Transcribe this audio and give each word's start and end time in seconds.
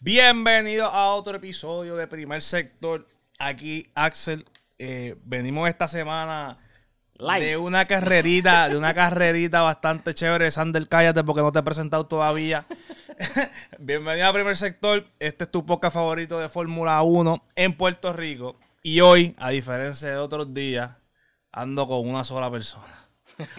Bienvenido 0.00 0.86
a 0.86 1.14
otro 1.14 1.36
episodio 1.36 1.96
de 1.96 2.06
Primer 2.06 2.42
Sector. 2.42 3.08
Aquí 3.38 3.90
Axel. 3.94 4.44
Eh, 4.78 5.16
venimos 5.24 5.68
esta 5.68 5.88
semana 5.88 6.58
Live. 7.14 7.44
de 7.44 7.56
una 7.56 7.84
carrerita, 7.84 8.68
de 8.68 8.76
una 8.76 8.92
carrerita 8.92 9.62
bastante 9.62 10.14
chévere. 10.14 10.50
Sander, 10.50 10.88
cállate 10.88 11.24
porque 11.24 11.42
no 11.42 11.52
te 11.52 11.60
he 11.60 11.62
presentado 11.62 12.06
todavía. 12.06 12.66
Bienvenido 13.78 14.28
a 14.28 14.32
Primer 14.32 14.56
Sector. 14.56 15.06
Este 15.18 15.44
es 15.44 15.50
tu 15.50 15.64
podcast 15.64 15.94
favorito 15.94 16.38
de 16.38 16.48
Fórmula 16.48 17.00
1 17.02 17.44
en 17.56 17.76
Puerto 17.76 18.12
Rico. 18.12 18.56
Y 18.82 19.00
hoy, 19.00 19.34
a 19.38 19.50
diferencia 19.50 20.10
de 20.10 20.16
otros 20.16 20.52
días, 20.52 20.90
ando 21.52 21.86
con 21.86 22.08
una 22.08 22.24
sola 22.24 22.50
persona. 22.50 23.03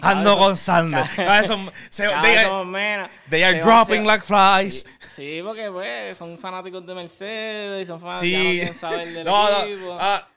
Ando 0.00 0.38
con 0.38 0.56
Sander. 0.56 1.04
Cada 1.16 1.38
vez 1.40 1.46
son- 1.46 1.70
se- 1.90 2.04
Cada 2.06 2.22
they 2.22 2.64
menos. 2.64 3.10
they 3.28 3.42
are 3.42 3.58
Se 3.58 3.62
dropping 3.66 4.06
like 4.06 4.24
flies. 4.24 4.86
Sí, 5.00 5.40
porque 5.44 5.70
pues 5.70 6.16
son 6.16 6.38
fanáticos 6.38 6.86
de 6.86 6.94
Mercedes 6.94 7.82
y 7.82 7.86
son 7.86 8.00
fanáticos 8.00 8.20
Sí. 8.28 8.36
no 8.36 8.50
quieren 8.50 8.74
saber 8.74 9.12
del 9.12 9.24
No, 9.26 9.62
equipo. 9.64 9.86
no. 9.88 9.98
Ah, 10.00 10.28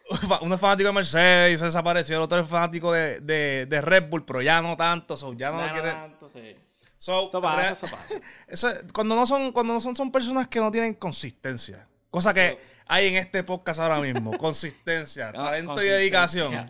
uno 0.42 0.56
es 0.56 0.62
fanático 0.62 0.88
de 0.90 0.94
Mercedes 0.94 1.54
y 1.54 1.58
se 1.58 1.66
desapareció. 1.66 2.18
El 2.18 2.24
otro 2.24 2.40
es 2.40 2.48
fanático 2.48 2.92
de, 2.92 3.20
de, 3.22 3.66
de 3.68 3.82
Red 3.82 4.10
Bull, 4.10 4.26
pero 4.26 4.42
ya 4.42 4.62
no 4.62 4.76
tanto. 4.76 5.16
so, 5.16 5.34
ya 5.34 5.52
no 5.52 5.66
no 5.66 5.72
quiere. 5.72 5.92
tanto, 5.92 6.30
sí. 6.34 6.56
so, 6.98 7.28
Eso 7.30 7.42
pasa, 7.42 7.72
eso 7.72 7.88
pasa. 7.88 8.16
eso 8.48 8.70
cuando 8.94 9.16
no 9.16 9.26
son, 9.26 9.52
cuando 9.54 9.74
no 9.74 9.80
son, 9.80 9.96
son 9.96 10.12
personas 10.12 10.48
que 10.50 10.60
no 10.60 10.70
tienen 10.72 10.96
consistencia. 10.96 11.88
Cosa 12.12 12.34
que 12.34 12.58
hay 12.88 13.08
en 13.08 13.16
este 13.16 13.44
podcast 13.44 13.80
ahora 13.80 14.00
mismo. 14.02 14.32
consistencia, 14.38 15.32
talento 15.32 15.82
y 15.82 15.86
dedicación. 15.88 16.70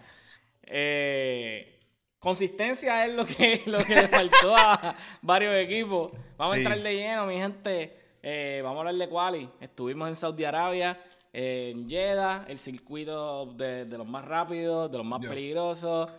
Eh, 0.63 1.78
consistencia 2.19 3.05
es 3.05 3.13
lo 3.15 3.25
que, 3.25 3.61
lo 3.67 3.79
que 3.79 3.95
le 3.95 4.07
faltó 4.07 4.55
a 4.55 4.95
varios 5.21 5.55
equipos. 5.55 6.11
Vamos 6.37 6.53
Sí. 6.55 6.59
a 6.59 6.63
entrar 6.63 6.79
de 6.79 6.95
lleno, 6.95 7.25
mi 7.25 7.35
gente. 7.35 7.97
Eh, 8.21 8.61
vamos 8.63 8.77
a 8.77 8.79
hablar 8.81 8.95
de 8.95 9.09
quali. 9.09 9.49
Estuvimos 9.61 10.07
en 10.07 10.15
Saudi 10.15 10.43
Arabia, 10.43 10.99
eh, 11.31 11.71
en 11.73 11.89
Jeddah, 11.89 12.45
el 12.47 12.59
circuito 12.59 13.45
de, 13.53 13.85
de 13.85 13.97
los 13.97 14.07
más 14.07 14.25
rápidos, 14.25 14.91
de 14.91 14.97
los 14.97 15.05
más 15.07 15.21
Yeah. 15.21 15.29
peligrosos. 15.29 16.09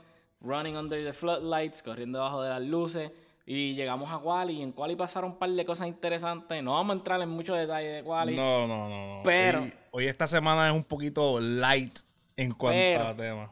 Running 0.43 0.77
under 0.77 1.05
the 1.05 1.13
floodlights, 1.13 1.83
corriendo 1.83 2.19
debajo 2.19 2.43
de 2.43 2.49
las 2.51 2.63
luces. 2.63 3.11
Y 3.45 3.75
llegamos 3.75 4.11
a 4.11 4.19
quali. 4.19 4.55
Y 4.55 4.63
en 4.63 4.73
quali 4.73 4.97
pasaron 4.97 5.33
un 5.33 5.39
par 5.39 5.51
de 5.51 5.65
cosas 5.67 5.87
interesantes. 5.89 6.63
No 6.63 6.73
vamos 6.75 6.95
a 6.95 6.99
entrar 6.99 7.21
en 7.21 7.29
muchos 7.29 7.59
detalles 7.59 7.97
de 7.97 8.03
quali. 8.03 8.35
No, 8.37 8.67
no, 8.67 8.89
no, 8.89 9.17
no. 9.17 9.23
Pero- 9.23 9.61
Hoy, 9.63 9.73
hoy 9.91 10.07
esta 10.07 10.27
semana 10.27 10.69
es 10.71 10.75
un 10.75 10.85
poquito 10.85 11.39
light 11.41 11.99
en 12.37 12.53
cuanto 12.55 12.79
Pero- 12.81 13.07
a 13.09 13.15
temas. 13.17 13.51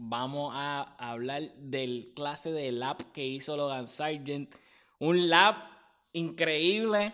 Vamos 0.00 0.52
a 0.54 0.94
hablar 0.98 1.42
del 1.56 2.12
clase 2.14 2.52
de 2.52 2.70
lap 2.70 3.02
que 3.12 3.26
hizo 3.26 3.56
Logan 3.56 3.86
Sargent. 3.88 4.54
Un 5.00 5.28
lap 5.28 5.56
increíble. 6.12 7.12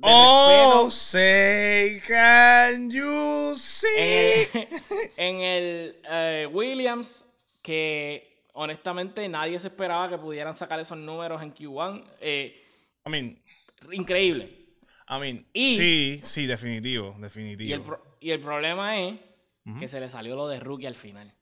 Oh, 0.00 0.88
say, 0.90 2.00
can 2.06 2.90
you 2.90 3.54
see? 3.56 3.86
en 3.96 4.50
el, 4.60 4.68
en 5.16 5.40
el, 5.40 5.96
eh, 6.08 6.48
Williams, 6.52 7.24
que 7.62 8.44
honestamente 8.54 9.28
nadie 9.28 9.58
se 9.58 9.68
esperaba 9.68 10.08
que 10.08 10.18
pudieran 10.18 10.54
sacar 10.56 10.78
esos 10.80 10.98
números 10.98 11.42
en 11.42 11.52
Q1. 11.54 12.04
Eh, 12.20 12.60
I 13.06 13.10
mean, 13.10 13.42
increíble. 13.92 14.66
I 15.08 15.18
mean, 15.20 15.46
Y- 15.52 15.76
sí, 15.76 16.20
sí, 16.24 16.46
definitivo, 16.46 17.14
definitivo. 17.18 17.68
Y 17.68 17.72
el, 17.72 17.82
pro- 17.82 18.02
y 18.20 18.30
el 18.30 18.40
problema 18.40 19.00
es 19.00 19.18
que 19.80 19.88
se 19.88 19.98
le 20.00 20.08
salió 20.08 20.34
lo 20.36 20.46
de 20.48 20.60
rookie 20.60 20.86
al 20.86 20.94
final. 20.94 21.32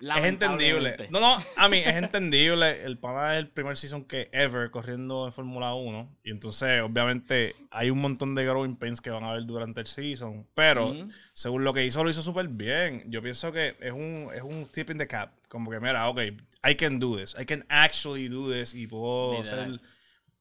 Es 0.00 0.24
entendible. 0.24 1.08
No, 1.10 1.20
no, 1.20 1.38
a 1.56 1.68
mí 1.68 1.78
es 1.78 1.94
entendible. 1.94 2.84
El 2.84 2.98
pana 2.98 3.34
es 3.34 3.40
el 3.40 3.48
primer 3.48 3.76
season 3.76 4.04
que 4.04 4.28
ever 4.32 4.70
corriendo 4.70 5.26
en 5.26 5.32
Fórmula 5.32 5.74
1. 5.74 6.16
Y 6.24 6.30
entonces, 6.30 6.80
obviamente, 6.82 7.54
hay 7.70 7.90
un 7.90 8.00
montón 8.00 8.34
de 8.34 8.44
growing 8.44 8.76
pains 8.76 9.00
que 9.00 9.10
van 9.10 9.24
a 9.24 9.32
ver 9.32 9.44
durante 9.44 9.80
el 9.80 9.86
season. 9.86 10.46
Pero, 10.54 10.88
Ujú. 10.90 11.08
según 11.32 11.64
lo 11.64 11.72
que 11.72 11.84
hizo, 11.84 12.02
lo 12.04 12.10
hizo 12.10 12.22
súper 12.22 12.48
bien. 12.48 13.04
Yo 13.08 13.20
pienso 13.22 13.50
que 13.52 13.76
es 13.80 13.92
un, 13.92 14.28
es 14.34 14.42
un 14.42 14.66
tip 14.66 14.90
in 14.90 14.98
the 14.98 15.06
cap. 15.06 15.32
Como 15.48 15.70
que, 15.70 15.80
mira, 15.80 16.08
ok, 16.08 16.20
I 16.68 16.74
can 16.76 16.98
do 17.00 17.16
this. 17.16 17.34
I 17.40 17.44
can 17.44 17.64
actually 17.68 18.28
do 18.28 18.52
this. 18.52 18.74
Y 18.74 18.86
puedo 18.86 19.42
Literal. 19.42 19.74
hacer- 19.74 19.80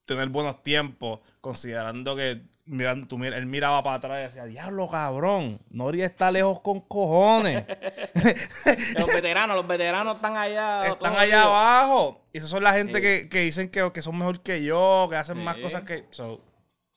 tener 0.08 0.30
buenos 0.30 0.64
tiempos, 0.64 1.20
considerando 1.42 2.16
que 2.16 2.42
mirando, 2.66 3.08
tú, 3.08 3.24
él 3.24 3.46
miraba 3.46 3.84
para 3.84 3.98
atrás 3.98 4.20
y 4.20 4.24
decía, 4.24 4.46
diablo, 4.46 4.90
cabrón, 4.90 5.60
Nori 5.70 6.02
está 6.02 6.32
lejos 6.32 6.60
con 6.62 6.82
cojones. 6.82 7.64
Los 8.98 9.08
veteranos, 9.08 9.56
los 9.56 9.68
veteranos 9.68 10.16
están 10.16 10.36
allá. 10.36 10.88
Están 10.88 11.16
allá 11.16 11.44
abajo. 11.44 12.22
Y 12.34 12.40
esas 12.40 12.50
son 12.50 12.64
la 12.64 12.74
gente 12.74 12.96
Sí. 12.96 13.02
que, 13.02 13.30
que 13.30 13.40
dicen 13.42 13.70
que, 13.70 13.90
que 13.94 14.02
son 14.02 14.18
mejor 14.18 14.42
que 14.42 14.64
yo, 14.64 15.08
que 15.10 15.16
hacen 15.16 15.44
más 15.44 15.58
cosas 15.58 15.84
que... 15.84 16.06
so, 16.10 16.42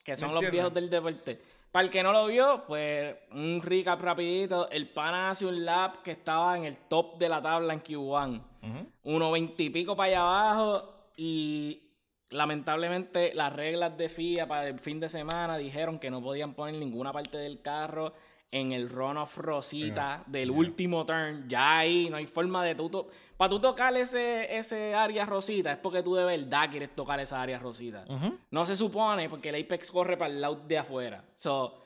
que 0.03 0.13
¿Me 0.13 0.17
son 0.17 0.35
los 0.35 0.51
viejos 0.51 0.73
del 0.73 0.89
deporte. 0.89 1.41
Para 1.71 1.85
el 1.85 1.91
que 1.91 2.03
no 2.03 2.13
lo 2.13 2.27
vio, 2.27 2.65
pues 2.67 3.15
un 3.33 3.61
recap 3.63 4.01
rapidito. 4.01 4.69
El 4.71 4.89
pana 4.89 5.31
hace 5.31 5.47
un 5.47 5.65
lap 5.65 6.03
que 6.03 6.13
estaba 6.13 6.57
en 6.57 6.65
el 6.65 6.77
top 6.89 7.17
de 7.19 7.29
la 7.29 7.41
tabla 7.41 7.75
en 7.75 7.83
Q1. 7.83 8.43
ujú. 8.63 8.87
Uno 9.05 9.31
veinte 9.31 9.63
y 9.65 9.71
pico 9.71 9.95
para 9.95 10.09
allá 10.09 10.21
abajo 10.21 10.95
y 11.17 11.90
lamentablemente 12.31 13.33
las 13.35 13.53
reglas 13.53 13.97
de 13.97 14.09
FIA 14.09 14.47
para 14.47 14.69
el 14.69 14.79
fin 14.79 15.01
de 15.01 15.09
semana 15.09 15.57
dijeron 15.59 15.99
que 15.99 16.11
no 16.11 16.23
podían 16.23 16.55
poner 16.55 16.77
ninguna 16.77 17.13
parte 17.13 17.39
del 17.39 17.61
carro 17.61 18.13
en 18.53 18.73
el 18.73 18.89
runoff 18.89 19.37
rosita 19.39 20.25
del 20.27 20.51
último 20.51 21.05
turn. 21.07 21.49
Ya 21.49 21.79
ahí 21.79 22.09
no 22.11 22.17
hay 22.17 22.27
forma 22.27 22.65
de 22.65 22.75
tú... 22.75 23.07
Para 23.37 23.49
tú 23.49 23.61
tocar 23.61 23.97
ese, 23.97 24.55
ese 24.55 24.95
área 24.95 25.25
rosita 25.25 25.73
es 25.73 25.79
porque 25.79 26.03
tú 26.03 26.15
de 26.15 26.25
verdad 26.25 26.69
quieres 26.71 26.95
tocar 26.95 27.19
esa 27.21 27.41
área 27.41 27.59
rosita. 27.59 28.05
No 28.51 28.67
se 28.67 28.77
supone, 28.77 29.29
porque 29.29 29.49
el 29.49 29.65
Apex 29.65 29.91
corre 29.91 30.17
para 30.17 30.31
el 30.31 30.41
lado 30.41 30.57
de 30.67 30.77
afuera. 30.77 31.25
So, 31.37 31.81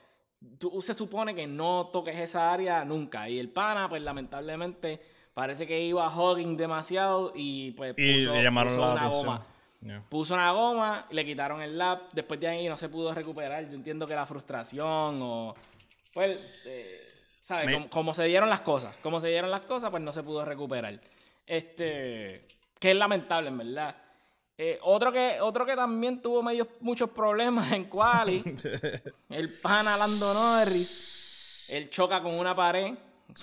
tú, 0.57 0.81
se 0.81 0.93
supone 0.93 1.33
que 1.33 1.47
no 1.47 1.89
toques 1.93 2.17
esa 2.17 2.51
área 2.51 2.83
nunca. 2.83 3.29
Y 3.29 3.39
el 3.39 3.49
pana, 3.49 3.87
pues 3.87 4.01
lamentablemente, 4.01 4.99
parece 5.33 5.65
que 5.65 5.81
iba 5.81 6.09
hogging 6.09 6.57
demasiado 6.57 7.31
y 7.35 7.71
pues 7.71 7.93
Y 7.97 8.25
puso, 8.25 8.35
le 8.35 8.43
llamaron 8.43 8.73
puso 8.73 8.81
la 8.85 8.91
una 8.91 9.01
atención. 9.01 9.25
goma. 9.25 9.45
Yeah. 9.81 10.03
Puso 10.09 10.33
una 10.33 10.51
goma, 10.51 11.05
le 11.11 11.23
quitaron 11.25 11.61
el 11.61 11.77
lap. 11.77 12.09
Después 12.11 12.39
de 12.39 12.47
ahí 12.47 12.67
no 12.67 12.77
se 12.77 12.89
pudo 12.89 13.13
recuperar. 13.13 13.67
Yo 13.69 13.75
entiendo 13.75 14.07
que 14.07 14.15
la 14.15 14.25
frustración 14.25 15.19
o. 15.21 15.55
Pues, 16.13 16.63
eh, 16.65 16.99
¿sabes? 17.43 17.67
Me- 17.67 17.73
Como, 17.73 17.89
como 17.89 18.13
se 18.13 18.23
dieron 18.23 18.49
las 18.49 18.61
cosas. 18.61 18.95
Como 19.03 19.19
se 19.21 19.27
dieron 19.27 19.51
las 19.51 19.61
cosas, 19.61 19.89
pues 19.91 20.01
no 20.01 20.11
se 20.11 20.23
pudo 20.23 20.43
recuperar. 20.45 20.99
Este. 21.45 22.45
Que 22.79 22.91
es 22.91 22.97
lamentable, 22.97 23.49
en 23.49 23.57
verdad. 23.57 23.95
Eh, 24.57 24.79
otro, 24.83 25.11
que, 25.11 25.39
otro 25.41 25.65
que 25.65 25.75
también 25.75 26.21
tuvo 26.21 26.41
medios, 26.41 26.67
muchos 26.79 27.09
problemas 27.09 27.71
en 27.73 27.85
Quali. 27.85 28.41
el 29.29 29.49
pana 29.61 29.97
Lando 29.97 30.33
Norris. 30.33 31.67
Él 31.69 31.89
choca 31.89 32.21
con 32.21 32.33
una 32.35 32.55
pared 32.55 32.93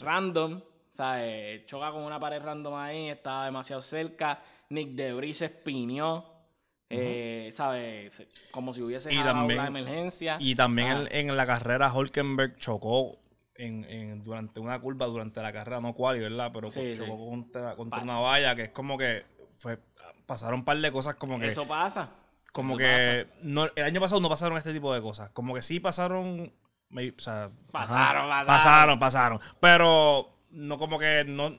random. 0.00 0.60
¿Sabes? 1.02 1.66
Choca 1.66 1.90
con 1.90 2.02
una 2.04 2.20
pared 2.20 2.40
random 2.40 2.74
ahí. 2.76 3.08
Estaba 3.08 3.46
demasiado 3.46 3.82
cerca. 3.82 4.40
Nick 4.70 4.90
Debris 4.90 5.38
se 5.38 5.46
espinió. 5.46 6.26
eh, 6.94 7.50
¿Sabes? 7.54 8.12
Se- 8.12 8.28
Como 8.52 8.72
si 8.74 8.82
hubiese 8.82 9.10
Y 9.12 9.16
también- 9.22 9.58
la 9.58 9.66
emergencia. 9.66 10.36
Y 10.38 10.54
también 10.54 10.88
Ah. 10.88 11.08
en, 11.10 11.30
en 11.30 11.36
la 11.38 11.46
carrera 11.46 11.90
Hulkenberg 11.92 12.56
chocó 12.58 13.18
en, 13.56 13.84
en- 13.86 14.22
durante 14.22 14.60
una 14.60 14.78
curva 14.78 15.06
durante 15.06 15.40
la 15.42 15.52
carrera, 15.54 15.80
no 15.80 15.94
quali, 15.94 16.20
¿verdad? 16.20 16.50
Pero 16.52 16.70
Sí, 16.70 16.92
chocó 16.96 17.16
sí. 17.16 17.24
contra, 17.30 17.74
una 18.02 18.18
valla 18.20 18.54
que 18.54 18.64
es 18.64 18.68
como 18.72 18.96
que 18.98 19.24
fue 19.58 19.78
pasaron 20.26 20.60
un 20.60 20.64
par 20.66 20.76
de 20.76 20.92
cosas 20.92 21.14
como 21.16 21.38
que 21.40 21.46
Eso 21.48 21.66
pasa. 21.66 22.10
como 22.52 22.74
eso 22.74 22.78
que 22.78 23.26
no, 23.42 23.64
el 23.74 23.84
año 23.84 24.00
pasado 24.00 24.20
no 24.20 24.28
pasaron 24.28 24.56
este 24.58 24.72
tipo 24.74 24.92
de 24.94 25.00
cosas. 25.00 25.30
Como 25.30 25.54
que 25.54 25.62
sí 25.62 25.80
pasaron. 25.80 26.52
me- 26.90 27.08
o 27.08 27.18
sea, 27.22 27.50
Pasaron, 27.70 28.30
ajá, 28.30 28.44
pasaron. 28.44 28.98
pasaron, 28.98 28.98
pasaron. 28.98 29.40
Pero 29.60 30.28
no 30.52 30.78
como 30.78 30.98
que 30.98 31.24
no. 31.26 31.58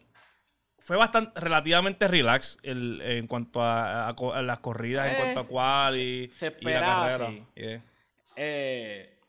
Fue 0.80 0.98
bastante 0.98 1.40
relativamente 1.40 2.08
relax 2.10 2.58
el- 2.64 3.00
en 3.02 3.28
cuanto 3.28 3.62
a, 3.62 4.08
a 4.10 4.16
co- 4.16 4.34
a 4.34 4.42
las 4.42 4.60
corridas, 4.60 5.08
en 5.08 5.14
Eh, 5.14 5.18
cuanto 5.18 5.40
a 5.42 5.48
cual 5.48 5.98
y, 5.98 6.30
se 6.32 6.48
y 6.48 6.50
la 6.50 6.56
esperaba, 6.58 7.10
carrera. 7.10 7.30
sí. 7.30 7.44
Yeah. 7.56 7.84
Eh, 8.36 9.20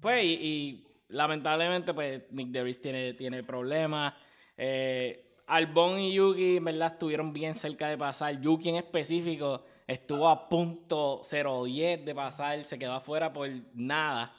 pues, 0.00 0.24
y, 0.24 0.28
y 0.34 0.86
lamentablemente, 1.08 1.92
pues, 1.92 2.22
Nick 2.30 2.48
Debris 2.48 2.80
tiene, 2.80 3.12
tiene 3.14 3.42
problemas. 3.42 4.14
Eh, 4.56 5.36
Albon 5.48 5.98
y 6.00 6.14
Yuki, 6.14 6.56
en 6.56 6.64
verdad, 6.64 6.92
estuvieron 6.94 7.32
bien 7.32 7.54
cerca 7.54 7.88
de 7.88 7.98
pasar. 7.98 8.40
Yuki 8.40 8.70
en 8.70 8.76
específico 8.76 9.64
estuvo 9.86 10.28
a 10.28 10.48
punto 10.48 11.20
0.10 11.22 12.04
de 12.04 12.14
pasar, 12.14 12.64
se 12.64 12.78
quedó 12.78 12.94
afuera 12.94 13.32
por 13.32 13.48
nada. 13.74 14.32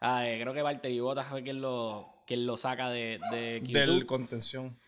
Ah, 0.00 0.28
eh, 0.28 0.38
creo 0.40 0.52
que 0.52 0.62
Valtteri 0.62 1.00
Bottas 1.00 1.26
fue 1.28 1.42
quien 1.42 1.60
lo, 1.62 2.12
quien 2.28 2.46
lo 2.46 2.58
saca 2.58 2.90
de, 2.90 3.18
de 3.30 3.62
Q2. 3.62 3.72
Del 3.72 4.06
contención. 4.06 4.78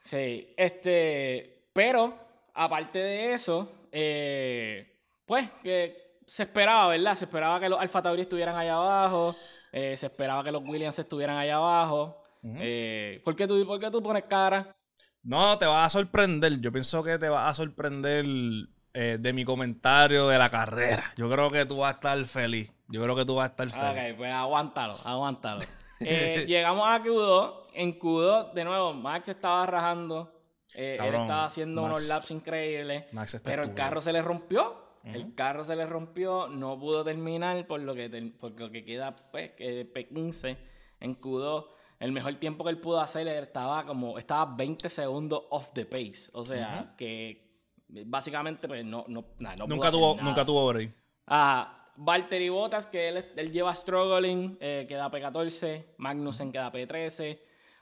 Sí, 0.00 0.48
este, 0.56 1.68
pero 1.74 2.18
aparte 2.54 2.98
de 2.98 3.34
eso, 3.34 3.70
eh, 3.92 4.98
pues 5.26 5.50
que 5.62 6.20
se 6.26 6.44
esperaba, 6.44 6.88
¿verdad? 6.88 7.14
Se 7.14 7.26
esperaba 7.26 7.60
que 7.60 7.68
los 7.68 7.78
Alfa 7.78 8.00
Tauri 8.00 8.22
estuvieran 8.22 8.56
allá 8.56 8.76
abajo, 8.76 9.36
eh, 9.72 9.94
se 9.96 10.06
esperaba 10.06 10.42
que 10.42 10.50
los 10.50 10.62
Williams 10.64 10.98
estuvieran 10.98 11.36
allá 11.36 11.56
abajo. 11.56 12.22
Ujú. 12.42 12.56
eh, 12.60 13.20
¿por, 13.24 13.36
qué 13.36 13.46
tú, 13.46 13.64
¿Por 13.66 13.78
qué 13.78 13.90
tú 13.90 14.02
pones 14.02 14.24
cara? 14.24 14.74
No, 15.22 15.58
te 15.58 15.66
vas 15.66 15.86
a 15.86 15.90
sorprender. 15.98 16.60
Yo 16.60 16.72
pienso 16.72 17.02
que 17.02 17.18
te 17.18 17.28
va 17.28 17.48
a 17.48 17.54
sorprender 17.54 18.24
eh, 18.94 19.18
de 19.20 19.32
mi 19.34 19.44
comentario 19.44 20.28
de 20.28 20.38
la 20.38 20.48
carrera. 20.48 21.12
Yo 21.16 21.30
creo 21.30 21.50
que 21.50 21.66
tú 21.66 21.78
vas 21.78 21.92
a 21.92 21.96
estar 21.96 22.24
feliz. 22.24 22.72
Yo 22.88 23.02
creo 23.02 23.16
que 23.16 23.26
tú 23.26 23.34
vas 23.34 23.50
a 23.50 23.50
estar 23.50 23.68
feliz. 23.68 24.12
Ok, 24.12 24.16
pues 24.16 24.32
aguántalo, 24.32 24.96
aguántalo. 25.04 25.60
Eh, 26.00 26.44
llegamos 26.48 26.86
a 26.88 27.02
Q2. 27.02 27.66
En 27.74 27.98
Q2, 27.98 28.52
de 28.52 28.64
nuevo, 28.64 28.92
Max 28.94 29.28
estaba 29.28 29.66
rajando. 29.66 30.32
Eh, 30.74 30.92
él 30.92 30.98
Cabrón, 30.98 31.22
estaba 31.22 31.44
haciendo 31.44 31.82
Max- 31.82 31.92
unos 31.92 32.08
laps 32.08 32.30
increíbles. 32.30 33.04
Max 33.12 33.40
Pero 33.44 33.62
el 33.64 33.74
carro 33.74 34.00
se 34.00 34.12
le 34.12 34.22
rompió. 34.22 34.84
El 35.04 35.34
carro 35.34 35.64
se 35.64 35.76
le 35.76 35.86
rompió. 35.86 36.48
No 36.48 36.78
pudo 36.78 37.04
terminar 37.04 37.64
por 37.66 37.80
lo 37.80 37.94
que, 37.94 38.08
por 38.40 38.58
lo 38.58 38.70
que 38.70 38.84
queda 38.84 39.14
pues, 39.30 39.52
que 39.52 39.92
P15 39.92 40.56
en 41.00 41.20
Q2. 41.20 41.66
El 42.00 42.12
mejor 42.12 42.34
tiempo 42.34 42.64
que 42.64 42.70
él 42.70 42.78
pudo 42.80 43.00
hacer 43.00 43.26
estaba 43.28 43.86
como 43.86 44.18
estaba 44.18 44.56
20 44.56 44.90
segundos 44.90 45.44
off 45.50 45.72
the 45.74 45.84
pace. 45.86 46.28
O 46.32 46.44
sea, 46.44 46.94
que 46.98 47.46
básicamente 47.88 48.66
pues 48.68 48.84
no, 48.84 49.04
no, 49.08 49.24
nada, 49.38 49.56
no 49.56 49.64
pudo 49.66 49.74
nunca, 49.76 49.88
hacer 49.88 50.00
tuvo, 50.00 50.16
nada. 50.16 50.28
nunca 50.28 50.44
tuvo 50.44 50.66
break. 50.68 50.94
Ah, 51.28 51.85
Valtteri 51.96 52.48
Bottas, 52.48 52.86
que 52.86 53.08
él, 53.08 53.24
él 53.36 53.52
lleva 53.52 53.74
struggling, 53.74 54.56
eh, 54.60 54.84
queda 54.88 55.10
P14. 55.10 55.84
Magnussen 55.98 56.52
queda 56.52 56.70
P13. 56.72 57.38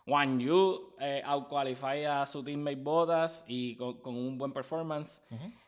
Juan 0.07 0.39
Yu 0.39 0.95
eh, 1.01 1.23
outqualify 1.25 2.05
a 2.05 2.27
su 2.27 2.43
teammate 2.45 2.77
Bottas 2.77 3.45
y 3.49 3.75
con, 3.77 4.01
con 4.01 4.15
un 4.17 4.37
buen 4.37 4.53
performance. 4.53 5.23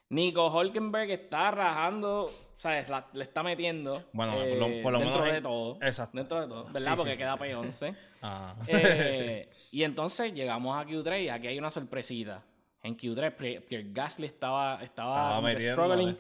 Nico 0.09 0.47
Hulkenberg 0.57 1.11
está 1.11 1.51
rajando, 1.51 2.31
¿sabes? 2.57 2.89
La- 2.89 3.09
le 3.13 3.25
está 3.25 3.43
metiendo. 3.43 4.05
Bueno, 4.13 4.35
eh, 4.41 4.55
lo- 4.57 4.83
por 4.83 4.93
lo 4.93 4.99
dentro 5.01 5.19
menos 5.21 5.35
de 5.35 5.41
todo. 5.41 5.79
Exacto. 5.83 6.17
Dentro 6.17 6.41
de 6.43 6.47
todo, 6.47 6.65
¿verdad? 6.67 6.93
Sí, 6.93 6.97
Porque 6.97 7.13
sí. 7.13 7.19
queda 7.19 7.37
P11. 7.37 7.95
Ah. 8.23 8.55
Eh, 8.69 9.49
y 9.73 9.83
entonces 9.85 10.33
llegamos 10.35 10.77
a 10.77 10.85
Q3 10.89 11.25
y 11.25 11.29
aquí 11.29 11.47
hay 11.49 11.59
una 11.59 11.71
sorpresita. 11.71 12.45
En 12.83 12.97
Q3 12.97 13.35
Pri- 13.37 13.61
Pierre 13.61 13.89
Gasly 13.93 14.27
estaba, 14.27 14.81
estaba, 14.83 15.41
metiéndole. 15.41 16.17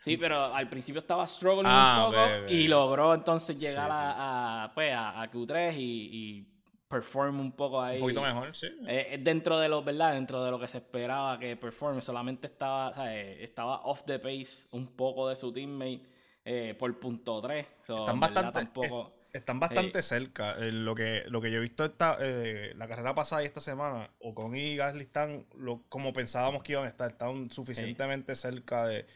Sí, 0.00 0.16
pero 0.16 0.54
al 0.54 0.68
principio 0.68 1.00
estaba 1.00 1.26
struggling 1.26 1.66
Ah, 1.66 2.06
un 2.06 2.12
poco 2.12 2.24
ok, 2.24 2.42
ok. 2.44 2.50
y 2.50 2.68
logró 2.68 3.14
entonces 3.14 3.58
llegar 3.60 3.90
sí. 3.90 3.92
a, 3.92 4.64
a, 4.64 4.74
pues, 4.74 4.92
a, 4.92 5.20
a 5.22 5.30
Q3 5.30 5.74
y, 5.76 6.10
y 6.40 6.46
perform 6.88 7.38
un 7.40 7.52
poco 7.52 7.80
ahí. 7.82 7.96
Un 7.96 8.00
poquito 8.02 8.22
mejor, 8.22 8.54
sí. 8.54 8.68
Eh, 8.86 9.18
dentro 9.22 9.58
de 9.58 9.68
lo, 9.68 9.82
¿verdad? 9.82 10.14
Dentro 10.14 10.42
de 10.44 10.50
lo 10.50 10.58
que 10.58 10.68
se 10.68 10.78
esperaba 10.78 11.38
que 11.38 11.56
performe, 11.56 12.02
solamente 12.02 12.46
estaba, 12.48 12.92
¿sabes? 12.94 13.38
Estaba 13.40 13.82
off 13.84 14.04
the 14.04 14.18
pace 14.18 14.66
un 14.72 14.86
poco 14.96 15.28
de 15.28 15.36
su 15.36 15.52
teammate 15.52 16.02
eh, 16.44 16.74
por 16.78 16.98
punto 16.98 17.40
3. 17.40 17.66
So, 17.82 17.96
Están 17.98 18.18
bastante, 18.20 18.52
tampoco... 18.52 19.12
es- 19.32 19.32
están 19.32 19.60
bastante 19.60 20.02
cerca. 20.02 20.56
Eh, 20.58 20.72
lo, 20.72 20.94
que, 20.94 21.24
lo 21.28 21.40
que 21.40 21.50
yo 21.50 21.58
he 21.58 21.60
visto 21.60 21.84
esta, 21.84 22.16
eh, 22.20 22.72
la 22.76 22.88
carrera 22.88 23.14
pasada 23.14 23.42
y 23.42 23.46
esta 23.46 23.60
semana, 23.60 24.10
Ocon 24.20 24.56
y 24.56 24.76
Gasly 24.76 25.02
están 25.02 25.46
lo, 25.54 25.82
como 25.88 26.12
pensábamos 26.12 26.62
que 26.62 26.72
iban 26.72 26.84
a 26.84 26.88
estar. 26.88 27.08
Están 27.10 27.50
suficientemente 27.50 28.34
cerca 28.34 28.86
de 28.86 29.06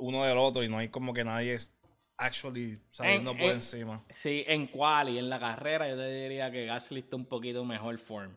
uno 0.00 0.24
del 0.24 0.38
otro 0.38 0.62
y 0.64 0.68
no 0.68 0.78
hay 0.78 0.88
como 0.88 1.12
que 1.14 1.24
nadie 1.24 1.54
es 1.54 1.72
actually 2.16 2.78
saliendo 2.90 3.30
En- 3.32 3.36
por 3.38 3.46
en- 3.46 3.52
encima. 3.56 4.04
Sí, 4.12 4.44
en 4.46 4.66
quali, 4.66 5.18
en 5.18 5.30
la 5.30 5.38
carrera, 5.38 5.88
yo 5.88 5.96
te 5.96 6.10
diría 6.12 6.50
que 6.50 6.66
Gasly 6.66 7.00
está 7.00 7.16
un 7.16 7.26
poquito 7.26 7.64
mejor 7.64 7.96
form. 7.98 8.34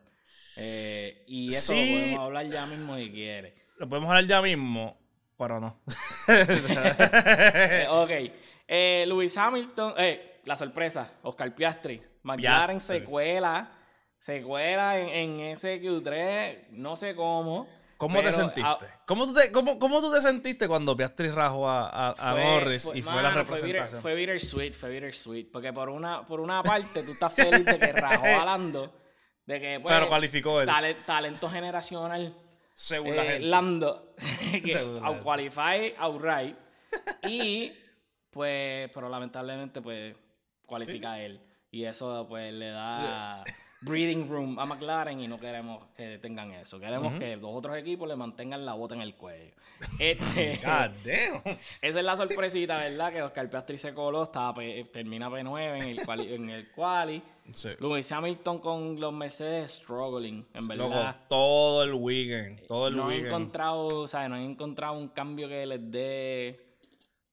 Eh, 0.56 1.24
y 1.26 1.52
eso 1.52 1.72
Sí. 1.72 1.90
lo 1.90 1.96
podemos 2.00 2.18
hablar 2.20 2.48
ya 2.50 2.66
mismo 2.66 2.96
si 2.96 3.10
quieres. 3.10 3.54
Lo 3.78 3.88
podemos 3.88 4.08
hablar 4.10 4.26
ya 4.26 4.40
mismo, 4.40 4.96
pero 5.36 5.60
no. 5.60 5.80
Ok. 7.90 8.10
Eh, 8.66 9.04
Lewis 9.06 9.36
Hamilton, 9.36 9.94
eh, 9.98 10.40
la 10.44 10.56
sorpresa, 10.56 11.12
Oscar 11.22 11.54
Piastri. 11.54 12.00
McLaren 12.22 12.76
Piastri. 12.78 12.98
se 13.00 13.04
cuela, 13.04 13.70
se 14.18 14.42
cuela 14.42 14.98
en, 14.98 15.08
en 15.10 15.40
ese 15.40 15.82
Q3, 15.82 16.68
no 16.70 16.96
sé 16.96 17.14
cómo. 17.14 17.68
¿Cómo 18.08 18.22
te 18.22 18.32
sentiste? 18.32 18.62
ah, 18.68 18.78
¿Cómo, 19.06 19.26
tú 19.26 19.34
te, 19.34 19.50
cómo, 19.52 19.78
cómo 19.78 20.00
tú 20.00 20.12
te 20.12 20.20
sentiste 20.20 20.68
cuando 20.68 20.96
Piastri 20.96 21.30
rajó 21.30 21.68
a, 21.68 21.88
a- 21.88 22.10
a 22.10 22.32
Fue- 22.32 22.44
Norris 22.44 22.90
y 22.94 23.02
fue 23.02 23.22
la 23.22 23.30
representación? 23.30 24.02
fue 24.02 24.14
bittersweet, 24.14 24.72
fue 24.74 24.90
bittersweet. 24.90 25.50
Porque 25.52 25.72
por 25.72 25.88
una, 25.88 26.26
por 26.26 26.40
una 26.40 26.62
parte 26.62 27.02
tú 27.02 27.12
estás 27.12 27.32
feliz 27.32 27.64
de 27.64 27.78
que 27.78 27.92
rajó 27.92 28.24
a 28.40 28.44
Lando. 28.44 28.92
De 29.46 29.60
que, 29.60 29.80
pues, 29.80 29.94
Pero 29.94 30.08
cualificó 30.08 30.60
él. 30.60 30.66
tale- 30.66 30.94
talento 31.06 31.48
generacional. 31.50 32.34
Según 32.74 33.14
la 33.14 33.24
eh, 33.24 33.28
gente. 33.32 33.46
Lando. 33.46 34.14
Que 34.50 34.72
la 34.74 35.06
out 35.06 35.22
qualify 35.22 35.94
outright. 35.98 36.56
Y, 37.28 37.72
pues, 38.30 38.90
pero 38.94 39.08
lamentablemente, 39.08 39.80
pues, 39.82 40.14
cualifica 40.66 41.20
él. 41.20 41.40
Y 41.70 41.84
eso, 41.84 42.26
pues, 42.28 42.52
le 42.52 42.70
da 42.70 43.42
breathing 43.84 44.28
room 44.28 44.58
a 44.58 44.64
McLaren 44.64 45.20
y 45.20 45.28
no 45.28 45.38
queremos 45.38 45.84
que 45.96 46.18
tengan 46.18 46.50
eso. 46.52 46.78
Queremos 46.80 47.18
que 47.18 47.36
los 47.36 47.50
otros 47.54 47.76
equipos 47.76 48.08
le 48.08 48.16
mantengan 48.16 48.64
la 48.64 48.74
bota 48.74 48.94
en 48.94 49.02
el 49.02 49.14
cuello. 49.14 49.52
Este, 49.98 50.56
God 50.64 50.90
damn. 51.04 51.56
esa 51.82 51.98
es 51.98 52.04
la 52.04 52.16
sorpresita, 52.16 52.76
¿verdad? 52.76 53.12
Que 53.12 53.22
Oscar 53.22 53.50
Piastri 53.50 53.78
se 53.78 53.92
coló, 53.92 54.22
estaba 54.22 54.54
P- 54.54 54.84
termina 54.92 55.28
P9 55.28 55.82
en 55.82 55.88
el 55.90 56.04
quali. 56.04 56.34
En 56.34 56.50
el 56.50 56.70
quali. 56.72 57.22
Sí. 57.52 57.70
Lewis 57.78 58.10
Hamilton 58.10 58.58
con 58.58 58.98
los 58.98 59.12
Mercedes 59.12 59.72
struggling, 59.72 60.46
en 60.54 60.66
verdad. 60.68 60.88
Loco, 60.88 61.14
todo 61.28 61.82
el 61.82 61.92
weekend. 61.92 62.66
Todo 62.66 62.88
el 62.88 62.96
no 62.96 63.02
han 63.02 63.08
weekend. 63.08 63.26
encontrado, 63.28 63.86
o 64.00 64.08
sea, 64.08 64.26
no 64.28 64.36
han 64.36 64.42
encontrado 64.42 64.94
un 64.96 65.08
cambio 65.08 65.48
que 65.48 65.66
les 65.66 65.90
dé 65.90 66.60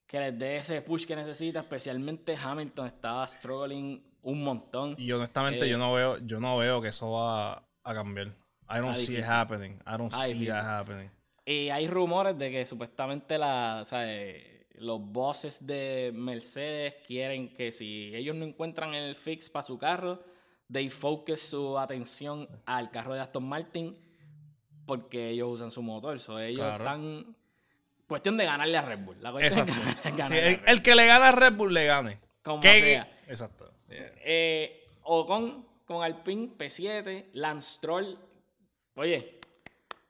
que 0.08 0.20
les 0.20 0.38
dé 0.38 0.58
ese 0.58 0.82
push 0.82 1.06
que 1.06 1.16
necesita, 1.16 1.62
especialmente 1.62 2.36
Hamilton 2.36 2.88
estaba 2.88 3.26
struggling 3.26 4.04
un 4.24 4.44
montón. 4.44 4.96
Y 4.98 5.12
honestamente 5.12 5.66
Eh, 5.66 5.70
yo 5.70 5.78
no 5.78 5.94
veo, 5.94 6.18
yo 6.20 6.40
no 6.40 6.58
veo 6.58 6.82
que 6.82 6.90
eso 6.90 7.12
va 7.12 7.64
a 7.84 7.94
cambiar. 7.94 8.28
I 8.70 8.80
don't 8.80 8.96
see 8.96 9.18
it 9.18 9.26
happening. 9.26 9.74
I 9.86 9.98
don't 9.98 10.12
Está 10.14 10.26
see 10.26 10.34
difícil. 10.34 10.54
that 10.54 10.80
happening. 10.82 11.10
Y 11.46 11.70
hay 11.70 11.88
rumores 11.88 12.38
de 12.38 12.52
que 12.52 12.66
supuestamente 12.66 13.38
la, 13.38 13.84
sea, 13.86 14.04
eh, 14.06 14.68
los 14.76 15.02
bosses 15.02 15.66
de 15.66 16.12
Mercedes 16.14 16.96
quieren 17.06 17.54
que 17.54 17.72
si 17.72 18.12
ellos 18.16 18.36
no 18.36 18.46
encuentran 18.46 18.94
el 18.94 19.16
fix 19.16 19.50
para 19.50 19.64
su 19.64 19.78
carro, 19.78 20.24
they 20.72 20.90
focus 20.90 21.42
su 21.42 21.78
atención 21.78 22.48
al 22.66 22.92
carro 22.92 23.14
de 23.14 23.20
Aston 23.22 23.44
Martin 23.44 23.98
porque 24.86 25.30
ellos 25.32 25.50
usan 25.52 25.72
su 25.72 25.82
motor. 25.82 26.20
So, 26.20 26.40
ellos 26.40 26.60
Claro. 26.60 26.84
están 26.84 27.36
cuestión 28.08 28.38
de 28.38 28.46
ganarle 28.46 28.78
a 28.78 28.82
Red 28.82 29.00
Bull. 29.00 29.18
La 29.22 29.32
cuestión 29.32 29.68
Exacto. 29.68 29.92
es 30.10 30.16
ganarle 30.18 30.48
el, 30.54 30.62
el 30.68 30.82
que 30.82 30.96
le 30.96 31.06
gana 31.08 31.30
a 31.30 31.32
Red 31.32 31.54
Bull 31.54 31.74
le 31.74 31.86
gane. 31.86 32.20
Como 32.44 32.62
¿Qué- 32.62 32.80
sea. 32.80 33.20
Exacto. 33.28 33.72
Yeah. 33.92 34.12
Eh, 34.24 34.86
Ocon 35.04 35.68
con 35.86 36.04
Alpine 36.04 36.50
P7, 36.58 37.28
Lance 37.34 37.74
Stroll. 37.76 38.18
Oye, 38.96 39.40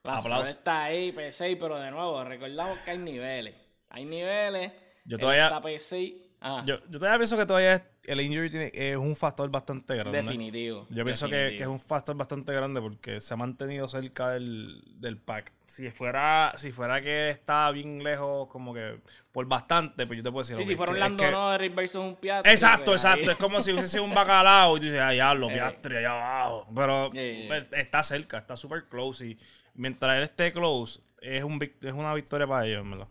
Aplausos. 0.03 0.49
está 0.49 0.83
ahí, 0.83 1.11
P6, 1.11 1.57
pero 1.59 1.77
de 1.79 1.91
nuevo, 1.91 2.23
recordamos 2.23 2.77
que 2.79 2.91
hay 2.91 2.97
niveles. 2.97 3.55
Hay 3.89 4.05
niveles. 4.05 4.71
Yo 5.05 5.17
todavía- 5.17 5.45
Está 5.47 5.61
P6. 5.61 6.15
Ah, 6.41 6.63
Yo, 6.65 6.79
yo 6.89 6.99
todavía 6.99 7.17
pienso 7.19 7.37
que 7.37 7.45
todavía 7.45 7.90
el 8.03 8.19
injury 8.21 8.49
tiene- 8.49 8.71
es 8.73 8.97
un 8.97 9.15
factor 9.15 9.49
bastante 9.49 9.95
grande. 9.95 10.21
definitivo. 10.21 10.87
Yo 10.89 11.03
pienso 11.03 11.27
que, 11.29 11.35
definitivo. 11.35 11.57
que 11.57 11.63
es 11.63 11.69
un 11.69 11.79
factor 11.79 12.15
bastante 12.17 12.53
grande 12.53 12.81
porque 12.81 13.19
se 13.19 13.33
ha 13.33 13.37
mantenido 13.37 13.87
cerca 13.87 14.31
del, 14.31 14.81
del 14.99 15.17
pack. 15.17 15.51
Si 15.67 15.89
fuera, 15.91 16.51
si 16.57 16.71
fuera 16.71 17.01
que 17.01 17.29
estaba 17.29 17.71
bien 17.71 18.03
lejos, 18.03 18.47
como 18.49 18.73
que 18.73 18.99
por 19.31 19.45
bastante, 19.47 20.05
pues 20.07 20.17
yo 20.17 20.23
te 20.23 20.31
puedo 20.31 20.43
decir. 20.45 20.57
Sí, 20.57 20.65
si 20.65 20.75
fuera 20.75 20.91
un 20.91 21.15
que- 21.17 21.25
que- 21.25 21.31
Norris 21.31 21.75
versus 21.75 22.01
un 22.03 22.15
Piastri. 22.15 22.51
Exacto, 22.51 22.91
ahí- 22.91 22.95
exacto. 22.97 23.31
Es 23.31 23.37
como 23.37 23.61
si 23.61 23.71
hubiese 23.71 23.87
sido 23.87 24.03
un 24.03 24.13
bacalao 24.13 24.75
y 24.77 24.79
tú 24.79 24.85
dices, 24.87 24.99
ah, 24.99 25.11
diablo, 25.11 25.47
Eh. 25.51 25.53
Piastri 25.53 25.97
allá 25.97 26.11
abajo. 26.11 26.67
Pero 26.75 27.09
pues, 27.11 27.65
está 27.73 28.03
cerca, 28.03 28.37
está 28.39 28.55
súper 28.57 28.85
close. 28.89 29.25
Y 29.27 29.37
mientras 29.75 30.17
él 30.17 30.23
esté 30.23 30.51
close, 30.51 30.99
es, 31.21 31.43
un, 31.43 31.61
es 31.61 31.93
una 31.93 32.13
victoria 32.13 32.47
para 32.47 32.65
ellos, 32.65 32.83
¿verdad? 32.89 33.07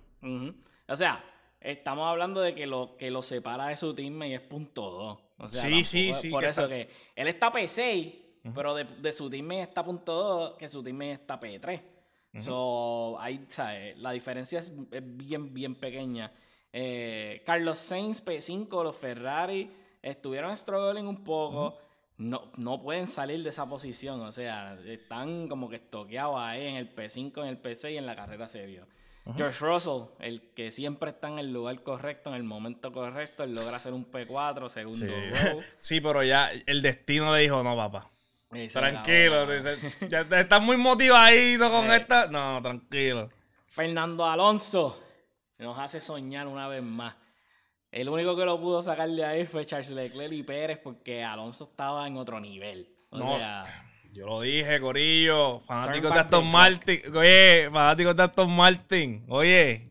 O 0.88 0.96
sea, 0.96 1.24
estamos 1.60 2.06
hablando 2.08 2.40
de 2.40 2.54
que 2.54 2.66
lo 2.66 2.96
que 2.96 3.10
lo 3.10 3.22
separa 3.22 3.68
de 3.68 3.76
su 3.76 3.94
team 3.94 4.22
y 4.24 4.34
es 4.34 4.40
punto 4.40 4.90
2. 4.90 5.18
O 5.38 5.48
sea, 5.48 5.62
Sí, 5.62 5.84
sí, 5.84 6.12
sí, 6.12 6.30
Por 6.30 6.42
que 6.42 6.50
eso 6.50 6.62
está- 6.64 6.74
que 6.74 6.90
él 7.16 7.28
está 7.28 7.52
P6, 7.52 8.14
pero 8.54 8.74
de, 8.74 8.84
de 8.84 9.12
su 9.12 9.28
team 9.30 9.52
está 9.52 9.84
punto 9.84 10.12
2, 10.14 10.56
que 10.58 10.68
su 10.68 10.82
team 10.82 11.02
está 11.02 11.38
P3. 11.40 11.80
So, 12.40 13.18
ahí, 13.20 13.44
¿sabes? 13.48 13.98
La 13.98 14.12
diferencia 14.12 14.60
es, 14.60 14.72
bien, 15.16 15.52
bien 15.52 15.74
pequeña. 15.74 16.32
Eh, 16.72 17.42
Carlos 17.44 17.78
Sainz, 17.80 18.24
P5, 18.24 18.84
los 18.84 18.96
Ferrari 18.96 19.68
estuvieron 20.00 20.56
struggling 20.56 21.08
un 21.08 21.24
poco. 21.24 21.76
No, 22.18 22.52
no 22.56 22.80
pueden 22.82 23.08
salir 23.08 23.42
de 23.42 23.48
esa 23.48 23.66
posición. 23.68 24.20
O 24.20 24.30
sea, 24.30 24.78
están 24.86 25.48
como 25.48 25.68
que 25.68 25.76
estoqueados 25.76 26.36
ahí 26.38 26.66
en 26.66 26.76
el 26.76 26.94
P5, 26.94 27.42
en 27.42 27.48
el 27.48 27.60
P6 27.60 27.94
y 27.94 27.96
en 27.96 28.06
la 28.06 28.14
carrera 28.14 28.46
se 28.46 28.64
vio. 28.66 28.86
George 29.36 29.64
Russell, 29.64 30.02
el 30.18 30.50
que 30.54 30.70
siempre 30.72 31.10
está 31.10 31.28
en 31.28 31.38
el 31.38 31.52
lugar 31.52 31.82
correcto, 31.82 32.30
en 32.30 32.36
el 32.36 32.42
momento 32.42 32.90
correcto, 32.92 33.44
él 33.44 33.54
logra 33.54 33.76
hacer 33.76 33.92
un 33.92 34.10
P4, 34.10 34.68
segundo 34.68 34.98
Sí. 34.98 35.06
row. 35.06 35.62
sí, 35.78 36.00
pero 36.00 36.22
ya 36.24 36.50
el 36.66 36.82
destino 36.82 37.32
le 37.34 37.42
dijo, 37.42 37.62
no, 37.62 37.76
papá. 37.76 38.10
Tranquilo, 38.72 39.46
dice, 39.46 39.76
ya 40.08 40.24
te- 40.24 40.40
estás 40.40 40.60
muy 40.60 40.76
motivadito 40.76 41.70
con 41.70 41.90
esta. 41.92 42.26
No, 42.26 42.60
tranquilo. 42.60 43.28
Fernando 43.68 44.26
Alonso 44.26 45.00
nos 45.58 45.78
hace 45.78 46.00
soñar 46.00 46.48
una 46.48 46.66
vez 46.66 46.82
más. 46.82 47.14
El 47.92 48.08
único 48.08 48.36
que 48.36 48.44
lo 48.44 48.60
pudo 48.60 48.82
sacar 48.82 49.08
de 49.08 49.24
ahí 49.24 49.44
fue 49.46 49.66
Charles 49.66 49.90
Leclerc 49.90 50.32
y 50.32 50.42
Pérez 50.42 50.78
porque 50.82 51.22
Alonso 51.22 51.68
estaba 51.70 52.06
en 52.08 52.16
otro 52.16 52.40
nivel. 52.40 52.88
O 53.10 53.18
No. 53.18 53.36
sea, 53.36 53.62
Yo 54.12 54.26
lo 54.26 54.40
dije, 54.40 54.80
Corillo. 54.80 55.60
Fanáticos 55.60 56.12
de 56.12 56.20
Aston 56.20 56.46
Martin. 56.50 57.00
Oye, 57.16 57.68
fanáticos 57.70 58.16
de 58.16 58.22
Aston 58.22 58.50
Martin. 58.50 59.24
Oye, 59.28 59.90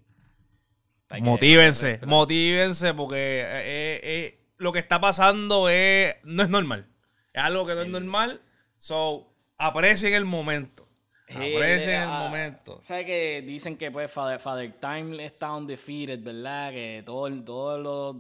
Hay 1.09 1.21
Motívense, 1.21 1.99
motívense 2.05 2.93
porque 2.93 3.41
eh, 3.41 3.99
eh, 4.03 4.39
lo 4.57 4.71
que 4.71 4.79
está 4.79 4.99
pasando 4.99 5.69
es, 5.69 6.15
no 6.23 6.43
es 6.43 6.49
normal. 6.49 6.85
Es 7.33 7.41
algo 7.41 7.65
que 7.65 7.75
no 7.75 7.81
es 7.81 7.87
normal. 7.87 8.41
So, 8.77 9.33
aprecien 9.57 10.13
el 10.13 10.25
momento. 10.25 10.87
Aprecien 11.29 12.01
el 12.01 12.09
ah, 12.09 12.19
momento. 12.27 12.79
¿Sabes 12.81 13.05
que 13.05 13.41
dicen 13.45 13.77
que 13.77 13.91
pues 13.91 14.11
Father, 14.11 14.39
Father 14.39 14.73
Time 14.79 15.23
está 15.23 15.53
undefeated, 15.55 16.21
¿verdad? 16.23 16.71
Que 16.71 17.03
todo- 17.05 17.29
todos 17.43 17.79
los 17.81 18.15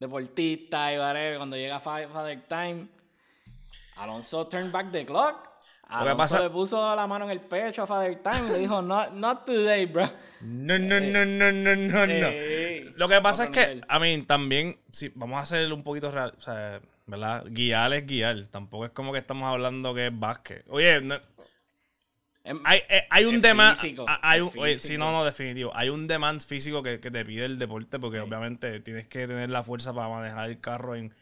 deportistas 0.00 0.94
y 0.94 0.98
whatever, 0.98 1.36
cuando 1.36 1.56
llega 1.56 1.78
Fa- 1.80 2.08
Father 2.08 2.40
Time, 2.48 2.88
Alonso 3.98 4.46
turned 4.46 4.72
back 4.72 4.90
the 4.92 5.04
clock. 5.04 5.48
Alonso 5.88 6.16
pasa- 6.16 6.40
le 6.40 6.50
puso 6.50 6.94
la 6.94 7.06
mano 7.06 7.24
en 7.24 7.30
el 7.32 7.40
pecho 7.40 7.82
a 7.82 7.86
Father 7.86 8.20
Time 8.22 8.46
y 8.48 8.52
le 8.52 8.58
dijo, 8.58 8.82
not, 8.82 9.12
not 9.12 9.44
today, 9.46 9.86
bro. 9.86 10.06
No, 10.40 10.78
no, 10.78 11.00
no, 11.00 11.24
no, 11.24 11.50
no, 11.50 11.74
no, 11.74 12.06
no. 12.06 12.28
Eh, 12.30 12.90
Lo 12.96 13.08
que 13.08 13.20
pasa 13.20 13.44
es 13.46 13.50
que, 13.50 13.80
a 13.88 13.98
mí, 13.98 14.22
también, 14.22 14.78
si 14.92 15.08
vamos 15.14 15.38
a 15.38 15.42
hacer 15.42 15.72
un 15.72 15.82
poquito 15.82 16.10
real, 16.12 16.32
o 16.38 16.40
sea, 16.40 16.80
¿verdad? 17.06 17.44
Guiar 17.48 17.92
es 17.94 18.06
guiar. 18.06 18.44
Tampoco 18.46 18.84
es 18.84 18.92
como 18.92 19.12
que 19.12 19.18
estamos 19.18 19.44
hablando 19.52 19.92
que 19.94 20.06
es 20.08 20.16
básquet. 20.18 20.64
Oye, 20.68 21.00
no- 21.00 21.18
Em- 22.44 22.60
hay, 22.64 22.80
eh, 22.88 23.02
hay 23.10 23.24
un 23.24 23.40
demand. 23.42 23.76
Hay 24.22 24.40
un, 24.40 24.50
oye, 24.56 24.78
sí, 24.78 24.96
no, 24.96 25.10
no, 25.12 25.24
definitivo. 25.24 25.70
Hay 25.74 25.88
un 25.90 26.06
demand 26.06 26.40
físico 26.40 26.82
que, 26.82 26.98
que 27.00 27.10
te 27.10 27.24
pide 27.24 27.44
el 27.44 27.58
deporte 27.58 27.98
porque 27.98 28.20
obviamente 28.20 28.80
tienes 28.80 29.06
que 29.08 29.26
tener 29.26 29.50
la 29.50 29.62
fuerza 29.62 29.92
para 29.92 30.08
manejar 30.08 30.48
el 30.48 30.60
carro 30.60 30.94
en 30.94 31.12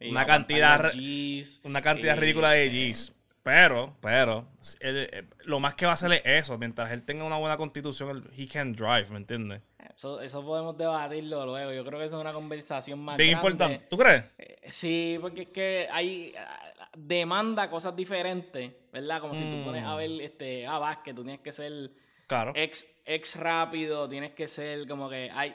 una 0.00 0.26
cantidad 0.26 0.92
Gs, 0.92 1.60
una 1.64 1.80
cantidad 1.80 2.16
y- 2.16 2.20
ridícula 2.20 2.50
de 2.52 2.68
Gs. 2.68 3.12
Pero, 3.42 3.96
pero, 4.00 4.48
él, 4.80 5.08
eh, 5.12 5.24
lo 5.44 5.60
más 5.60 5.74
que 5.74 5.86
va 5.86 5.92
a 5.92 5.94
hacer 5.94 6.10
es 6.12 6.22
eso. 6.24 6.58
Mientras 6.58 6.90
él 6.90 7.02
tenga 7.04 7.24
una 7.24 7.36
buena 7.36 7.56
constitución, 7.56 8.10
él- 8.10 8.30
he 8.36 8.48
can 8.48 8.72
drive, 8.72 9.06
¿me 9.10 9.18
entiendes? 9.18 9.62
Eso, 9.96 10.20
eso 10.20 10.44
podemos 10.44 10.76
debatirlo 10.76 11.46
luego. 11.46 11.72
Yo 11.72 11.84
creo 11.84 11.98
que 12.00 12.06
eso 12.06 12.16
es 12.16 12.20
una 12.20 12.32
conversación 12.32 12.98
más 12.98 13.16
Bien 13.16 13.30
grande. 13.38 13.46
importante. 13.48 13.86
¿Tú 13.88 13.96
crees? 13.96 14.24
Eh, 14.38 14.56
Sí, 14.68 15.16
porque 15.20 15.42
es 15.42 15.48
que 15.50 15.88
hay 15.92 16.34
ah, 16.36 16.90
demanda 16.96 17.70
cosas 17.70 17.94
diferentes, 17.94 18.72
¿verdad? 18.92 19.20
Como 19.20 19.34
si 19.34 19.44
tú 19.44 19.62
pones 19.64 19.84
a 19.84 19.94
Mm. 19.94 19.96
ver 19.98 20.10
este, 20.22 20.66
ah, 20.66 20.78
básquet, 20.78 21.14
tú 21.14 21.22
tienes 21.22 21.40
que 21.40 21.52
ser 21.52 21.90
Claro. 22.26 22.52
ex, 22.56 22.84
ex 23.04 23.36
rápido, 23.36 24.08
tienes 24.08 24.32
que 24.32 24.48
ser 24.48 24.88
como 24.88 25.08
que 25.08 25.30
hay, 25.32 25.54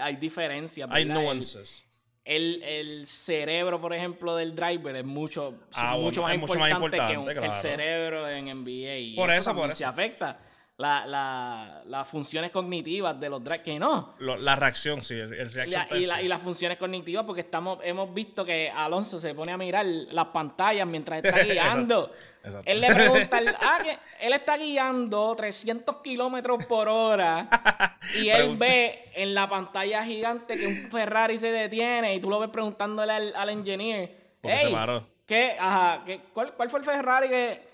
hay 0.00 0.16
diferencias, 0.16 0.88
Hay 0.90 1.04
nuances. 1.04 1.86
El, 2.28 2.62
el 2.62 3.06
cerebro, 3.06 3.80
por 3.80 3.94
ejemplo, 3.94 4.36
del 4.36 4.54
driver 4.54 4.94
es 4.96 5.04
mucho, 5.04 5.54
Ah, 5.72 5.96
mucho, 5.96 6.20
bueno, 6.20 6.22
más, 6.22 6.32
es 6.34 6.40
mucho 6.40 6.58
más 6.58 6.70
importante 6.72 7.12
que, 7.12 7.16
un- 7.18 7.22
importante, 7.24 7.40
que 7.40 7.46
el 7.46 7.52
cerebro 7.54 8.28
en 8.28 8.44
NBA. 8.64 8.96
Y 8.98 9.14
Por 9.16 9.30
eso, 9.30 9.54
por 9.54 9.66
se 9.74 9.82
eso. 9.84 9.86
afecta. 9.88 10.38
La- 10.80 11.04
la- 11.06 11.82
las 11.86 12.06
funciones 12.06 12.52
cognitivas 12.52 13.18
de 13.18 13.28
los 13.28 13.42
drivers, 13.42 13.64
que 13.64 13.80
no. 13.80 14.14
Lo- 14.20 14.36
la 14.36 14.54
reacción, 14.54 15.02
sí, 15.02 15.14
el, 15.14 15.32
el 15.34 15.48
Y, 15.48 15.52
reaction 15.52 15.70
la- 15.90 15.96
y 15.96 16.00
la- 16.06 16.06
time, 16.14 16.20
sí. 16.20 16.24
y 16.24 16.28
las 16.28 16.40
funciones 16.40 16.78
cognitivas, 16.78 17.24
porque 17.24 17.40
estamos, 17.40 17.80
hemos 17.82 18.14
visto 18.14 18.44
que 18.44 18.70
Alonso 18.70 19.18
se 19.18 19.34
pone 19.34 19.50
a 19.50 19.56
mirar 19.56 19.84
las 19.84 20.26
pantallas 20.26 20.86
mientras 20.86 21.24
está 21.24 21.42
guiando. 21.42 22.12
Exacto. 22.44 22.62
él 22.70 22.80
le 22.80 22.94
pregunta, 22.94 23.40
ah, 23.60 23.78
que 23.82 23.98
él 24.24 24.32
está 24.34 24.56
guiando 24.56 25.34
300 25.34 25.96
kilómetros 25.96 26.64
por 26.66 26.86
hora 26.88 27.98
y 28.20 28.28
él 28.28 28.36
Pregunta. 28.36 28.64
ve 28.66 29.04
en 29.16 29.34
la 29.34 29.48
pantalla 29.48 30.04
gigante 30.04 30.56
que 30.56 30.64
un 30.68 30.90
Ferrari 30.92 31.38
se 31.38 31.50
detiene 31.50 32.14
y 32.14 32.20
tú 32.20 32.30
lo 32.30 32.38
ves 32.38 32.50
preguntándole 32.50 33.12
al, 33.12 33.34
al 33.34 33.48
engineer, 33.48 34.36
Porque 34.40 34.58
se 34.58 34.66
"Hey, 34.68 34.72
paró. 34.72 35.08
¿qué? 35.26 35.56
Ajá, 35.58 36.04
¿qué- 36.06 36.20
cuál, 36.32 36.52
¿cuál 36.54 36.70
fue 36.70 36.78
el 36.78 36.84
Ferrari 36.86 37.28
que... 37.28 37.67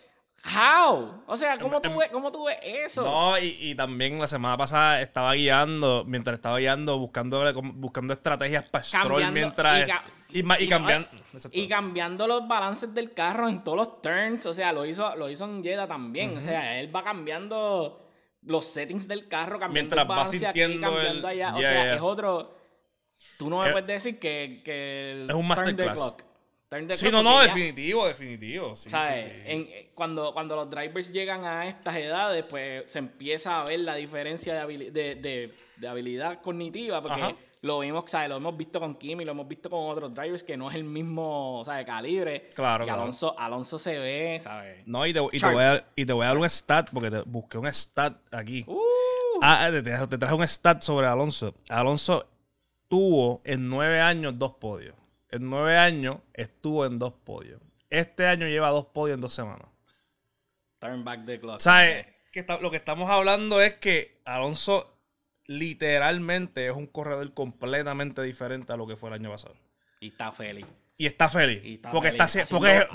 How? 0.44 1.22
O 1.26 1.36
sea, 1.36 1.58
¿cómo 1.58 1.80
tú 1.80 1.88
Em- 1.88 1.96
ves, 1.98 2.08
cómo 2.12 2.30
tú 2.30 2.44
ves 2.44 2.58
eso? 2.62 3.02
No, 3.02 3.38
y, 3.38 3.56
y 3.60 3.74
también 3.74 4.18
la 4.18 4.26
semana 4.28 4.56
pasada 4.58 5.00
estaba 5.00 5.32
guiando, 5.34 6.04
mientras 6.06 6.34
estaba 6.34 6.58
guiando, 6.58 6.98
buscando, 6.98 7.52
buscando 7.74 8.12
estrategias 8.12 8.64
para 8.64 8.84
stroll 8.84 9.30
mientras. 9.32 9.88
y 10.28 10.40
Y, 10.40 10.44
y 10.64 10.68
cambiando. 10.68 11.08
exacto. 11.32 11.56
Y 11.58 11.66
cambiando 11.68 12.26
los 12.26 12.46
balances 12.46 12.92
del 12.92 13.14
carro 13.14 13.48
en 13.48 13.64
todos 13.64 13.78
los 13.78 14.02
turns. 14.02 14.44
O 14.44 14.52
sea, 14.52 14.72
lo 14.72 14.84
hizo, 14.84 15.16
lo 15.16 15.30
hizo 15.30 15.44
en 15.46 15.62
Jeddah 15.64 15.86
también. 15.86 16.36
O 16.36 16.40
sea, 16.42 16.78
él 16.78 16.94
va 16.94 17.02
cambiando 17.02 18.06
los 18.42 18.66
settings 18.66 19.08
del 19.08 19.28
carro, 19.28 19.58
cambiando 19.58 19.72
Mientras 19.96 20.02
el 20.04 20.10
va 20.10 20.14
balance 20.16 20.46
aquí, 20.46 20.60
sintiendo 20.60 20.88
cambiando 20.92 21.28
el- 21.28 21.34
allá. 21.40 21.54
O 21.54 21.58
Yeah, 21.60 21.68
sea, 21.70 21.82
yeah. 21.84 21.94
es 21.94 22.00
otro. 22.02 22.54
Tú 23.38 23.48
no 23.48 23.62
me 23.62 23.68
Eh, 23.70 23.72
puedes 23.72 23.86
decir 23.86 24.18
que, 24.18 24.60
que 24.62 25.12
el 25.12 25.30
es 25.30 25.34
un 25.34 25.48
turn 25.48 25.74
the 25.76 25.84
masterclass. 25.86 25.96
clock. 26.16 26.33
Sí, 26.90 27.08
no, 27.10 27.22
no, 27.22 27.36
ya- 27.40 27.46
definitivo, 27.54 28.06
definitivo. 28.06 28.74
Sí, 28.74 28.90
¿sabes? 28.90 29.24
sí, 29.26 29.30
sí. 29.30 29.42
En- 29.46 29.68
cuando, 29.94 30.32
cuando 30.32 30.56
los 30.56 30.68
drivers 30.68 31.12
llegan 31.12 31.44
a 31.44 31.68
estas 31.68 31.94
edades, 31.96 32.44
pues 32.50 32.90
se 32.90 32.98
empieza 32.98 33.60
a 33.60 33.64
ver 33.64 33.80
la 33.80 33.94
diferencia 33.94 34.54
de, 34.54 34.60
habili- 34.60 34.90
de, 34.90 35.14
de- 35.14 35.54
de 35.76 35.88
habilidad 35.88 36.40
cognitiva, 36.42 37.00
porque 37.00 37.20
Ajá. 37.22 37.36
lo 37.62 37.78
vimos, 37.78 38.10
¿sabes? 38.10 38.28
Lo 38.28 38.36
hemos 38.38 38.56
visto 38.56 38.80
con 38.80 38.96
Kimi, 38.96 39.24
lo 39.24 39.30
hemos 39.32 39.46
visto 39.46 39.70
con 39.70 39.88
otros 39.88 40.12
drivers 40.12 40.42
que 40.42 40.56
no 40.56 40.68
es 40.68 40.74
el 40.74 40.82
mismo, 40.84 41.62
¿sabes? 41.64 41.86
Calibre. 41.86 42.48
Claro, 42.54 42.82
Y 42.84 42.86
claro. 42.88 43.02
Alonso, 43.02 43.38
Alonso 43.38 43.78
se 43.78 43.96
ve, 43.98 44.38
¿sabes? 44.40 44.82
No, 44.86 45.06
y 45.06 45.12
te, 45.12 45.20
y, 45.20 45.28
te 45.30 45.38
Sharp. 45.38 45.54
voy 45.54 45.62
a, 45.62 45.84
y 45.94 46.04
te 46.06 46.12
voy 46.12 46.24
a 46.24 46.28
dar 46.28 46.38
un 46.38 46.50
stat, 46.50 46.90
porque 46.92 47.10
te 47.10 47.20
busqué 47.22 47.56
un 47.58 47.66
stat 47.72 48.16
aquí. 48.32 48.64
Uh, 48.66 48.80
Ah, 49.42 49.68
te, 49.70 49.82
te- 49.82 50.06
te 50.08 50.18
traje 50.18 50.34
un 50.34 50.46
stat 50.48 50.80
sobre 50.82 51.06
Alonso. 51.06 51.54
Alonso 51.68 52.26
tuvo 52.88 53.42
en 53.44 53.68
nueve 53.68 54.00
años 54.00 54.36
dos 54.38 54.52
podios. 54.54 54.94
En 55.34 55.50
nueve 55.50 55.76
años 55.76 56.18
estuvo 56.32 56.86
en 56.86 56.98
dos 56.98 57.12
podios. 57.12 57.60
Este 57.90 58.26
año 58.28 58.46
lleva 58.46 58.70
dos 58.70 58.86
podios 58.86 59.16
en 59.16 59.20
dos 59.20 59.32
semanas. 59.34 59.66
turn 60.78 61.02
back 61.04 61.24
the 61.24 61.40
clock. 61.40 61.60
¿Sabes? 61.60 62.06
Que 62.30 62.40
está- 62.40 62.58
lo 62.60 62.70
que 62.70 62.76
estamos 62.76 63.08
hablando 63.10 63.60
es 63.62 63.74
que 63.74 64.20
Alonso 64.26 64.96
literalmente 65.46 66.66
es 66.66 66.72
un 66.74 66.86
corredor 66.86 67.32
completamente 67.34 68.22
diferente 68.22 68.72
a 68.72 68.76
lo 68.76 68.86
que 68.86 68.96
fue 68.96 69.08
el 69.08 69.14
año 69.14 69.30
pasado. 69.30 69.56
Y 70.00 70.08
está 70.08 70.30
feliz. 70.32 70.66
Y 70.98 71.06
está 71.06 71.28
feliz. 71.28 71.64
Y 71.64 71.74
está 71.76 71.90
porque 71.90 72.10
feliz. 72.10 72.22
está 72.22 72.40
haci- 72.40 72.42
Haciendo- 72.42 72.86
porque 72.86 72.88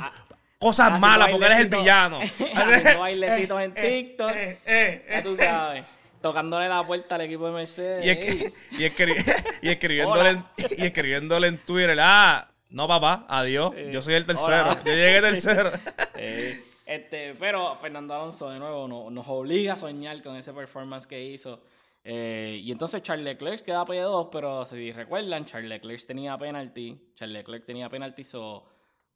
cosas 0.60 1.00
malas, 1.02 1.30
porque 1.30 1.46
eres 1.48 1.60
el 1.60 1.70
villano. 1.70 2.20
haciendo 2.56 3.00
bailecitos 3.00 3.62
en 3.62 3.74
Eh, 3.76 4.04
TikTok. 4.04 4.32
eh, 4.36 4.60
eh, 4.66 5.06
Ya 5.10 5.24
tú 5.24 5.36
sabes. 5.36 5.84
Tocándole 6.22 6.68
la 6.68 6.84
puerta 6.84 7.16
al 7.16 7.22
equipo 7.22 7.46
de 7.48 7.52
Mercedes. 7.54 8.06
Y, 8.06 8.10
escri- 8.10 8.54
y 8.72 8.84
escri- 8.84 9.60
y 9.62 9.70
escribiéndole, 9.70 10.30
en, 10.32 10.44
y 10.78 10.86
escribiéndole 10.86 11.48
en 11.48 11.58
Twitter, 11.60 11.98
ah, 12.02 12.50
no 12.70 12.88
papá, 12.88 13.26
adiós, 13.30 13.74
yo 13.92 14.02
soy 14.02 14.16
el 14.16 14.26
tercero, 14.26 14.48
hola. 14.72 14.82
yo 14.86 14.94
llegué 14.94 15.22
tercero. 15.22 15.72
Eh, 16.22 16.62
este, 16.86 17.34
pero 17.36 17.78
Fernando 17.80 18.14
Alonso 18.14 18.50
de 18.50 18.60
nuevo 18.60 18.88
no- 18.88 19.10
nos 19.10 19.26
obliga 19.30 19.74
a 19.74 19.78
soñar 19.78 20.22
con 20.22 20.36
ese 20.36 20.52
performance 20.52 21.08
que 21.08 21.24
hizo. 21.24 21.62
Eh, 22.04 22.60
y 22.62 22.72
entonces 22.72 23.02
Charles 23.04 23.24
Leclerc 23.24 23.62
queda 23.64 23.86
P2, 23.86 24.30
pero 24.32 24.66
si 24.66 24.92
recuerdan, 24.92 25.46
Charles 25.46 25.70
Leclerc 25.70 26.06
tenía 26.06 26.38
penalty. 26.38 27.00
Charles 27.16 27.38
Leclerc 27.38 27.66
tenía 27.66 27.88
penalty, 27.90 28.24
so, 28.26 28.66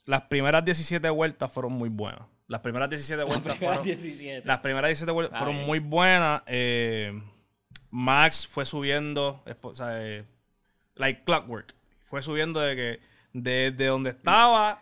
las 0.05 0.23
primeras 0.23 0.65
17 0.65 1.09
vueltas 1.11 1.53
fueron 1.53 1.73
muy 1.73 1.89
buenas. 1.89 2.27
Las 2.49 2.61
primeras 2.61 2.89
17 2.89 3.17
Las 3.17 3.27
vueltas 3.27 3.57
primeras 3.57 3.79
fueron, 3.79 3.85
17. 3.85 4.47
las 4.47 4.59
primeras 4.61 4.89
17 4.89 5.13
vueltas 5.13 5.35
Está 5.35 5.45
fueron 5.45 5.67
muy 5.67 5.81
buenas. 5.81 6.43
Eh, 6.47 7.13
Max 7.91 8.47
fue 8.47 8.65
subiendo, 8.65 9.43
o 9.63 9.75
sea, 9.75 10.25
like 10.95 11.25
clockwork. 11.25 11.75
Fue 12.03 12.23
subiendo 12.23 12.61
de 12.61 12.77
que 12.77 13.01
desde 13.33 13.87
donde 13.87 14.11
estaba 14.11 14.81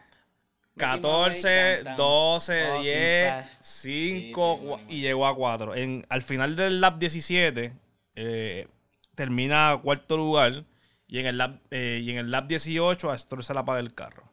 14, 0.76 1.85
12, 1.97 2.66
Fucking 2.66 2.83
10, 2.83 3.28
fast. 3.31 3.64
5 3.64 3.64
Sí, 3.64 4.33
sí, 4.33 4.66
muy 4.66 4.81
y 4.88 5.00
llegó 5.00 5.26
a 5.26 5.35
4. 5.37 5.75
En, 5.76 6.07
al 6.09 6.23
final 6.23 6.57
del 6.57 6.81
lap 6.81 6.99
17 6.99 7.73
eh, 8.16 8.69
termina 9.14 9.78
cuarto 9.83 10.16
lugar 10.16 10.64
y 11.07 11.19
en 11.19 11.26
el 11.26 11.38
lap, 11.38 11.61
eh, 11.71 12.00
y 12.02 12.11
en 12.11 12.19
el 12.19 12.31
lap 12.31 12.47
18 12.49 13.11
a 13.11 13.19
Stroll 13.19 13.45
se 13.45 13.54
la 13.54 13.61
apaga 13.61 13.78
el 13.81 13.95
carro. 13.95 14.25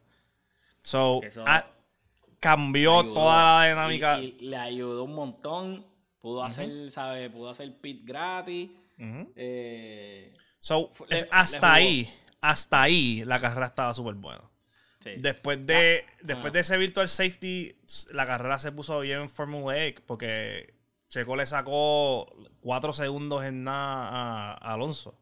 So, 0.79 1.21
Eso- 1.23 1.43
ah, 1.45 1.67
cambió 2.39 3.01
ayudó. 3.01 3.13
toda 3.13 3.59
la 3.61 3.69
dinámica. 3.69 4.19
Y, 4.19 4.37
y 4.39 4.45
le 4.47 4.57
ayudó 4.57 5.03
un 5.03 5.13
montón. 5.13 5.85
Pudo 6.19 6.43
hacer, 6.43 6.91
¿sabes? 6.91 7.29
Pudo 7.31 7.49
hacer 7.49 7.75
pit 7.79 8.01
gratis. 8.05 8.69
Ujú. 8.99 9.31
Eh, 9.35 10.35
So, 10.59 10.91
Fu- 10.93 11.05
es- 11.09 11.23
le- 11.23 11.29
hasta 11.31 11.67
le 11.69 11.73
ahí, 11.75 12.09
hasta 12.41 12.81
ahí 12.83 13.23
la 13.25 13.39
carrera 13.39 13.65
estaba 13.67 13.93
súper 13.95 14.13
buena. 14.15 14.41
Sí. 15.03 15.11
Después 15.17 15.65
de, 15.65 16.05
después 16.21 16.51
Ah. 16.51 16.53
de 16.53 16.59
ese 16.59 16.77
virtual 16.77 17.09
safety, 17.09 17.75
la 18.13 18.25
carrera 18.25 18.57
se 18.59 18.71
puso 18.71 18.99
bien 19.01 19.21
en 19.21 19.29
Formula 19.29 19.77
E 19.77 19.95
porque 20.05 20.73
Checo 21.09 21.35
le 21.35 21.45
sacó 21.45 22.31
4 22.61 22.93
segundos 22.93 23.43
en 23.43 23.63
nada 23.63 24.07
a, 24.07 24.51
a 24.53 24.73
Alonso. 24.73 25.17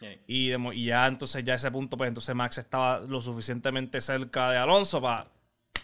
Sí. 0.00 0.06
Y, 0.28 0.48
de 0.50 0.58
mo- 0.58 0.72
y 0.72 0.86
ya 0.86 1.06
entonces, 1.06 1.42
ya 1.44 1.54
a 1.54 1.56
ese 1.56 1.70
punto, 1.70 1.96
pues 1.96 2.08
entonces 2.08 2.34
Max 2.34 2.56
estaba 2.58 3.00
lo 3.00 3.20
suficientemente 3.20 4.00
cerca 4.00 4.50
de 4.52 4.56
Alonso 4.58 5.02
para. 5.02 5.28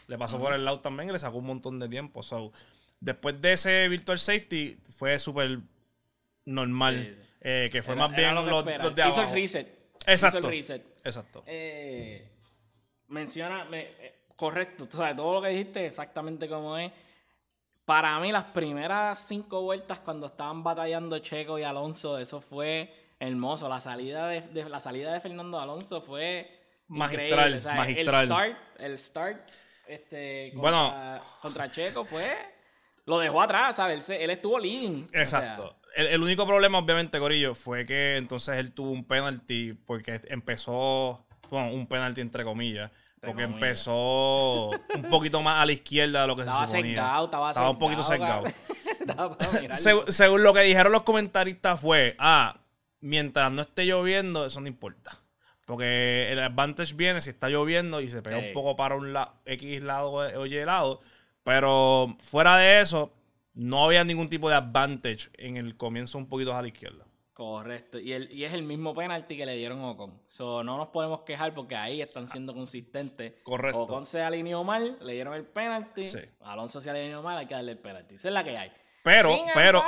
Le 0.06 0.18
pasó 0.18 0.38
por 0.38 0.52
el 0.54 0.64
lado 0.64 0.80
también 0.80 1.08
y 1.08 1.12
le 1.12 1.18
sacó 1.18 1.38
un 1.38 1.46
montón 1.46 1.80
de 1.80 1.88
tiempo. 1.88 2.22
So, 2.22 2.52
después 3.00 3.40
de 3.40 3.54
ese 3.54 3.88
virtual 3.88 4.18
safety, 4.18 4.78
fue 4.96 5.18
súper 5.18 5.60
normal. 6.44 7.16
Sí, 7.18 7.28
eh, 7.40 7.68
que 7.72 7.82
fue 7.82 7.94
Era- 7.94 8.08
más 8.08 8.16
bien 8.16 8.34
lo 8.34 8.42
los, 8.44 8.64
los 8.64 8.94
de 8.94 9.02
Hizo 9.08 9.20
abajo. 9.20 9.34
el 9.34 9.40
reset. 9.42 9.78
Exacto. 10.06 10.38
Hizo 10.38 10.48
el 10.48 10.54
reset. 10.54 10.86
Exacto. 11.04 11.42
Eh, 11.46 12.28
menciona, 13.08 13.64
me- 13.64 13.82
eh, 13.98 14.14
correcto, 14.36 14.86
tú 14.86 14.96
sabes, 14.96 15.16
todo 15.16 15.34
lo 15.34 15.42
que 15.42 15.48
dijiste 15.48 15.86
exactamente 15.86 16.48
como 16.48 16.76
es. 16.78 16.90
Para 17.84 18.18
mí, 18.18 18.32
las 18.32 18.44
primeras 18.44 19.18
cinco 19.26 19.60
vueltas 19.62 19.98
cuando 19.98 20.28
estaban 20.28 20.62
batallando 20.62 21.18
Checo 21.18 21.58
y 21.58 21.62
Alonso, 21.64 22.16
eso 22.18 22.40
fue 22.40 22.90
hermoso. 23.20 23.68
La 23.68 23.80
salida 23.80 24.26
de, 24.28 24.40
de- 24.40 24.68
la 24.68 24.80
salida 24.80 25.12
de 25.12 25.20
Fernando 25.20 25.60
Alonso 25.60 26.00
fue 26.00 26.50
Magistral, 26.88 27.60
magistral. 27.76 27.98
El 27.98 28.26
start, 28.28 28.56
el 28.78 28.98
start 28.98 29.48
este, 29.86 30.52
Bueno. 30.54 30.84
contra, 30.90 31.20
contra 31.42 31.70
Checo 31.70 32.04
fue. 32.04 32.34
Lo 33.06 33.18
dejó 33.18 33.42
atrás, 33.42 33.76
¿sabes? 33.76 34.08
Él, 34.08 34.30
estuvo 34.30 34.58
leading. 34.58 35.04
o 35.04 35.08
sea, 35.08 35.22
Exacto. 35.22 35.76
el, 35.94 36.06
el 36.06 36.22
único 36.22 36.46
problema, 36.46 36.78
obviamente, 36.78 37.18
Corillo, 37.18 37.54
fue 37.54 37.84
que 37.84 38.16
entonces 38.16 38.56
él 38.56 38.72
tuvo 38.72 38.90
un 38.92 39.04
penalty 39.04 39.74
porque 39.74 40.22
empezó, 40.28 41.26
bueno, 41.54 41.72
un 41.72 41.86
penalty 41.86 42.20
entre 42.20 42.44
comillas, 42.44 42.90
Entre 43.14 43.28
porque 43.30 43.44
comillas. 43.44 43.62
empezó 43.62 44.70
un 44.70 45.08
poquito 45.10 45.40
más 45.42 45.62
a 45.62 45.66
la 45.66 45.72
izquierda 45.72 46.22
de 46.22 46.26
lo 46.26 46.36
que 46.36 46.42
estaba 46.42 46.66
se 46.66 46.72
suponía. 46.78 46.94
estaba, 47.50 47.70
Estaba 49.00 49.26
un 49.26 49.36
poquito. 49.38 49.74
Seg- 49.74 50.06
según 50.10 50.42
lo 50.42 50.52
que 50.52 50.60
dijeron 50.60 50.92
los 50.92 51.02
comentaristas 51.02 51.80
fue, 51.80 52.14
ah, 52.18 52.58
mientras 53.00 53.50
no 53.52 53.62
esté 53.62 53.86
lloviendo, 53.86 54.44
eso 54.46 54.60
no 54.60 54.68
importa. 54.68 55.18
Porque 55.66 56.30
el 56.30 56.38
advantage 56.40 56.92
viene 56.94 57.22
si 57.22 57.30
está 57.30 57.48
lloviendo 57.48 58.00
y 58.02 58.08
se 58.08 58.20
pega 58.20 58.36
un 58.38 58.52
poco 58.52 58.76
para 58.76 58.96
un 58.96 59.12
la- 59.14 59.32
X 59.46 59.82
lado 59.82 60.12
o 60.12 60.44
Y 60.46 60.62
lado. 60.64 61.00
Pero 61.42 62.16
fuera 62.22 62.56
de 62.58 62.80
eso, 62.80 63.12
no 63.54 63.84
había 63.84 64.04
ningún 64.04 64.28
tipo 64.28 64.48
de 64.50 64.56
advantage 64.56 65.30
en 65.38 65.56
el 65.56 65.76
comienzo 65.76 66.18
un 66.18 66.26
poquito 66.28 66.54
a 66.54 66.60
la 66.62 66.68
izquierda. 66.68 67.04
Correcto. 67.34 67.98
Y, 67.98 68.12
el, 68.12 68.30
y 68.32 68.44
es 68.44 68.52
el 68.52 68.62
mismo 68.62 68.94
penalti 68.94 69.36
que 69.36 69.44
le 69.44 69.56
dieron 69.56 69.84
Ocon. 69.84 70.22
So, 70.28 70.62
no 70.62 70.78
nos 70.78 70.88
podemos 70.88 71.22
quejar 71.22 71.52
porque 71.52 71.74
ahí 71.74 72.00
están 72.00 72.28
siendo 72.28 72.54
consistentes. 72.54 73.34
Correcto. 73.42 73.82
Ocon 73.82 74.06
se 74.06 74.22
alineó 74.22 74.62
mal, 74.62 74.96
le 75.02 75.14
dieron 75.14 75.34
el 75.34 75.44
penalti. 75.44 76.08
Alonso 76.42 76.80
se 76.80 76.90
alineó 76.90 77.22
mal, 77.22 77.36
hay 77.36 77.46
que 77.46 77.54
darle 77.54 77.72
el 77.72 77.78
penalti. 77.78 78.14
Esa 78.14 78.28
es 78.28 78.34
la 78.34 78.44
que 78.44 78.56
hay. 78.56 78.72
Pero, 79.02 79.34
Sin 79.34 79.46
pero. 79.52 79.82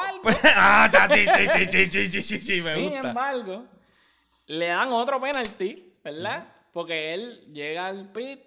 Sin 2.74 2.94
embargo, 2.94 3.64
le 4.46 4.66
dan 4.66 4.92
otro 4.92 5.20
penalti, 5.20 5.94
¿verdad? 6.02 6.52
Porque 6.72 7.14
él 7.14 7.52
llega 7.52 7.86
al 7.86 8.10
pit, 8.10 8.40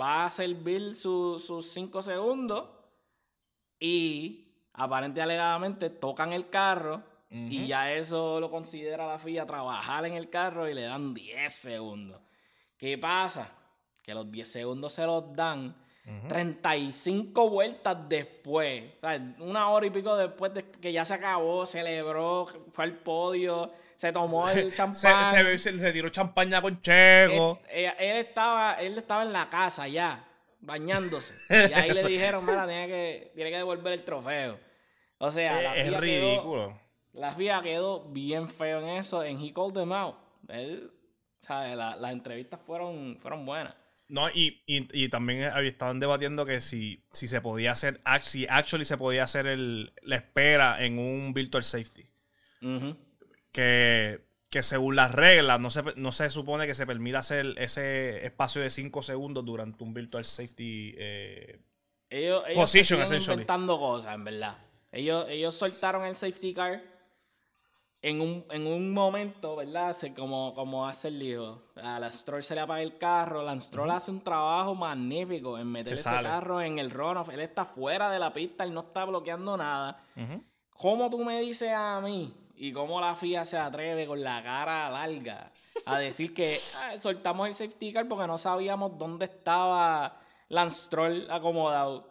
va 0.00 0.24
a 0.24 0.30
servir 0.30 0.96
sus 0.96 1.70
cinco 1.70 2.02
segundos 2.02 2.70
y 3.78 4.48
aparentemente 4.72 5.20
alegadamente 5.20 5.90
tocan 5.90 6.32
el 6.32 6.48
carro 6.48 7.09
y 7.30 7.66
ya 7.68 7.92
eso 7.92 8.40
lo 8.40 8.50
considera 8.50 9.06
la 9.06 9.18
FIA 9.18 9.46
trabajar 9.46 10.04
en 10.04 10.14
el 10.14 10.28
carro 10.30 10.68
y 10.68 10.74
le 10.74 10.82
dan 10.82 11.14
10 11.14 11.52
segundos. 11.52 12.20
¿Qué 12.76 12.98
pasa? 12.98 13.52
Que 14.02 14.14
los 14.14 14.30
10 14.30 14.50
segundos 14.50 14.92
se 14.94 15.04
los 15.06 15.34
dan 15.36 15.76
35 16.28 17.48
vueltas 17.50 17.96
después. 18.08 18.94
O 18.96 19.00
sea, 19.00 19.34
una 19.38 19.68
hora 19.70 19.86
y 19.86 19.90
pico 19.90 20.16
después 20.16 20.52
de 20.54 20.64
que 20.70 20.92
ya 20.92 21.04
se 21.04 21.14
acabó, 21.14 21.66
celebró, 21.66 22.46
fue 22.72 22.84
al 22.84 22.96
podio, 22.98 23.72
se 23.96 24.12
tomó 24.12 24.48
el 24.48 24.74
champán. 24.74 25.32
se, 25.32 25.58
se- 25.58 25.78
se 25.78 25.92
tiró 25.92 26.08
champaña 26.08 26.60
con 26.60 26.80
Checo. 26.82 27.60
Él, 27.68 27.84
él- 27.86 27.94
él 27.98 28.16
estaba, 28.16 28.74
él 28.74 28.98
estaba 28.98 29.22
en 29.22 29.32
la 29.32 29.48
casa 29.48 29.86
ya, 29.88 30.26
bañándose. 30.60 31.34
Y 31.70 31.72
ahí 31.74 31.90
le 31.92 32.04
dijeron, 32.04 32.44
mira, 32.44 32.66
tiene 32.66 32.86
que, 32.88 33.32
tiene 33.34 33.50
que 33.50 33.56
devolver 33.58 33.92
el 33.92 34.04
trofeo. 34.04 34.58
O 35.18 35.30
sea, 35.30 35.60
la 35.62 35.76
es 35.76 35.86
quedó- 35.90 36.00
ridículo. 36.00 36.80
La 37.12 37.32
FIA 37.34 37.62
quedó 37.62 38.04
bien 38.10 38.48
feo 38.48 38.80
en 38.80 38.88
eso, 38.88 39.22
en 39.24 39.40
He 39.40 39.52
Called 39.52 39.74
Them 39.74 39.92
Out. 39.92 40.16
Él, 40.48 40.90
¿sabes? 41.40 41.76
La- 41.76 41.96
las 41.96 42.12
entrevistas 42.12 42.60
fueron, 42.64 43.18
fueron 43.20 43.44
buenas. 43.46 43.74
No, 44.08 44.28
y, 44.28 44.62
y, 44.66 44.88
y 45.04 45.08
también 45.08 45.42
estaban 45.64 46.00
debatiendo 46.00 46.44
que 46.44 46.60
si, 46.60 47.04
si 47.12 47.28
se 47.28 47.40
podía 47.40 47.70
hacer, 47.72 48.02
ac- 48.02 48.22
si 48.22 48.44
actually 48.48 48.84
se 48.84 48.96
podía 48.98 49.22
hacer 49.22 49.46
el, 49.46 49.92
la 50.02 50.16
espera 50.16 50.84
en 50.84 50.98
un 50.98 51.32
virtual 51.32 51.62
safety. 51.62 52.10
Que, 53.52 54.20
que 54.50 54.62
según 54.62 54.96
las 54.96 55.12
reglas 55.12 55.60
no 55.60 55.70
se, 55.70 55.82
no 55.96 56.12
se 56.12 56.30
supone 56.30 56.66
que 56.66 56.74
se 56.74 56.86
permita 56.86 57.18
hacer 57.18 57.54
ese 57.58 58.24
espacio 58.24 58.62
de 58.62 58.70
5 58.70 59.02
segundos 59.02 59.44
durante 59.44 59.82
un 59.84 59.94
virtual 59.94 60.24
safety. 60.24 60.94
eh, 60.98 61.60
Ellos, 62.08 62.44
ellos 62.48 62.58
Position, 62.60 62.98
se 63.00 63.04
essentially. 63.04 63.32
inventando 63.34 63.78
cosas, 63.78 64.14
en 64.14 64.24
verdad. 64.24 64.58
Ellos, 64.92 65.26
ellos 65.28 65.54
soltaron 65.54 66.04
el 66.04 66.16
safety 66.16 66.52
car 66.52 66.82
en 68.02 68.20
un, 68.20 68.46
en 68.50 68.66
un 68.66 68.92
momento, 68.92 69.56
¿verdad? 69.56 69.94
Se, 69.94 70.14
como, 70.14 70.54
como 70.54 70.86
hace 70.88 71.08
el 71.08 71.18
dijo. 71.18 71.62
A 71.82 71.98
la 72.00 72.10
Stroll 72.10 72.42
se 72.42 72.54
le 72.54 72.62
apaga 72.62 72.80
el 72.82 72.96
carro. 72.96 73.42
Lance 73.42 73.68
Stroll 73.68 73.90
hace 73.90 74.10
un 74.10 74.22
trabajo 74.22 74.74
magnífico 74.74 75.58
en 75.58 75.66
meter 75.70 75.88
Se 75.88 75.94
ese 75.94 76.02
sale. 76.04 76.28
carro 76.28 76.60
en 76.62 76.78
el 76.78 76.90
runoff. 76.90 77.28
Él 77.28 77.40
está 77.40 77.64
fuera 77.66 78.10
de 78.10 78.18
la 78.18 78.32
pista, 78.32 78.64
él 78.64 78.72
no 78.72 78.80
está 78.80 79.04
bloqueando 79.04 79.56
nada. 79.56 80.02
ujú. 80.16 80.42
¿Cómo 80.76 81.10
tú 81.10 81.22
me 81.22 81.40
dices 81.40 81.72
a 81.74 82.00
mí 82.00 82.32
y 82.56 82.72
cómo 82.72 83.00
la 83.02 83.14
FIA 83.14 83.44
se 83.44 83.58
atreve 83.58 84.06
con 84.06 84.22
la 84.22 84.42
cara 84.42 84.88
larga 84.88 85.50
a 85.84 85.98
decir 85.98 86.32
que 86.32 86.58
"Ah, 86.80 86.98
soltamos 86.98 87.48
el 87.48 87.54
safety 87.54 87.92
car 87.92 88.08
porque 88.08 88.26
no 88.26 88.38
sabíamos 88.38 88.96
dónde 88.96 89.26
estaba 89.26 90.16
Lance 90.48 90.86
Stroll 90.86 91.30
acomodado? 91.30 92.08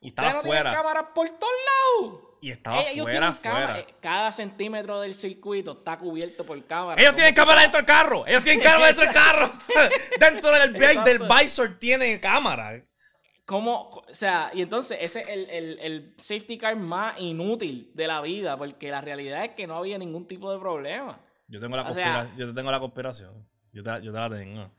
Y 0.00 0.08
estaba 0.08 0.32
no 0.34 0.40
fuera. 0.40 0.72
cámaras 0.72 1.06
por 1.14 1.28
todos 1.28 1.52
lados. 2.00 2.20
Y 2.40 2.50
estaba 2.50 2.80
Ellos 2.82 3.04
fuera, 3.04 3.32
tienen 3.32 3.34
fuera. 3.34 3.78
eh, 3.80 3.86
Cada 4.00 4.30
centímetro 4.32 5.00
del 5.00 5.14
circuito 5.14 5.72
está 5.72 5.98
cubierto 5.98 6.44
por 6.44 6.62
cámaras. 6.66 6.98
Ellos 7.00 7.10
¿Cómo 7.10 7.16
tienen 7.16 7.34
tú 7.34 7.40
cámara 7.40 7.60
sabes? 7.62 7.72
dentro 7.72 7.78
del 7.78 7.86
carro. 7.86 8.26
Ellos 8.26 8.44
tienen 8.44 8.62
cámara 8.62 8.86
dentro 8.86 9.04
del 9.04 9.14
carro. 9.14 9.52
dentro 10.20 10.50
del, 10.52 10.72
del 11.04 11.28
visor 11.28 11.78
tiene 11.78 12.20
cámara. 12.20 12.84
¿Cómo? 13.44 13.88
O 13.88 14.14
sea, 14.14 14.50
y 14.52 14.60
entonces 14.62 14.98
ese 15.00 15.22
es 15.22 15.28
el, 15.28 15.48
el- 15.50 15.78
el 15.80 16.14
safety 16.18 16.58
car 16.58 16.76
más 16.76 17.18
inútil 17.18 17.90
de 17.94 18.06
la 18.06 18.20
vida, 18.20 18.56
porque 18.58 18.90
la 18.90 19.00
realidad 19.00 19.42
es 19.44 19.50
que 19.52 19.66
no 19.66 19.76
había 19.76 19.96
ningún 19.98 20.26
tipo 20.26 20.52
de 20.52 20.58
problema. 20.58 21.18
Yo 21.48 21.58
tengo 21.58 21.76
la, 21.76 21.82
O 21.84 21.92
sea- 21.92 22.30
yo 22.36 22.46
te 22.48 22.52
tengo 22.52 22.70
la 22.70 22.78
conspiración. 22.78 23.48
Yo 23.72 23.82
te, 23.82 23.90
yo 24.02 24.12
te 24.12 24.18
la 24.18 24.28
tengo. 24.30 24.70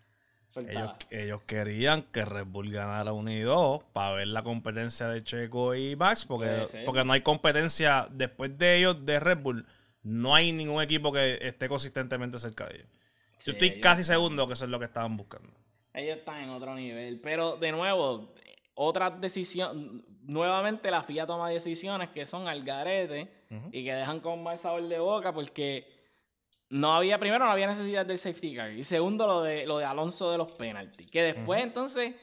Ellos, 0.56 0.92
ellos 1.12 1.42
querían 1.46 2.04
que 2.04 2.26
Red 2.26 2.46
Bull 2.48 2.72
ganara 2.72 3.14
1 3.14 3.32
y 3.32 3.42
2 3.42 3.84
para 3.94 4.16
ver 4.16 4.28
la 4.28 4.44
competencia 4.44 5.08
de 5.08 5.24
Checo 5.24 5.76
y 5.76 5.96
Max, 5.96 6.26
porque, 6.26 6.66
porque 6.86 7.06
no 7.06 7.14
hay 7.14 7.22
competencia 7.22 8.08
después 8.12 8.58
de 8.58 8.78
ellos, 8.78 9.06
de 9.06 9.20
Red 9.20 9.38
Bull. 9.38 9.66
No 10.02 10.34
hay 10.34 10.52
ningún 10.52 10.82
equipo 10.82 11.12
que 11.12 11.38
esté 11.42 11.70
consistentemente 11.70 12.40
cerca 12.40 12.66
de 12.66 12.78
ellos. 12.78 12.88
Sí, 13.38 13.52
Yo 13.52 13.54
estoy 13.54 13.80
casi 13.80 14.04
seguro 14.04 14.48
que 14.48 14.54
eso 14.54 14.66
es 14.66 14.72
lo 14.72 14.80
que 14.80 14.86
estaban 14.86 15.16
buscando. 15.16 15.52
Ellos 15.94 16.18
están 16.18 16.44
en 16.44 16.50
otro 16.50 16.76
nivel. 16.76 17.20
Pero 17.22 17.58
de 17.58 17.72
nuevo, 17.72 18.34
otra 18.76 19.10
decisión. 19.10 20.04
Nuevamente 20.24 20.92
la 20.92 21.04
FIA 21.04 21.26
toma 21.26 21.50
decisiones 21.50 22.10
que 22.10 22.26
son 22.26 22.48
al 22.48 22.64
garete 22.64 23.30
y 23.72 23.84
que 23.84 23.94
dejan 23.94 24.20
con 24.20 24.44
mal 24.44 24.58
sabor 24.58 24.88
de 24.88 25.00
boca 25.00 25.34
porque 25.34 25.99
no 26.70 26.94
había, 26.96 27.18
primero 27.20 27.46
no 27.46 27.52
había 27.52 27.68
necesidad 27.68 28.06
del 28.06 28.18
safety 28.18 28.56
car. 28.56 28.72
Y 28.72 28.84
segundo, 28.84 29.26
lo 29.28 29.42
de, 29.42 29.66
lo 29.66 29.78
de 29.80 29.86
Alonso 29.86 30.32
de 30.32 30.38
los 30.38 30.52
penalties. 30.54 31.10
Que 31.10 31.24
después 31.24 31.64
entonces 31.64 32.14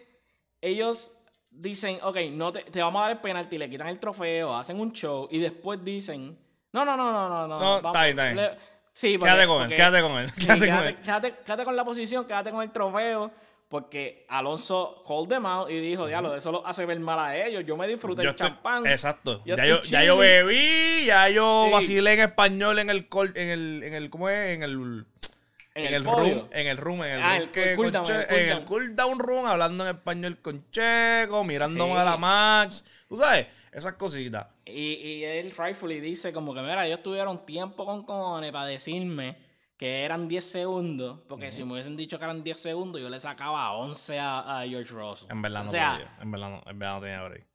ellos 0.60 1.12
dicen, 1.50 1.98
ok, 2.02 2.16
no 2.32 2.52
te, 2.52 2.62
te 2.64 2.80
vamos 2.82 3.00
a 3.00 3.02
dar 3.04 3.12
el 3.12 3.18
penalti, 3.18 3.58
le 3.58 3.68
quitan 3.70 3.88
el 3.88 3.98
trofeo, 3.98 4.54
hacen 4.54 4.78
un 4.80 4.92
show 4.92 5.28
y 5.30 5.38
después 5.38 5.82
dicen, 5.84 6.38
no, 6.72 6.84
no, 6.84 6.96
no, 6.96 7.12
no, 7.12 7.28
no, 7.28 7.48
no. 7.48 7.58
No, 7.58 7.82
vamos, 7.82 7.96
está 8.06 8.24
bien. 8.24 8.36
le- 8.36 8.58
sí, 8.92 9.18
Quédate 9.18 9.46
con 9.46 9.62
él, 9.62 9.76
quédate 9.76 10.00
con 10.02 10.12
él. 10.18 10.30
Sí, 10.30 10.46
quédate 10.46 10.58
con 10.58 10.66
quédate, 10.68 10.88
él. 10.88 10.96
quédate- 11.02 11.34
quédate 11.44 11.64
con 11.64 11.76
la 11.76 11.84
posición, 11.84 12.24
quédate 12.26 12.50
con 12.50 12.62
el 12.62 12.70
trofeo, 12.70 13.30
porque 13.68 14.24
Alonso 14.28 15.02
called 15.06 15.28
them 15.28 15.44
out 15.46 15.68
y 15.70 15.80
dijo, 15.80 16.06
diablo, 16.06 16.36
eso 16.36 16.52
lo 16.52 16.66
hace 16.66 16.86
ver 16.86 17.00
mal 17.00 17.18
a 17.18 17.36
ellos. 17.36 17.64
Yo 17.66 17.76
me 17.76 17.86
disfruté 17.88 18.22
Yo 18.22 18.30
el 18.30 18.34
estoy- 18.36 18.48
champán. 18.48 18.86
Exacto. 18.86 19.42
Yo 19.44 19.56
ya, 19.56 19.66
yo, 19.66 19.82
ya 19.82 20.04
yo 20.04 20.14
chilling. 20.14 20.18
bebí, 20.46 21.04
ya 21.06 21.28
yo 21.30 21.64
Sí. 21.66 21.72
vacilé 21.72 22.12
en 22.14 22.20
español 22.20 22.78
en 22.78 22.90
el 22.90 23.08
en 23.34 23.48
el, 23.48 23.82
en 23.82 23.94
el, 23.94 24.10
¿cómo 24.10 24.28
es? 24.28 24.54
En 24.54 24.62
el, 24.62 25.04
en 25.74 25.92
el, 25.94 26.04
room, 26.04 26.48
en 26.52 26.66
el 26.68 26.76
room, 26.78 27.02
en 27.04 27.10
el 27.12 27.22
Ah, 27.22 27.30
room 27.38 27.42
el 27.42 27.50
que 27.50 27.74
cool 27.76 27.92
down, 27.92 28.06
Che- 28.06 28.14
el 28.14 28.26
cool 28.26 28.36
en 28.38 28.48
el 28.48 28.54
down. 28.54 28.64
cool 28.64 28.96
down 28.96 29.18
room, 29.18 29.46
hablando 29.46 29.84
en 29.86 29.96
español 29.96 30.38
con 30.40 30.64
Checo, 30.70 31.44
mirando 31.44 31.84
Sí. 31.86 31.90
a 31.92 32.04
la 32.04 32.16
Max, 32.16 32.84
tú 33.08 33.16
sabes, 33.18 33.46
esas 33.72 33.92
cositas. 33.94 34.46
Y, 34.64 34.94
y 34.94 35.24
él 35.24 35.52
rightfully 35.56 36.00
dice 36.00 36.32
como 36.32 36.54
que, 36.54 36.60
mira, 36.60 36.86
ellos 36.86 37.02
tuvieron 37.02 37.44
tiempo 37.44 37.84
con 37.84 38.04
cojones 38.04 38.52
para 38.52 38.66
decirme 38.66 39.36
que 39.76 40.04
eran 40.04 40.26
10 40.28 40.44
segundos, 40.44 41.20
porque 41.28 41.52
si 41.52 41.62
me 41.64 41.74
hubiesen 41.74 41.96
dicho 41.96 42.18
que 42.18 42.24
eran 42.24 42.42
10 42.42 42.58
segundos, 42.58 43.00
yo 43.00 43.10
le 43.10 43.20
sacaba 43.20 43.72
11 43.72 44.18
a, 44.18 44.60
a 44.60 44.66
George 44.66 44.92
Russell. 44.92 45.30
En 45.30 45.42
verdad 45.42 45.64
no 45.64 45.68
o 45.68 45.72
sea, 45.72 45.92
podía, 45.92 46.16
en 46.20 46.30
verdad 46.30 46.50
no, 46.50 46.62
en 46.70 46.78
verdad 46.78 46.94
no 46.94 47.00
tenía 47.00 47.22
break. 47.22 47.46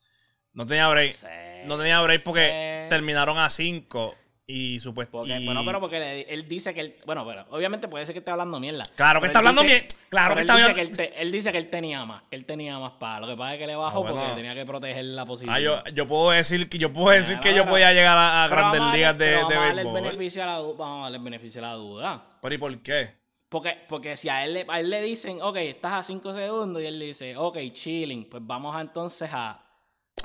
No 0.54 0.68
tenía 0.68 0.88
break. 0.90 1.12
Sí, 1.14 1.28
No 1.66 1.78
tenía 1.78 2.02
break 2.02 2.24
porque 2.24 2.84
sí. 2.86 2.90
terminaron 2.90 3.38
a 3.38 3.50
5 3.50 4.16
y 4.48 4.80
supuestamente. 4.82 5.46
bueno, 5.46 5.62
pero 5.66 5.80
porque 5.80 6.00
le- 6.00 6.34
él 6.34 6.48
dice 6.48 6.74
que 6.74 6.82
él, 6.82 6.96
bueno, 7.06 7.26
pero 7.26 7.46
obviamente 7.52 7.88
puede 7.88 8.06
ser 8.06 8.14
que 8.14 8.20
esté 8.20 8.32
hablando 8.32 8.60
mierda. 8.60 8.86
Claro 8.96 9.22
que 9.22 9.28
está 9.28 9.40
hablando 9.40 9.64
bien. 9.64 9.86
Claro 10.10 10.36
que 10.36 10.42
él 10.42 10.48
está 10.48 10.56
dice 10.56 10.66
hablando- 10.72 10.76
que 10.98 11.04
él, 11.04 11.10
te- 11.12 11.22
él 11.22 11.32
dice 11.32 11.52
que 11.54 11.58
él 11.58 11.70
tenía 11.70 12.04
más, 12.06 12.24
que 12.30 12.36
él 12.36 12.46
tenía 12.46 12.78
más 12.80 12.94
para. 12.94 13.22
Lo 13.22 13.28
que 13.28 13.38
pasa 13.38 13.54
es 13.54 13.60
que 13.60 13.68
le 13.68 13.76
bajó 13.76 14.02
bueno. 14.02 14.18
porque 14.18 14.36
tenía 14.36 14.54
que 14.54 14.66
proteger 14.66 15.06
la 15.06 15.26
posición. 15.26 15.54
Ah, 15.56 15.60
yo, 15.60 15.84
yo 15.94 16.06
puedo 16.08 16.32
decir 16.32 16.68
que 16.68 16.78
yo 16.78 16.92
puedo 16.92 17.10
decir 17.16 17.40
que 17.40 17.54
yo 17.56 17.66
podía 17.68 17.94
llegar 17.94 18.18
a, 18.18 18.48
grandes 18.50 18.80
vamos 18.82 18.96
ligas 18.96 19.18
de, 19.18 19.26
de 19.28 19.36
vamos 19.38 19.54
a 19.54 19.60
darle 19.68 19.82
el 19.84 19.88
beneficio 19.94 20.44
a 20.44 20.46
la 20.48 20.58
vamos 20.60 21.00
a 21.00 21.04
darle 21.04 21.18
el 21.18 21.24
beneficio 21.24 21.64
a 21.64 21.68
la 21.68 21.74
duda. 21.76 22.26
Pero 22.42 22.56
¿y 22.56 22.58
por 22.58 22.78
qué? 22.82 23.22
Porque, 23.48 23.78
porque 23.90 24.16
si 24.18 24.30
a 24.30 24.44
él, 24.46 24.54
le, 24.54 24.66
a 24.68 24.80
él 24.80 24.90
le 24.90 25.02
dicen, 25.02 25.42
ok, 25.42 25.58
estás 25.58 25.94
a 25.94 26.04
5 26.04 26.34
segundos, 26.34 26.82
y 26.82 26.86
él 26.86 26.98
le 27.00 27.08
dice, 27.08 27.36
ok, 27.36 27.58
chilling, 27.74 28.30
pues 28.30 28.42
vamos 28.46 28.80
entonces 28.80 29.30
a, 29.32 29.62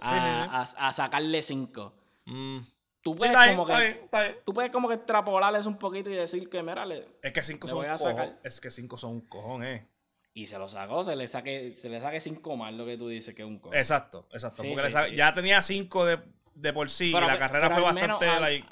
a, 0.01 0.07
Sí, 0.09 0.15
sí, 0.15 0.21
sí. 0.21 0.77
a- 0.79 0.87
a 0.89 0.93
sacarle 0.93 1.43
5. 1.43 1.93
Mm. 2.27 2.59
Tú 3.07 3.13
Sí, 3.13 3.19
puedes 3.21 3.39
bien, 3.39 3.57
como 3.57 3.69
está 3.69 3.79
que 3.79 3.89
bien, 3.89 4.05
está 4.05 4.23
bien. 4.23 4.37
tú 4.45 4.53
puedes 4.53 4.71
como 4.73 4.89
que 4.89 4.95
extrapolarles 4.95 5.67
un 5.67 5.79
poquito 5.79 6.11
y 6.11 6.15
decir 6.15 6.49
que, 6.51 6.61
mira, 6.61 6.85
le- 6.85 7.07
Es 7.23 7.33
que 7.33 7.43
5 7.45 7.67
Le 7.67 7.71
son 7.71 7.79
voy 7.79 7.87
un 7.87 7.93
a 7.93 7.99
sacar. 7.99 8.25
cojón. 8.27 8.39
Es 8.43 8.61
que 8.61 8.71
5 8.73 8.99
son 8.99 9.11
un 9.13 9.21
cojón, 9.29 9.65
eh. 9.65 9.87
y 10.35 10.49
se 10.49 10.59
lo 10.59 10.69
sacó, 10.69 11.05
se 11.05 11.15
le 11.15 11.29
saque, 11.29 11.77
se 11.77 11.89
le 11.89 12.01
saque 12.01 12.19
5 12.21 12.57
más 12.57 12.73
lo 12.75 12.85
que 12.85 12.99
tú 12.99 13.07
dices 13.09 13.33
que 13.33 13.43
es 13.43 13.49
un 13.49 13.61
cojo. 13.61 13.75
Exacto, 13.77 14.27
exacto. 14.33 14.63
Sí, 14.63 14.73
porque 14.75 14.91
sí, 14.91 15.15
ya 15.17 15.33
tenía 15.33 15.63
5 15.63 16.05
de, 16.05 16.19
de 16.57 16.73
por 16.73 16.91
sí 16.91 17.11
Pero 17.15 17.27
y 17.27 17.29
la 17.29 17.39
carrera 17.39 17.69
pero 17.69 17.83
fue 17.85 17.93
menos 17.95 18.19
bastante, 18.19 18.41
like, 18.41 18.69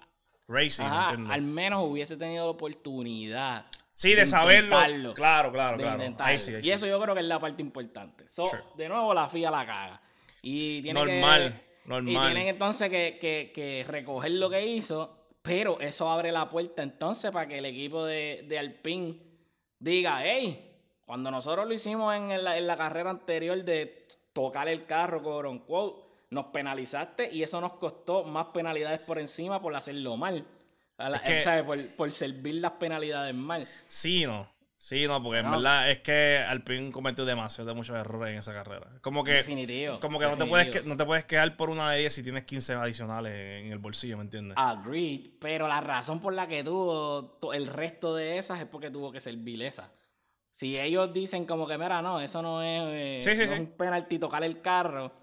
racing, 0.49 0.83
al 0.85 1.43
menos 1.43 1.85
hubiese 1.89 2.17
tenido 2.17 2.45
la 2.47 2.51
oportunidad 2.51 3.67
Sí, 3.91 4.11
de, 4.11 4.23
de 4.23 4.27
saberlo. 4.27 5.15
Claro, 5.15 5.53
claro, 5.53 5.79
claro. 5.79 6.03
Ahí 6.19 6.39
ahí 6.49 6.61
y 6.65 6.71
eso 6.73 6.87
yo 6.87 7.01
creo 7.01 7.15
que 7.15 7.21
es 7.21 7.27
la 7.27 7.39
parte 7.39 7.63
importante. 7.63 8.27
So, 8.29 8.45
Sure. 8.45 8.63
De 8.77 8.89
nuevo, 8.89 9.15
la 9.15 9.29
FIA 9.29 9.51
la 9.53 9.65
caga. 9.65 10.03
Y 10.43 10.83
tiene 10.83 10.99
Normal, 10.99 11.53
que, 11.55 11.74
normal. 11.85 12.31
Y 12.31 12.35
tienen 12.35 12.49
entonces 12.49 12.89
que, 12.91 13.19
que- 13.21 13.53
que 13.55 13.85
recoger 13.87 14.33
lo 14.33 14.49
que 14.51 14.65
hizo, 14.67 15.17
pero 15.43 15.79
eso 15.81 16.09
abre 16.11 16.33
la 16.33 16.49
puerta 16.49 16.83
entonces 16.83 17.31
para 17.31 17.47
que 17.49 17.59
el 17.59 17.67
equipo 17.67 18.05
de, 18.05 18.45
de 18.49 18.59
Alpine 18.59 19.19
diga, 19.79 20.21
hey, 20.25 20.71
cuando 21.05 21.31
nosotros 21.31 21.67
lo 21.67 21.75
hicimos 21.75 22.15
en 22.15 22.43
la, 22.43 22.57
en 22.57 22.67
la 22.67 22.77
carrera 22.77 23.11
anterior 23.11 23.63
de 23.63 24.07
tocar 24.33 24.69
el 24.69 24.87
carro, 24.87 25.23
quote 25.23 25.49
unquote, 25.49 26.03
nos 26.31 26.47
penalizaste 26.47 27.31
y 27.31 27.43
eso 27.43 27.61
nos 27.61 27.75
costó 27.75 28.25
más 28.25 28.47
penalidades 28.47 29.01
por 29.01 29.19
encima 29.19 29.61
por 29.61 29.77
hacerlo 29.77 30.17
mal. 30.17 30.47
La- 30.97 31.17
Es 31.17 31.23
que- 31.23 31.43
¿sabes? 31.43 31.65
Por, 31.65 31.97
por 31.97 32.11
servir 32.13 32.55
las 32.57 32.73
penalidades 32.73 33.35
mal. 33.35 33.69
Sí, 33.87 34.25
no. 34.25 34.49
Sí, 34.85 35.07
no, 35.07 35.23
porque 35.23 35.39
en 35.39 35.51
verdad 35.51 35.91
es 35.91 36.01
que 36.01 36.45
Alpine 36.47 36.93
cometió 36.93 37.25
demasiado 37.25 37.71
de 37.71 37.75
muchos 37.75 37.97
errores 37.97 38.35
en 38.35 38.41
esa 38.41 38.53
carrera. 38.53 38.87
Como 39.01 39.25
que, 39.25 39.33
Definitivo. 39.33 39.99
como 39.99 40.19
que 40.19 40.27
no 40.27 40.37
te, 40.37 40.45
puedes, 40.45 40.85
no 40.85 40.95
te 40.95 41.07
puedes 41.07 41.25
quedar 41.25 41.57
por 41.57 41.71
una 41.71 41.91
de 41.93 42.01
10 42.01 42.13
si 42.13 42.23
tienes 42.23 42.45
15 42.45 42.75
adicionales 42.75 43.63
en 43.65 43.73
el 43.73 43.79
bolsillo, 43.79 44.19
¿me 44.19 44.25
entiendes? 44.25 44.59
Agreed, 44.59 45.39
pero 45.41 45.69
la 45.69 45.81
razón 45.81 46.21
por 46.21 46.35
la 46.35 46.47
que 46.49 46.63
tuvo 46.63 47.39
el 47.55 47.67
resto 47.67 48.15
de 48.15 48.37
esas 48.37 48.61
es 48.61 48.67
porque 48.67 48.91
tuvo 48.91 49.11
que 49.11 49.21
servir 49.21 49.63
esa. 49.63 49.91
Si 50.51 50.79
ellos 50.79 51.15
dicen 51.15 51.47
como 51.47 51.67
que, 51.67 51.79
mira, 51.79 52.03
no, 52.03 52.21
eso 52.21 52.43
no 52.43 52.61
es, 52.61 52.83
eh, 52.85 53.19
Sí, 53.23 53.31
sí, 53.37 53.39
no 53.39 53.49
sí. 53.49 53.55
es 53.55 53.61
un 53.61 53.67
penalti 53.69 54.19
tocar 54.19 54.45
el 54.45 54.61
carro, 54.61 55.15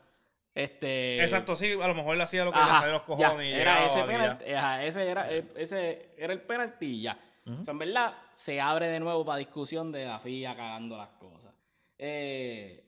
este... 0.56 1.22
Exacto, 1.22 1.56
sí, 1.56 1.74
a 1.80 1.88
lo 1.88 1.94
mejor 1.94 2.18
le 2.18 2.24
hacía 2.24 2.46
lo 2.46 2.52
que 2.52 2.58
le 2.58 2.66
salía 2.66 2.94
los 2.94 3.02
ya, 3.02 3.06
cojones 3.06 3.46
y 3.46 3.54
era 3.54 3.86
ese 3.86 4.00
ya. 4.00 4.08
penalti, 4.08 4.54
ajá, 4.54 4.84
ese 4.86 5.08
era, 5.08 5.32
eh, 5.32 5.46
ese 5.56 6.16
era 6.18 6.34
el 6.34 6.42
penalti 6.42 6.88
y 6.88 7.02
ya. 7.04 7.20
O 7.46 7.64
sea, 7.64 7.72
en 7.72 7.80
verdad, 7.80 8.14
se 8.34 8.62
abre 8.62 8.88
de 8.88 9.00
nuevo 9.00 9.26
para 9.26 9.38
discusión 9.40 9.92
de 9.92 10.06
la 10.06 10.20
FIA 10.20 10.56
cagando 10.56 10.96
las 10.98 11.10
cosas. 11.10 11.52
Eh, 11.98 12.84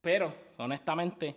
pero, 0.00 0.34
honestamente, 0.58 1.36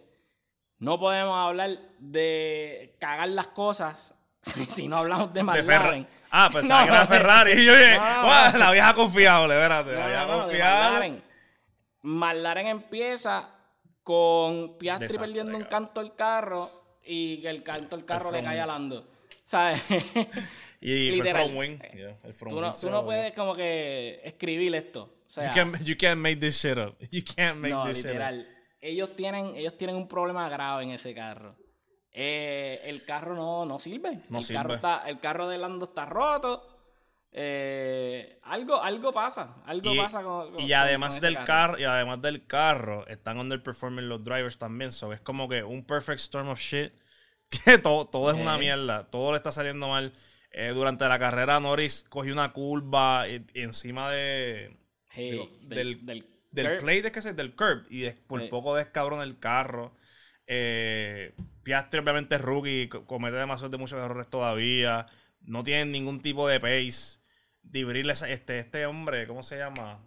no 0.79 0.99
podemos 0.99 1.35
hablar 1.37 1.69
de 1.99 2.95
cagar 2.99 3.29
las 3.29 3.47
cosas 3.47 4.13
si 4.41 4.87
no 4.87 4.97
hablamos 4.97 5.33
de 5.33 5.39
De 5.39 5.43
McLaren. 5.43 6.05
Ferra- 6.05 6.07
Ah, 6.35 6.49
pensaba 6.51 6.81
No, 6.87 6.91
era 6.93 7.01
de- 7.01 7.07
Ferrari. 7.07 7.51
Y 7.53 7.65
yo 7.65 7.75
dije, 7.77 7.97
No, 7.97 8.15
no, 8.15 8.21
"Guau, 8.23 8.51
no. 8.53 8.57
la 8.57 8.71
vieja 8.71 8.93
confiable, 8.95 9.53
espérate. 9.53 9.91
No, 9.93 9.99
la 9.99 10.07
vieja 10.07 10.25
de 10.25 10.31
confiable. 10.41 10.89
McLaren. 10.89 11.23
McLaren 12.01 12.67
empieza 12.67 13.49
con 14.03 14.77
Piastri 14.77 15.07
Desastre, 15.07 15.27
perdiendo 15.27 15.57
un 15.57 15.63
canto 15.65 16.01
del 16.01 16.15
carro 16.15 16.69
y 17.05 17.41
que 17.41 17.49
el 17.49 17.63
canto 17.63 17.95
del 17.95 18.05
carro 18.05 18.31
le 18.31 18.43
cae 18.43 18.59
a 18.59 18.65
Lando. 18.65 19.07
¿Sabes? 19.43 19.81
Y 20.85 20.89
fue 20.89 21.19
el 21.19 21.23
Literal. 21.23 21.33
front 21.45 21.57
wing. 21.57 21.77
yeah, 21.95 22.17
el 22.23 22.33
front 22.33 22.55
tú 22.55 22.61
no, 22.61 22.67
wing 22.67 22.79
tú 22.81 22.89
no 22.89 23.05
puedes 23.05 23.33
como 23.33 23.55
que 23.55 24.19
escribir 24.23 24.75
esto. 24.75 25.03
O 25.25 25.29
sea, 25.29 25.47
You 25.49 25.53
can't, 25.55 25.83
you 25.83 25.95
can't 25.97 26.19
make 26.21 26.37
this 26.41 26.61
shit 26.61 26.77
up. 26.77 26.95
You 27.11 27.23
can't 27.23 27.57
make 27.57 27.73
no, 27.73 27.85
this 27.85 28.03
shit 28.03 28.19
up. 28.19 28.45
Ellos 28.81 29.15
tienen, 29.15 29.55
ellos 29.55 29.77
tienen 29.77 29.95
un 29.95 30.09
problema 30.09 30.49
grave 30.49 30.83
en 30.83 30.91
ese 30.91 31.15
carro. 31.15 31.55
Eh, 32.11 32.81
el 32.83 33.05
carro 33.05 33.33
no, 33.33 33.65
no 33.65 33.79
sirve. 33.79 34.19
No 34.29 34.39
el, 34.39 34.43
sirve. 34.43 34.57
Carro 34.61 34.73
está, 34.75 35.03
el 35.07 35.19
carro 35.19 35.47
de 35.47 35.57
Lando 35.57 35.85
está 35.85 36.05
roto. 36.05 36.67
Eh, 37.31 38.39
algo, 38.43 38.81
algo 38.83 39.11
pasa. 39.11 39.55
Algo 39.65 39.93
Y, 39.93 39.97
pasa 39.97 40.21
con, 40.21 40.51
con- 40.53 40.61
y 40.61 40.73
además 40.73 41.15
con 41.15 41.21
del 41.21 41.43
carro, 41.43 41.79
y 41.79 41.83
además 41.85 42.21
del 42.21 42.45
carro, 42.45 43.07
están 43.07 43.39
underperforming 43.39 44.07
los 44.07 44.23
drivers 44.23 44.57
también. 44.57 44.91
So 44.91 45.13
es 45.13 45.21
como 45.21 45.47
que 45.49 45.63
un 45.63 45.83
perfect 45.85 46.19
storm 46.19 46.49
of 46.49 46.59
shit. 46.59 46.91
Que 47.65 47.77
todo, 47.77 48.05
todo 48.05 48.31
es 48.31 48.35
una 48.35 48.57
mierda. 48.57 49.05
Todo 49.11 49.31
le 49.31 49.37
está 49.37 49.51
saliendo 49.51 49.87
mal. 49.87 50.11
Eh, 50.53 50.69
durante 50.69 51.07
la 51.09 51.17
carrera, 51.19 51.59
Norris 51.59 52.05
cogió 52.09 52.31
una 52.31 52.53
curva 52.53 53.27
y- 53.27 53.43
y 53.55 53.61
encima 53.61 54.09
de, 54.11 54.77
Hey, 55.09 55.31
digo, 55.31 55.49
del, 55.63 56.05
del- 56.05 56.05
del 56.05 56.27
del 56.51 56.77
play 56.77 57.01
de 57.01 57.11
que 57.11 57.17
es 57.19 57.35
del 57.35 57.55
curb 57.55 57.85
y 57.89 58.01
des- 58.01 58.13
por 58.13 58.39
Sí. 58.41 58.47
poco 58.49 58.75
descabrón 58.75 59.21
el 59.23 59.39
carro. 59.39 59.95
Eh, 60.45 61.33
Piastri 61.63 61.99
obviamente 61.99 62.35
es 62.35 62.41
rookie, 62.41 62.87
co- 62.89 63.05
comete 63.07 63.37
demasiados 63.37 63.71
de 63.71 63.77
muchos 63.79 63.97
errores 63.99 64.27
todavía. 64.29 65.07
No 65.41 65.63
tiene 65.63 65.85
ningún 65.91 66.21
tipo 66.21 66.47
de 66.47 66.59
pace. 66.59 67.19
Dibril, 67.63 68.09
es- 68.11 68.21
este, 68.21 68.59
este 68.59 68.85
hombre, 68.85 69.25
¿cómo 69.25 69.41
se 69.41 69.57
llama? 69.57 70.05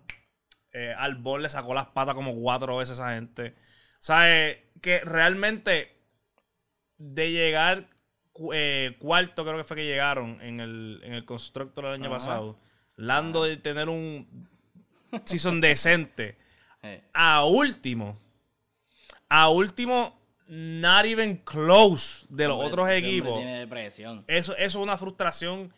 Eh, 0.73 0.95
Albon 0.97 1.43
le 1.43 1.49
sacó 1.49 1.75
las 1.75 1.87
patas 1.87 2.15
como 2.15 2.35
cuatro 2.37 2.77
veces 2.77 3.01
a 3.01 3.07
esa 3.07 3.15
gente. 3.17 3.55
¿Sabes? 3.99 4.59
Que 4.81 5.01
realmente 5.01 5.97
de 6.99 7.33
llegar 7.33 7.89
eh, 8.53 8.97
cuarto, 8.99 9.45
creo 9.45 9.57
que 9.57 9.65
fue 9.65 9.77
que 9.77 9.85
llegaron 9.87 10.41
en 10.43 10.61
el, 10.61 11.01
en 11.05 11.13
el 11.15 11.25
Constructor 11.25 11.85
el 11.87 11.93
año 11.95 12.07
Ajá. 12.07 12.15
pasado. 12.15 12.59
Lando 12.97 13.45
de 13.45 13.57
tener 13.57 13.89
un 13.89 14.49
season 15.25 15.61
decente 15.61 16.39
Eh, 16.83 17.03
a 17.15 17.45
último. 17.45 18.17
A 19.29 19.49
último, 19.49 20.21
not 20.47 21.05
even 21.05 21.39
close 21.39 22.25
de 22.29 22.47
los 22.47 22.55
hombre, 22.59 22.69
otros 22.69 22.91
equipos. 22.91 23.39
Tiene. 23.39 23.63
Eso, 23.89 24.23
eso 24.29 24.55
es 24.57 24.75
una 24.77 24.97
frustración 24.97 25.73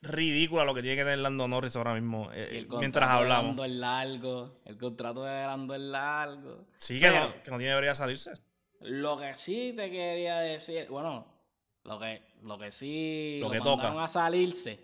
ridícula 0.00 0.64
lo 0.64 0.74
que 0.74 0.80
tiene 0.82 0.96
que 0.96 1.02
tener 1.02 1.18
Lando 1.18 1.46
Norris 1.48 1.76
ahora 1.76 1.92
mismo. 1.94 2.30
eh, 2.32 2.66
mientras 2.78 3.10
hablamos. 3.10 3.48
Lando 3.48 3.64
es 3.66 3.72
largo. 3.72 4.60
El 4.64 4.78
contrato 4.78 5.22
de 5.24 5.42
Lando 5.42 5.74
es 5.74 5.80
largo. 5.82 6.64
Sí, 6.78 6.98
que, 6.98 7.08
Pero- 7.08 7.28
no, 7.28 7.42
que 7.42 7.50
no 7.50 7.56
tiene 7.58 7.70
debería 7.70 7.94
salirse. 7.94 8.32
Lo 8.80 9.18
que 9.18 9.34
sí 9.36 9.74
te 9.76 9.90
quería 9.90 10.38
decir, 10.38 10.86
bueno, 10.88 11.26
lo 11.84 11.98
que, 11.98 12.22
lo 12.42 12.58
que 12.58 12.70
sí 12.70 13.38
Lo 13.40 13.46
lo 13.46 13.52
que 13.52 13.58
mandaron 13.60 13.92
toca. 13.94 14.04
a 14.04 14.08
salirse 14.08 14.80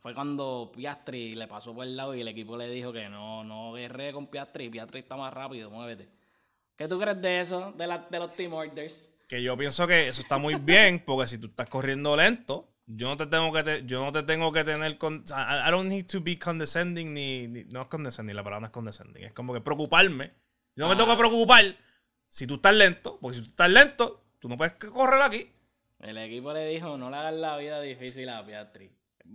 fue 0.00 0.14
cuando 0.14 0.70
Piastri 0.74 1.34
le 1.34 1.46
pasó 1.46 1.74
por 1.74 1.86
el 1.86 1.96
lado 1.96 2.14
y 2.14 2.20
el 2.20 2.28
equipo 2.28 2.56
le 2.56 2.68
dijo 2.68 2.92
que 2.92 3.08
no, 3.08 3.42
no 3.44 3.72
guerre 3.72 4.12
con 4.12 4.26
Piastri, 4.26 4.68
Piastri 4.68 5.00
está 5.00 5.16
más 5.16 5.32
rápido, 5.32 5.70
muévete. 5.70 6.08
¿Qué 6.76 6.88
tú 6.88 6.98
crees 6.98 7.20
de 7.22 7.40
eso, 7.40 7.72
de, 7.72 7.86
la, 7.86 7.98
de 7.98 8.18
los 8.18 8.34
team 8.34 8.52
orders? 8.54 9.08
Que 9.28 9.42
yo 9.42 9.56
pienso 9.56 9.86
que 9.86 10.08
eso 10.08 10.20
está 10.22 10.38
muy 10.38 10.56
bien, 10.56 11.02
porque 11.06 11.28
si 11.28 11.38
tú 11.38 11.46
estás 11.46 11.68
corriendo 11.68 12.16
lento, 12.16 12.68
yo 12.86 13.08
no 13.08 13.16
te 13.16 13.26
tengo 13.26 13.52
que 13.52 13.62
te- 13.62 13.86
yo 13.86 14.04
no 14.04 14.10
te 14.12 14.22
tengo 14.24 14.52
que 14.52 14.64
tener 14.64 14.98
con 14.98 15.24
I, 15.28 15.68
I 15.68 15.70
don't 15.70 15.88
need 15.88 16.06
to 16.06 16.20
be 16.20 16.38
condescending 16.38 17.14
ni, 17.14 17.46
ni- 17.48 17.64
no 17.64 17.82
es 17.82 17.88
condescending, 17.88 18.34
la 18.34 18.42
palabra 18.42 18.60
no 18.62 18.66
es 18.66 18.72
condescending, 18.72 19.24
es 19.24 19.32
como 19.32 19.54
que 19.54 19.60
preocuparme. 19.60 20.32
Yo 20.74 20.84
no 20.84 20.88
me 20.90 20.96
tengo 20.96 21.10
que 21.12 21.18
preocupar 21.18 21.76
si 22.28 22.46
tú 22.46 22.54
estás 22.56 22.74
lento, 22.74 23.18
porque 23.20 23.36
si 23.38 23.42
tú 23.44 23.50
estás 23.50 23.70
lento, 23.70 24.24
tú 24.38 24.48
no 24.48 24.56
puedes 24.56 24.74
correr 24.74 25.22
aquí. 25.22 25.51
El 26.02 26.18
equipo 26.18 26.52
le 26.52 26.66
dijo, 26.66 26.96
no 26.96 27.08
le 27.10 27.16
hagas 27.16 27.34
la 27.34 27.56
vida 27.56 27.80
difícil 27.80 28.28
a 28.28 28.44
Piastri. 28.44 28.90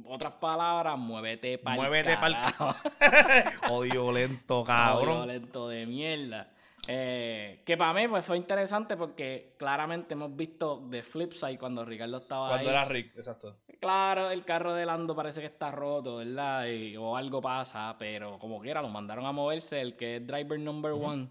otras 0.05 0.33
palabras, 0.33 0.97
muévete 0.97 1.57
para 1.57 1.75
Muévete 1.77 2.17
pa'l 2.17 2.35
Odio 3.71 4.11
lento, 4.11 4.63
cabrón. 4.63 5.25
violento 5.25 5.69
de 5.69 5.85
mierda. 5.85 6.51
Eh, 6.89 7.63
que 7.65 7.75
para 7.75 7.93
mí 7.93 8.07
pues, 8.07 8.25
fue 8.25 8.37
interesante 8.37 8.95
porque 8.95 9.55
claramente 9.57 10.13
hemos 10.13 10.33
visto 10.35 10.81
de 10.89 11.03
Flipside 11.03 11.57
cuando 11.59 11.83
Ricardo 11.83 12.17
estaba 12.17 12.47
Cuando 12.49 12.69
ahí. 12.69 12.75
era 12.75 12.85
Rick, 12.85 13.15
exacto. 13.17 13.57
Claro, 13.81 14.31
el 14.31 14.43
carro 14.45 14.73
de 14.73 14.85
Lando 14.85 15.13
parece 15.15 15.41
que 15.41 15.47
está 15.47 15.69
roto, 15.69 16.17
¿verdad? 16.17 16.65
Y- 16.67 16.95
o 16.97 17.15
algo 17.17 17.41
pasa, 17.41 17.95
pero 17.99 18.39
como 18.39 18.59
quiera, 18.61 18.81
lo 18.81 18.89
mandaron 18.89 19.25
a 19.25 19.31
moverse. 19.33 19.81
El 19.81 19.95
que 19.97 20.15
es 20.17 20.25
driver 20.27 20.59
number 20.59 20.93
one, 20.93 21.27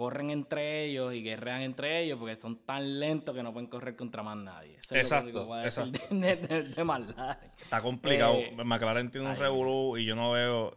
corren 0.00 0.30
entre 0.30 0.84
ellos 0.86 1.12
y 1.12 1.22
guerrean 1.22 1.60
entre 1.60 2.02
ellos 2.02 2.18
porque 2.18 2.40
son 2.40 2.64
tan 2.64 2.98
lentos 2.98 3.34
que 3.34 3.42
no 3.42 3.52
pueden 3.52 3.68
correr 3.68 3.94
contra 3.94 4.22
más 4.22 4.36
nadie. 4.38 4.76
Eso 4.78 4.94
es 4.94 5.02
Exacto, 5.02 5.26
lo 5.32 5.40
que 5.40 5.46
voy 5.46 5.58
a 5.58 5.62
decir 5.62 5.82
exacto, 5.84 6.14
de, 6.14 6.36
de, 6.36 6.62
de 6.70 6.84
McLaren. 6.84 7.50
Está 7.62 7.82
complicado. 7.82 8.34
Eh, 8.34 8.56
McLaren 8.64 9.10
tiene 9.10 9.28
un 9.28 9.36
revolú 9.36 9.98
y 9.98 10.06
yo 10.06 10.16
no 10.16 10.32
veo. 10.32 10.76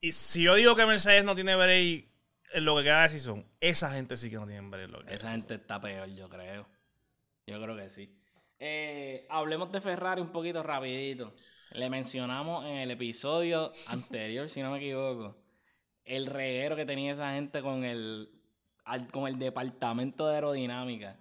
Y 0.00 0.12
si 0.12 0.42
yo 0.44 0.54
digo 0.54 0.74
que 0.74 0.86
Mercedes 0.86 1.24
no 1.24 1.34
tiene 1.34 1.54
break 1.54 2.08
en 2.54 2.64
lo 2.64 2.76
que 2.78 2.84
queda 2.84 3.02
de 3.02 3.10
season, 3.10 3.46
esa 3.60 3.90
gente 3.90 4.16
sí 4.16 4.30
que 4.30 4.36
no 4.36 4.46
tiene 4.46 4.66
break 4.68 4.84
en 4.86 4.92
lo 4.92 4.98
que 5.00 5.14
Esa 5.14 5.28
season. 5.28 5.40
gente 5.42 5.54
está 5.56 5.78
peor, 5.80 6.08
yo 6.08 6.28
creo. 6.30 6.66
Yo 7.46 7.62
creo 7.62 7.76
que 7.76 7.90
sí. 7.90 8.10
Eh, 8.58 9.26
hablemos 9.28 9.70
de 9.70 9.80
Ferrari 9.82 10.22
un 10.22 10.32
poquito 10.32 10.62
rapidito. 10.62 11.34
Le 11.72 11.90
mencionamos 11.90 12.64
en 12.64 12.76
el 12.78 12.90
episodio 12.90 13.70
anterior, 13.88 14.48
si 14.48 14.62
no 14.62 14.70
me 14.70 14.78
equivoco, 14.78 15.34
el 16.04 16.26
reguero 16.26 16.76
que 16.76 16.86
tenía 16.86 17.12
esa 17.12 17.32
gente 17.34 17.60
con 17.60 17.84
el, 17.84 18.30
al- 18.86 19.08
con 19.08 19.26
el 19.28 19.38
departamento 19.38 20.26
de 20.26 20.36
aerodinámica. 20.36 21.16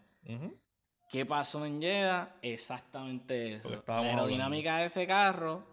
¿Qué 1.10 1.26
pasó 1.26 1.66
en 1.66 1.82
Jeddah? 1.82 2.36
Exactamente 2.42 3.54
eso. 3.56 3.70
La 3.70 3.76
aerodinámica 4.12 4.78
de 4.78 4.86
ese 4.86 5.06
carro 5.06 5.64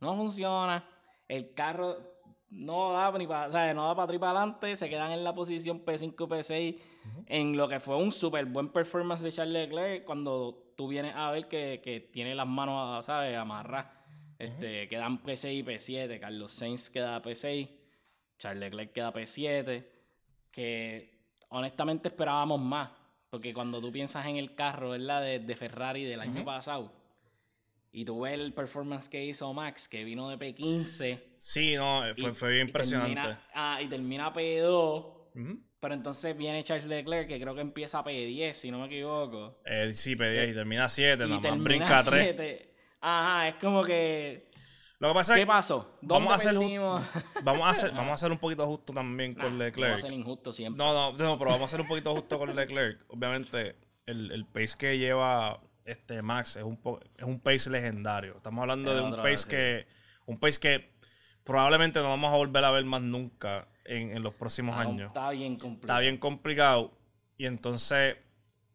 no 0.00 0.16
funciona. 0.16 0.84
El 1.26 1.52
carro 1.52 1.98
no 2.50 2.92
da 2.94 3.12
ni 3.18 3.26
para 3.26 3.74
no 3.74 3.86
da 3.86 3.94
para 3.94 4.04
atrás 4.04 4.16
y 4.16 4.18
para 4.18 4.30
adelante. 4.40 4.76
Se 4.76 4.88
quedan 4.88 5.12
en 5.12 5.22
la 5.24 5.34
posición 5.34 5.84
P5 5.84 6.14
P6 6.16 6.78
en 7.26 7.56
lo 7.56 7.68
que 7.68 7.80
fue 7.80 7.96
un 7.96 8.12
súper 8.12 8.46
buen 8.46 8.68
performance 8.70 9.22
de 9.22 9.32
Charles 9.32 9.68
Leclerc 9.68 10.04
cuando 10.04 10.72
tú 10.76 10.88
vienes 10.88 11.14
a 11.14 11.30
ver 11.30 11.48
que, 11.48 11.80
que 11.84 12.00
tiene 12.00 12.34
las 12.34 12.46
manos, 12.46 13.04
¿sabes? 13.04 13.36
Amarradas. 13.36 13.92
Este, 14.38 14.88
Quedan 14.88 15.22
P6 15.22 15.52
y 15.52 15.62
P7. 15.64 16.18
Carlos 16.20 16.52
Sainz 16.52 16.88
queda 16.90 17.20
P6. 17.20 17.68
Charles 18.38 18.60
Leclerc 18.60 18.92
queda 18.92 19.12
P7. 19.12 19.84
Que 20.52 21.17
honestamente 21.48 22.08
esperábamos 22.08 22.60
más. 22.60 22.90
Porque 23.30 23.52
cuando 23.52 23.80
tú 23.80 23.92
piensas 23.92 24.24
en 24.26 24.36
el 24.36 24.54
carro, 24.54 24.90
¿verdad? 24.90 25.20
De, 25.22 25.38
de 25.38 25.54
Ferrari 25.56 26.04
del 26.04 26.20
año 26.20 26.44
pasado. 26.44 26.92
Y 27.92 28.04
tú 28.04 28.20
ves 28.20 28.32
el 28.34 28.52
performance 28.52 29.08
que 29.08 29.24
hizo 29.24 29.52
Max, 29.52 29.88
que 29.88 30.04
vino 30.04 30.28
de 30.30 30.38
P15. 30.38 31.22
Sí, 31.38 31.74
no, 31.76 32.08
y- 32.10 32.14
fue, 32.34 32.50
bien 32.50 32.66
y 32.66 32.68
impresionante. 32.68 33.14
termina- 33.14 33.40
ah, 33.54 33.82
y 33.82 33.88
termina 33.88 34.32
P2. 34.32 35.14
Ujú. 35.34 35.58
Pero 35.80 35.94
entonces 35.94 36.36
viene 36.36 36.64
Charles 36.64 36.86
Leclerc, 36.86 37.28
que 37.28 37.40
creo 37.40 37.54
que 37.54 37.60
empieza 37.60 38.00
a 38.00 38.04
P10, 38.04 38.52
si 38.54 38.70
no 38.70 38.80
me 38.80 38.86
equivoco. 38.86 39.60
Eh, 39.64 39.92
sí, 39.92 40.16
pedí 40.16 40.50
y 40.50 40.54
termina 40.54 40.88
7, 40.88 41.24
y 41.24 41.28
nada 41.28 41.40
más 41.50 41.62
brinca 41.62 42.02
3. 42.02 42.22
7. 42.36 42.74
Ajá, 43.00 43.48
es 43.48 43.54
como 43.56 43.84
que. 43.84 44.47
Lo 45.00 45.08
que 45.08 45.14
pasa 45.14 45.34
es 45.34 45.40
¿Qué 45.40 45.46
pasó? 45.46 45.96
¿Dónde 46.00 46.26
vamos 46.26 46.32
a 46.32 46.34
hacer 46.36 46.54
vamos 47.44 47.66
a 47.66 47.70
hacer, 47.70 47.92
vamos 47.92 48.10
a 48.10 48.14
hacer 48.14 48.32
un 48.32 48.38
poquito 48.38 48.66
justo 48.66 48.92
también 48.92 49.34
Nah, 49.34 49.42
con 49.44 49.52
no 49.52 49.58
va 49.58 49.64
a 49.64 49.68
Leclerc. 49.68 49.98
ser 50.00 50.12
injusto 50.12 50.52
siempre. 50.52 50.84
No, 50.84 50.92
no, 50.92 51.12
no, 51.16 51.38
pero 51.38 51.50
vamos 51.50 51.62
a 51.62 51.64
hacer 51.66 51.80
un 51.80 51.86
poquito 51.86 52.12
justo 52.14 52.38
con 52.38 52.54
Leclerc. 52.54 53.04
Obviamente, 53.08 53.76
el, 54.06 54.30
el 54.32 54.44
pace 54.46 54.76
que 54.76 54.98
lleva 54.98 55.60
este 55.84 56.20
Max 56.20 56.56
es 56.56 56.64
un, 56.64 56.78
es 57.16 57.24
un 57.24 57.38
pace 57.40 57.70
legendario. 57.70 58.36
Estamos 58.36 58.60
hablando 58.62 58.90
Es 58.90 58.96
de 58.96 59.02
un 59.04 59.16
pace 59.16 59.48
que 59.48 59.86
un 60.26 60.38
pace 60.38 60.58
que 60.60 60.92
probablemente 61.44 62.00
no 62.00 62.08
vamos 62.08 62.32
a 62.32 62.36
volver 62.36 62.64
a 62.64 62.70
ver 62.72 62.84
más 62.84 63.00
nunca 63.00 63.68
en, 63.84 64.10
en 64.16 64.22
los 64.22 64.34
próximos 64.34 64.76
años. 64.76 65.08
Está 65.08 65.30
bien 65.30 65.56
complicado. 65.56 65.92
Está 65.92 66.00
bien 66.00 66.18
complicado. 66.18 66.92
Y 67.38 67.46
entonces, 67.46 68.16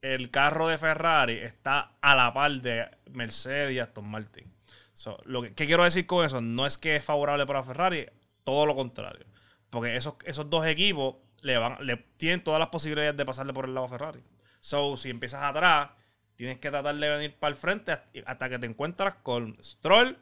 el 0.02 0.32
carro 0.32 0.70
de 0.70 0.78
Ferrari 0.78 1.34
está 1.34 1.92
a 2.02 2.16
la 2.16 2.34
par 2.34 2.52
de 2.54 2.90
Mercedes 3.12 3.74
y 3.74 3.80
Aston 3.80 4.08
Martin. 4.10 4.53
So, 4.94 5.18
lo 5.26 5.42
que, 5.42 5.54
¿Qué 5.54 5.66
quiero 5.66 5.84
decir 5.84 6.06
con 6.06 6.26
eso? 6.26 6.40
No 6.42 6.66
es 6.66 6.78
que 6.78 6.96
es 6.96 7.04
favorable 7.04 7.46
para 7.46 7.64
Ferrari, 7.64 8.06
todo 8.44 8.66
lo 8.66 8.76
contrario. 8.76 9.26
Porque 9.70 9.96
esos, 9.96 10.16
esos 10.26 10.50
dos 10.50 10.66
equipos 10.68 11.16
le, 11.42 11.58
van, 11.58 11.78
le 11.86 11.98
tienen 12.18 12.44
todas 12.44 12.60
las 12.60 12.70
posibilidades 12.70 13.18
de 13.18 13.26
pasarle 13.26 13.54
por 13.54 13.66
el 13.66 13.74
lado 13.74 13.88
a 13.88 13.90
Ferrari. 13.90 14.24
So, 14.60 14.96
si 14.98 15.10
empiezas 15.10 15.42
atrás, 15.44 15.90
tienes 16.36 16.60
que 16.60 16.70
tratar 16.70 16.96
de 16.96 17.10
venir 17.10 17.36
para 17.40 17.50
el 17.50 17.56
frente 17.56 17.92
hasta- 18.26 18.50
que 18.50 18.60
te 18.60 18.66
encuentras 18.68 19.16
con 19.24 19.58
Stroll. 19.64 20.18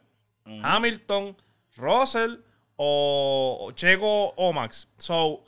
Hamilton, 0.64 1.38
Russell 1.78 2.38
o 2.76 3.72
Checo 3.76 4.30
o 4.36 4.54
Max. 4.54 4.90
So, 4.98 5.44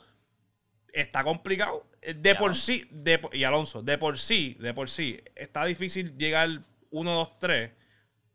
está 0.92 1.24
complicado. 1.24 1.86
Eh, 2.00 2.14
De 2.14 2.30
Y 2.30 2.34
por 2.34 2.44
Alonso. 2.50 2.60
sí, 2.62 2.86
de 2.90 3.20
y 3.32 3.44
Alonso, 3.44 3.82
de 3.82 3.98
por 3.98 4.18
sí, 4.18 4.56
de 4.60 4.72
por 4.74 4.88
sí, 4.88 5.20
está 5.34 5.64
difícil 5.64 6.16
llegar 6.16 6.48
1, 6.90 7.12
2, 7.14 7.38
3. 7.38 7.72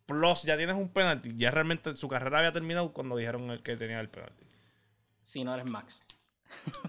Plus, 0.10 0.42
ya 0.42 0.58
tienes 0.58 0.76
un 0.76 0.90
penalti. 0.90 1.36
Ya 1.36 1.52
realmente 1.52 1.96
su 1.96 2.08
carrera 2.08 2.40
había 2.40 2.52
terminado 2.52 2.92
cuando 2.92 3.16
dijeron 3.16 3.52
el 3.52 3.62
que 3.62 3.78
tenía 3.78 4.00
el 4.00 4.10
penalti. 4.10 4.44
Si 5.22 5.44
no 5.44 5.54
eres 5.54 5.70
Max. 5.70 6.04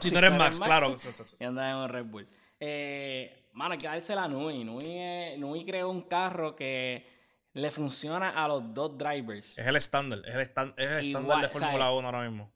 Si, 0.00 0.10
no 0.12 0.20
eres 0.20 0.32
Max, 0.32 0.58
claro. 0.58 0.96
Y 1.38 1.44
andas 1.44 1.70
en 1.70 1.76
un 1.76 1.88
Red 1.90 2.06
Bull. 2.06 2.26
Eh, 2.58 3.50
mano, 3.52 3.72
hay 3.72 3.78
que 3.78 3.86
dársela 3.86 4.24
a 4.24 4.28
Nui. 4.28 4.64
Nui, 4.64 4.84
eh, 4.86 5.36
Nui 5.38 5.66
creó 5.66 5.90
un 5.90 6.08
carro 6.08 6.56
que 6.56 7.06
le 7.52 7.70
funciona 7.70 8.30
a 8.30 8.48
los 8.48 8.72
dos 8.72 8.96
drivers. 8.96 9.58
Es 9.58 9.66
el 9.66 9.76
estándar. 9.76 10.22
Es 10.26 10.34
el 10.34 10.40
estándar, 10.40 11.42
de 11.42 11.48
Fórmula 11.50 11.92
1 11.92 12.08
ahora 12.08 12.26
mismo. 12.26 12.50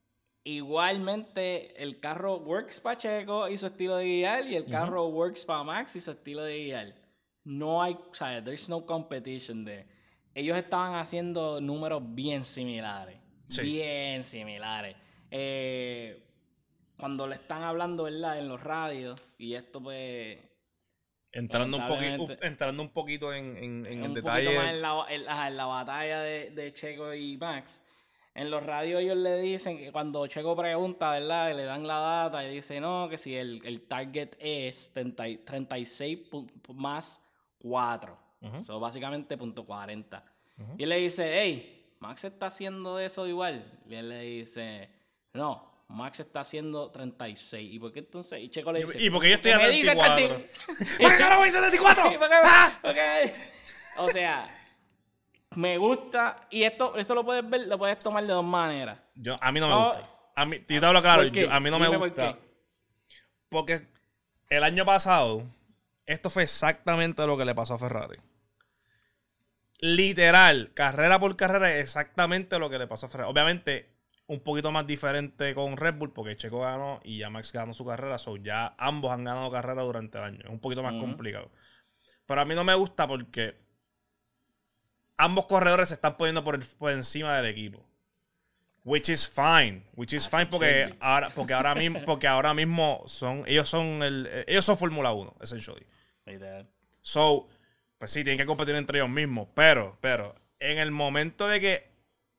Igualmente, 0.45 1.83
el 1.83 2.01
carro 2.01 2.39
works 2.39 2.81
para 2.81 2.97
Checo 2.97 3.51
y 3.51 3.59
su 3.59 3.67
estilo 3.67 3.97
de 3.97 4.07
guiar, 4.07 4.47
y 4.47 4.57
el 4.57 4.65
carro 4.65 5.09
works 5.09 5.45
para 5.45 5.63
Max 5.63 5.97
y 5.97 6.01
su 6.01 6.11
estilo 6.11 6.43
de 6.43 6.65
guiar. 6.65 6.95
No 7.45 7.83
hay, 7.83 7.93
o 7.95 8.15
sea, 8.15 8.43
there's 8.43 8.71
no 8.71 8.87
competition 8.87 9.67
there. 9.67 9.94
Ellos 10.35 10.57
estaban 10.59 10.95
haciendo 10.95 11.61
números 11.61 12.03
bien 12.15 12.45
similares. 12.45 13.17
Sí. 13.47 13.63
Bien 13.63 14.25
similares. 14.25 14.97
Eh, 15.31 16.23
cuando 16.99 17.27
le 17.27 17.37
están 17.37 17.63
hablando, 17.63 18.05
¿verdad? 18.05 18.39
En 18.39 18.49
los 18.49 18.63
radios, 18.63 19.21
y 19.39 19.55
esto 19.55 19.83
pues... 19.83 20.39
Entrando 21.33 21.77
un, 21.79 21.83
poquito, 21.89 22.05
lamentablemente- 22.05 22.47
entrando 22.47 22.83
un 22.85 22.91
poquito 22.91 23.33
en, 23.35 23.57
en- 23.57 23.87
en 23.87 24.05
el 24.05 24.15
detalle. 24.15 24.55
más 24.57 24.69
en 24.69 24.81
la, 24.83 25.05
en- 25.49 25.57
la 25.57 25.65
batalla 25.67 26.21
de, 26.21 26.51
de 26.51 26.73
Checo 26.73 27.13
y 27.13 27.37
Max. 27.37 27.83
En 28.37 28.51
los 28.51 28.65
radios 28.65 29.01
ellos 29.01 29.17
le 29.17 29.39
dicen 29.41 29.77
que 29.79 29.91
cuando 29.93 30.27
Checo 30.29 30.55
pregunta, 30.57 31.11
¿verdad? 31.11 31.55
Le 31.55 31.65
dan 31.65 31.87
la 31.87 31.99
data 31.99 32.45
y 32.45 32.55
dice, 32.55 32.81
no, 32.81 33.09
que 33.09 33.19
si 33.19 33.35
el, 33.35 33.61
el 33.65 33.83
target 33.83 34.37
es 34.39 34.93
30 34.93 35.29
y- 35.29 35.37
36 35.39 36.31
pu- 36.31 36.49
pu- 36.63 36.75
más 36.75 37.21
4. 37.59 38.17
Ujú. 38.49 38.57
Eso 38.59 38.81
básicamente 38.81 39.37
punto 39.37 39.65
40. 39.65 40.25
Ujú. 40.59 40.75
Y 40.79 40.83
él 40.85 40.89
le 40.89 40.97
dice, 40.97 41.41
hey, 41.41 41.95
Max 42.01 42.25
está 42.25 42.47
haciendo 42.47 42.99
eso 42.99 43.27
igual. 43.27 43.81
Y 43.89 43.95
él 43.95 44.09
le 44.09 44.21
dice, 44.21 44.91
no, 45.33 45.85
Max 45.89 46.21
está 46.21 46.41
haciendo 46.41 46.91
36. 46.91 47.73
¿Y 47.75 47.79
por 47.79 47.93
qué 47.93 48.01
entonces? 48.01 48.41
Y 48.41 48.49
Checo 48.51 48.73
le 48.73 48.81
Y- 48.81 48.85
dice, 48.85 49.03
y 49.03 49.11
porque 49.11 49.29
yo 49.31 49.35
estoy 49.37 49.53
a 49.53 49.59
me 49.59 49.69
dice 49.71 49.95
34. 49.95 50.37
30". 50.37 50.99
¡Ay, 51.01 51.19
cabrón, 51.19 51.39
me 51.41 51.45
dice 51.47 51.59
34! 51.59 52.11
Sí, 52.11 52.17
porque- 52.19 52.35
¡Ah! 52.45 52.79
porque- 52.83 53.35
O 53.99 54.09
sea, 54.09 54.49
me 55.57 55.79
gusta. 55.79 56.47
Y 56.51 56.63
esto, 56.65 56.97
esto 56.97 57.15
lo 57.15 57.25
puedes 57.25 57.49
ver, 57.49 57.67
lo 57.69 57.79
puedes 57.79 57.99
tomar 57.99 58.25
de 58.25 58.33
dos 58.33 58.45
maneras. 58.45 58.99
Yo, 59.15 59.37
a 59.41 59.53
mí 59.53 59.61
no 59.61 59.69
me 59.69 59.75
gusta. 59.87 60.11
A 60.37 60.45
mí, 60.47 60.57
yo 60.69 60.81
te 60.81 60.87
hablo 60.87 61.01
claro, 61.01 61.23
a 61.23 61.61
mí 61.61 61.71
no 61.71 61.79
me 61.79 61.87
Dime 61.87 61.99
gusta. 61.99 62.37
Porque 63.49 63.87
el 64.51 64.65
año 64.65 64.85
pasado, 64.85 65.45
esto 66.07 66.29
fue 66.29 66.43
exactamente 66.43 67.25
lo 67.27 67.37
que 67.37 67.45
le 67.45 67.55
pasó 67.55 67.75
a 67.75 67.79
Ferrari. 67.79 68.19
Literal, 69.81 70.73
carrera 70.75 71.19
por 71.19 71.37
carrera, 71.37 71.79
exactamente 71.79 72.59
lo 72.59 72.71
que 72.71 72.79
le 72.79 72.87
pasó 72.87 73.07
a 73.07 73.09
Ferrari. 73.09 73.31
Obviamente, 73.31 73.91
un 74.27 74.41
poquito 74.41 74.73
más 74.73 74.87
diferente 74.87 75.55
con 75.55 75.77
Red 75.77 75.95
Bull, 75.95 76.13
porque 76.13 76.37
Checo 76.37 76.61
ganó 76.61 77.01
y 77.05 77.19
ya 77.19 77.29
Max 77.31 77.53
ganó 77.53 77.75
su 77.75 77.85
carrera. 77.85 78.17
So 78.19 78.37
ya 78.37 78.75
ambos 78.79 79.11
han 79.13 79.25
ganado 79.25 79.51
carrera 79.51 79.83
durante 79.83 80.17
el 80.19 80.25
año. 80.25 80.41
Es 80.45 80.51
un 80.51 80.61
poquito 80.61 80.83
más 80.83 80.95
complicado. 80.95 81.51
Pero 82.27 82.41
a 82.41 82.45
mí 82.45 82.55
no 82.55 82.65
me 82.65 82.75
gusta 82.75 83.07
porque 83.07 83.57
ambos 85.17 85.47
corredores 85.47 85.89
se 85.89 85.95
están 85.95 86.17
poniendo 86.17 86.43
por, 86.45 86.55
el- 86.55 86.65
por 86.79 86.91
encima 86.91 87.37
del 87.37 87.47
equipo. 87.47 87.85
Which 88.85 89.09
is 89.09 89.27
fine. 89.27 89.85
Which 89.95 90.13
is 90.13 90.27
As 90.27 90.31
fine 90.31 90.47
porque 90.47 90.95
ahora, 91.01 91.31
porque 91.31 91.55
ahora 91.55 91.75
mismo, 91.75 92.05
porque 92.05 92.27
ahora 92.27 92.55
mismo 92.55 93.03
son, 93.07 93.45
ellos 93.47 93.69
son 93.69 94.03
el, 94.03 94.45
ellos 94.47 94.65
son 94.65 94.77
Fórmula 94.77 95.13
1, 95.13 95.37
essentially. 95.41 95.87
Literal. 96.27 96.69
So, 97.01 97.49
pues 97.99 98.11
sí, 98.11 98.23
tienen 98.25 98.39
que 98.39 98.47
competir 98.47 98.75
entre 98.77 98.99
ellos 98.99 99.11
mismos. 99.11 99.49
Pero, 99.55 99.97
pero, 100.01 100.35
en 100.59 100.79
el 100.79 100.91
momento 100.91 101.47
de 101.49 101.61
que 101.61 101.95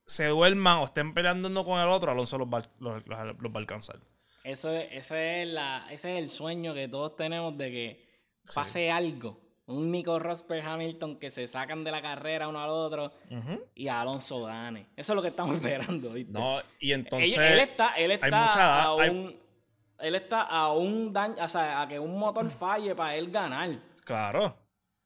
se 0.05 0.25
duerman 0.27 0.77
o 0.79 0.85
estén 0.85 1.13
peleando 1.13 1.47
uno 1.47 1.65
con 1.65 1.79
el 1.79 1.87
otro, 1.89 2.11
Alonso 2.11 2.37
los 2.37 2.47
va, 2.47 2.59
los- 2.79 3.05
los- 3.07 3.41
los 3.41 3.51
va 3.51 3.55
a 3.55 3.59
alcanzar. 3.59 3.97
Eso 4.43 4.71
es, 4.71 4.87
ese, 4.91 5.41
es 5.41 5.47
la, 5.47 5.87
ese 5.89 6.13
es 6.13 6.19
el 6.23 6.29
sueño 6.29 6.73
que 6.75 6.87
todos 6.87 7.15
tenemos 7.15 7.57
de 7.57 7.71
que 7.71 8.05
pase 8.53 8.91
algo 8.91 9.41
Un 9.65 9.89
Nico 9.91 10.19
Rosberg 10.19 10.63
Hamilton 10.63 11.17
que 11.17 11.31
se 11.31 11.47
sacan 11.47 11.83
de 11.83 11.89
la 11.89 11.99
carrera 12.03 12.47
uno 12.47 12.61
al 12.61 12.69
otro 12.69 13.11
y 13.73 13.87
Alonso 13.87 14.43
gane. 14.45 14.85
Eso 14.95 15.13
es 15.13 15.15
lo 15.15 15.23
que 15.23 15.29
estamos 15.29 15.55
esperando. 15.55 16.11
¿viste? 16.11 16.31
No, 16.31 16.59
y 16.79 16.91
entonces. 16.91 17.35
él, 17.35 17.59
está, 17.59 17.95
él 17.95 18.11
hay 18.11 18.15
está 18.21 18.45
mucha- 18.45 18.83
a 18.83 19.01
hay- 19.01 19.09
un. 19.09 19.35
Él 19.97 20.13
está 20.13 20.41
a 20.41 20.71
un 20.73 21.11
daño, 21.11 21.35
o 21.43 21.47
sea, 21.49 21.81
a 21.81 21.87
que 21.87 21.97
un 21.97 22.19
motor 22.19 22.47
falle 22.51 22.93
para 22.93 23.15
él 23.15 23.31
ganar. 23.31 23.69
Claro. 24.03 24.55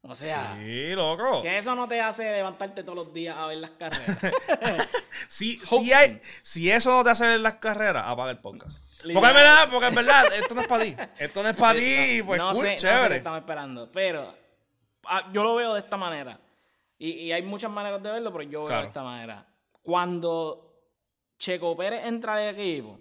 O 0.02 0.14
sea, 0.14 0.56
sí, 0.58 0.92
loco. 0.94 1.42
que 1.42 1.58
eso 1.58 1.74
no 1.74 1.86
te 1.86 2.00
hace 2.00 2.32
levantarte 2.32 2.82
todos 2.82 2.96
los 2.96 3.12
días 3.12 3.36
a 3.36 3.46
ver 3.46 3.58
las 3.58 3.72
carreras. 3.72 4.18
Si, 5.28 5.58
si, 5.58 5.92
hay, 5.92 6.20
si 6.42 6.70
eso 6.70 6.90
no 6.90 7.04
te 7.04 7.10
hace 7.10 7.26
ver 7.26 7.40
las 7.40 7.54
carreras, 7.54 8.04
apaga 8.06 8.30
el 8.30 8.38
podcast. 8.38 8.82
Porque 9.02 9.28
es 9.28 9.34
verdad, 9.34 9.68
porque 9.70 9.88
es 9.88 9.94
verdad, 9.94 10.24
esto 10.34 10.54
no 10.54 10.62
es 10.62 10.66
para 10.66 10.84
ti. 10.84 10.96
Esto 11.18 11.42
no 11.42 11.48
es 11.50 11.56
para 11.56 11.78
ti, 11.78 12.22
pues 12.24 12.38
no 12.38 12.52
cool, 12.52 12.56
sé, 12.56 12.62
no 12.62 12.68
sé 12.70 12.74
qué 12.76 12.76
chévere. 12.94 13.16
estamos 13.16 13.38
esperando. 13.40 13.92
Pero 13.92 14.34
ah, 15.04 15.30
yo 15.32 15.44
lo 15.44 15.54
veo 15.54 15.74
de 15.74 15.80
esta 15.80 15.96
manera. 15.96 16.40
Y, 16.98 17.10
y 17.10 17.32
hay 17.32 17.42
muchas 17.42 17.70
maneras 17.70 18.02
de 18.02 18.10
verlo, 18.10 18.32
pero 18.32 18.42
yo 18.44 18.60
veo 18.60 18.66
Claro. 18.68 18.82
de 18.82 18.88
esta 18.88 19.02
manera. 19.02 19.46
Cuando 19.82 20.74
Checo 21.38 21.76
Pérez 21.76 22.04
entra 22.06 22.34
al 22.34 22.54
equipo. 22.58 22.98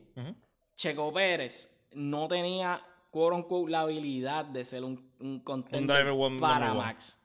Checo 0.75 1.11
Pérez 1.13 1.69
no 1.93 2.27
tenía, 2.27 2.81
quote 3.11 3.35
unquote, 3.35 3.71
la 3.71 3.81
habilidad 3.81 4.45
de 4.45 4.65
ser 4.65 4.83
un, 4.83 5.08
un 5.19 5.39
contender 5.41 6.05
para. 6.39 6.73
Max. 6.73 7.21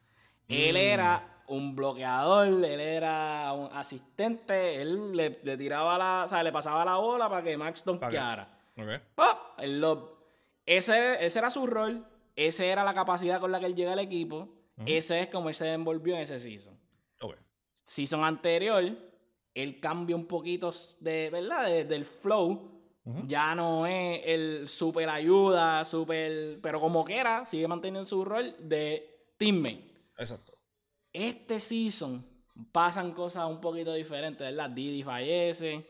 Él 0.48 0.74
Mm. 0.74 0.76
era 0.76 1.42
un 1.46 1.74
bloqueador, 1.76 2.48
él 2.48 2.80
era 2.80 3.52
un 3.52 3.68
asistente, 3.72 4.80
él 4.80 5.12
le, 5.16 5.40
le 5.42 5.56
tiraba 5.56 5.96
la, 5.98 6.22
o 6.24 6.28
sea, 6.28 6.42
le 6.42 6.52
pasaba 6.52 6.84
la 6.84 6.96
bola 6.96 7.28
para 7.28 7.42
que 7.42 7.56
Max 7.56 7.84
donkeara. 7.84 8.58
Ok. 8.76 8.88
¡Pop! 9.14 9.38
El 9.58 9.80
lob. 9.80 10.10
Ese, 10.66 11.24
ese 11.24 11.38
era 11.38 11.50
su 11.50 11.66
rol, 11.66 12.06
esa 12.36 12.64
era 12.64 12.84
la 12.84 12.94
capacidad 12.94 13.40
con 13.40 13.52
la 13.52 13.60
que 13.60 13.66
él 13.66 13.74
llega 13.74 13.92
al 13.92 13.98
equipo, 13.98 14.48
ese 14.86 15.20
es 15.20 15.26
como 15.28 15.48
él 15.50 15.54
se 15.54 15.72
envolvió 15.72 16.14
en 16.16 16.22
ese 16.22 16.38
season. 16.40 16.78
Ok. 17.20 17.36
Season 17.82 18.24
anterior, 18.24 18.82
él 19.54 19.80
cambia 19.80 20.16
un 20.16 20.26
poquito 20.26 20.72
de, 21.00 21.30
¿verdad? 21.30 21.66
De- 21.66 21.84
del 21.84 22.04
flow. 22.04 22.73
Ya 23.26 23.54
no 23.54 23.86
es 23.86 24.22
el 24.24 24.68
super 24.68 25.08
ayuda, 25.10 25.84
super. 25.84 26.58
Pero 26.62 26.80
como 26.80 27.04
quiera, 27.04 27.44
sigue 27.44 27.68
manteniendo 27.68 28.06
su 28.06 28.24
rol 28.24 28.56
de 28.58 29.32
teammate. 29.36 29.92
Exacto. 30.16 30.54
Este 31.12 31.60
season 31.60 32.26
pasan 32.72 33.12
cosas 33.12 33.46
un 33.46 33.60
poquito 33.60 33.92
diferentes, 33.92 34.40
¿verdad? 34.40 34.70
Didi 34.70 35.02
fallece, 35.02 35.86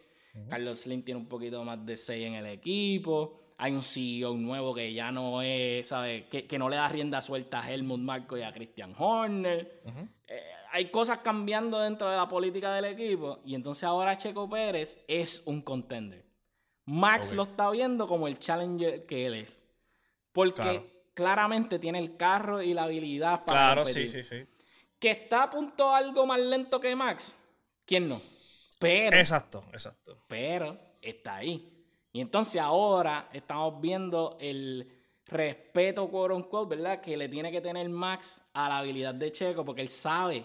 Carlos 0.49 0.81
Slim 0.81 1.03
tiene 1.03 1.21
un 1.21 1.29
poquito 1.29 1.63
más 1.65 1.85
de 1.85 1.97
6 1.97 2.27
en 2.27 2.35
el 2.35 2.47
equipo, 2.47 3.55
hay 3.57 3.73
un 3.73 3.83
CEO 3.83 4.35
nuevo 4.35 4.75
que 4.75 4.93
ya 4.93 5.13
no 5.13 5.43
es, 5.43 5.89
¿sabes? 5.89 6.25
Que, 6.25 6.47
que 6.47 6.59
no 6.59 6.69
le 6.69 6.77
da 6.77 6.89
rienda 6.89 7.23
suelta 7.23 7.61
a 7.61 7.73
Helmut 7.73 8.01
Marco 8.01 8.37
y 8.37 8.43
a 8.43 8.53
Christian 8.53 8.95
Horner. 8.99 9.83
Eh, 10.27 10.43
hay 10.73 10.91
cosas 10.91 11.19
cambiando 11.19 11.79
dentro 11.79 12.11
de 12.11 12.17
la 12.17 12.27
política 12.27 12.75
del 12.75 12.87
equipo 12.87 13.39
y 13.45 13.55
entonces 13.55 13.85
ahora 13.85 14.19
Checo 14.19 14.49
Pérez 14.49 15.05
es 15.07 15.43
un 15.47 15.63
contender. 15.63 16.24
Max 16.87 17.33
lo 17.33 17.45
está 17.45 17.71
viendo 17.71 18.07
como 18.07 18.29
el 18.29 18.39
challenger 18.39 19.07
que 19.07 19.27
él 19.27 19.35
es. 19.35 19.65
Porque 20.33 20.63
Claro. 20.63 20.87
claramente 21.15 21.79
tiene 21.79 21.99
el 21.99 22.17
carro 22.17 22.61
y 22.63 22.75
la 22.75 22.85
habilidad 22.85 23.43
para 23.45 23.73
Claro, 23.75 23.87
sí, 23.87 24.09
sí, 24.09 24.23
sí. 24.23 24.45
Que 24.99 25.11
está 25.13 25.45
a 25.45 25.51
punto 25.51 25.95
algo 25.95 26.27
más 26.27 26.41
lento 26.41 26.81
que 26.81 26.95
Max. 26.97 27.37
¿Quién 27.87 28.09
no? 28.09 28.21
Pero, 28.79 29.17
Exacto, 29.17 29.65
exacto. 29.73 30.19
pero 30.29 30.79
está 31.01 31.37
ahí. 31.37 31.71
Y 32.13 32.21
entonces 32.21 32.61
ahora 32.61 33.29
estamos 33.33 33.81
viendo 33.81 34.37
el 34.41 34.91
respeto, 35.27 36.09
quote 36.11 36.35
unquote, 36.35 36.77
¿verdad? 36.77 37.01
Que 37.01 37.17
le 37.17 37.29
tiene 37.29 37.51
que 37.51 37.61
tener 37.61 37.89
Max 37.89 38.45
a 38.53 38.69
la 38.69 38.79
habilidad 38.79 39.15
de 39.15 39.33
Checo, 39.33 39.65
porque 39.65 39.83
él 39.83 39.89
sabe 39.91 40.45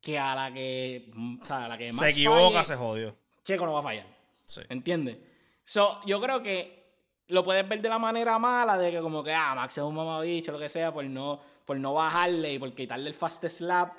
que 0.00 0.18
a 0.18 0.34
la 0.34 0.52
que, 0.52 1.10
o 1.40 1.44
sea, 1.44 1.64
a 1.64 1.68
la 1.68 1.78
que 1.78 1.86
Max 1.92 1.98
se 1.98 2.08
equivoca, 2.10 2.52
falle, 2.58 2.64
se 2.64 2.76
jodió. 2.76 3.16
Checo 3.44 3.66
no 3.66 3.72
va 3.74 3.80
a 3.80 3.82
fallar. 3.82 4.06
Sí. 4.44 4.60
¿Entiendes? 4.68 5.18
So, 5.68 6.00
yo 6.06 6.18
creo 6.18 6.42
que 6.42 6.82
lo 7.26 7.44
puedes 7.44 7.68
ver 7.68 7.82
de 7.82 7.90
la 7.90 7.98
manera 7.98 8.38
mala 8.38 8.78
de 8.78 8.90
que 8.90 9.00
como 9.02 9.22
que, 9.22 9.34
ah, 9.34 9.54
Max 9.54 9.76
es 9.76 9.84
un 9.84 9.94
mamabicho, 9.94 10.50
lo 10.50 10.58
que 10.58 10.70
sea, 10.70 10.94
por 10.94 11.04
no, 11.04 11.38
por 11.66 11.76
no 11.78 11.92
bajarle 11.92 12.54
y 12.54 12.58
por 12.58 12.72
quitarle 12.72 13.10
el 13.10 13.14
fast 13.14 13.44
slap. 13.44 13.92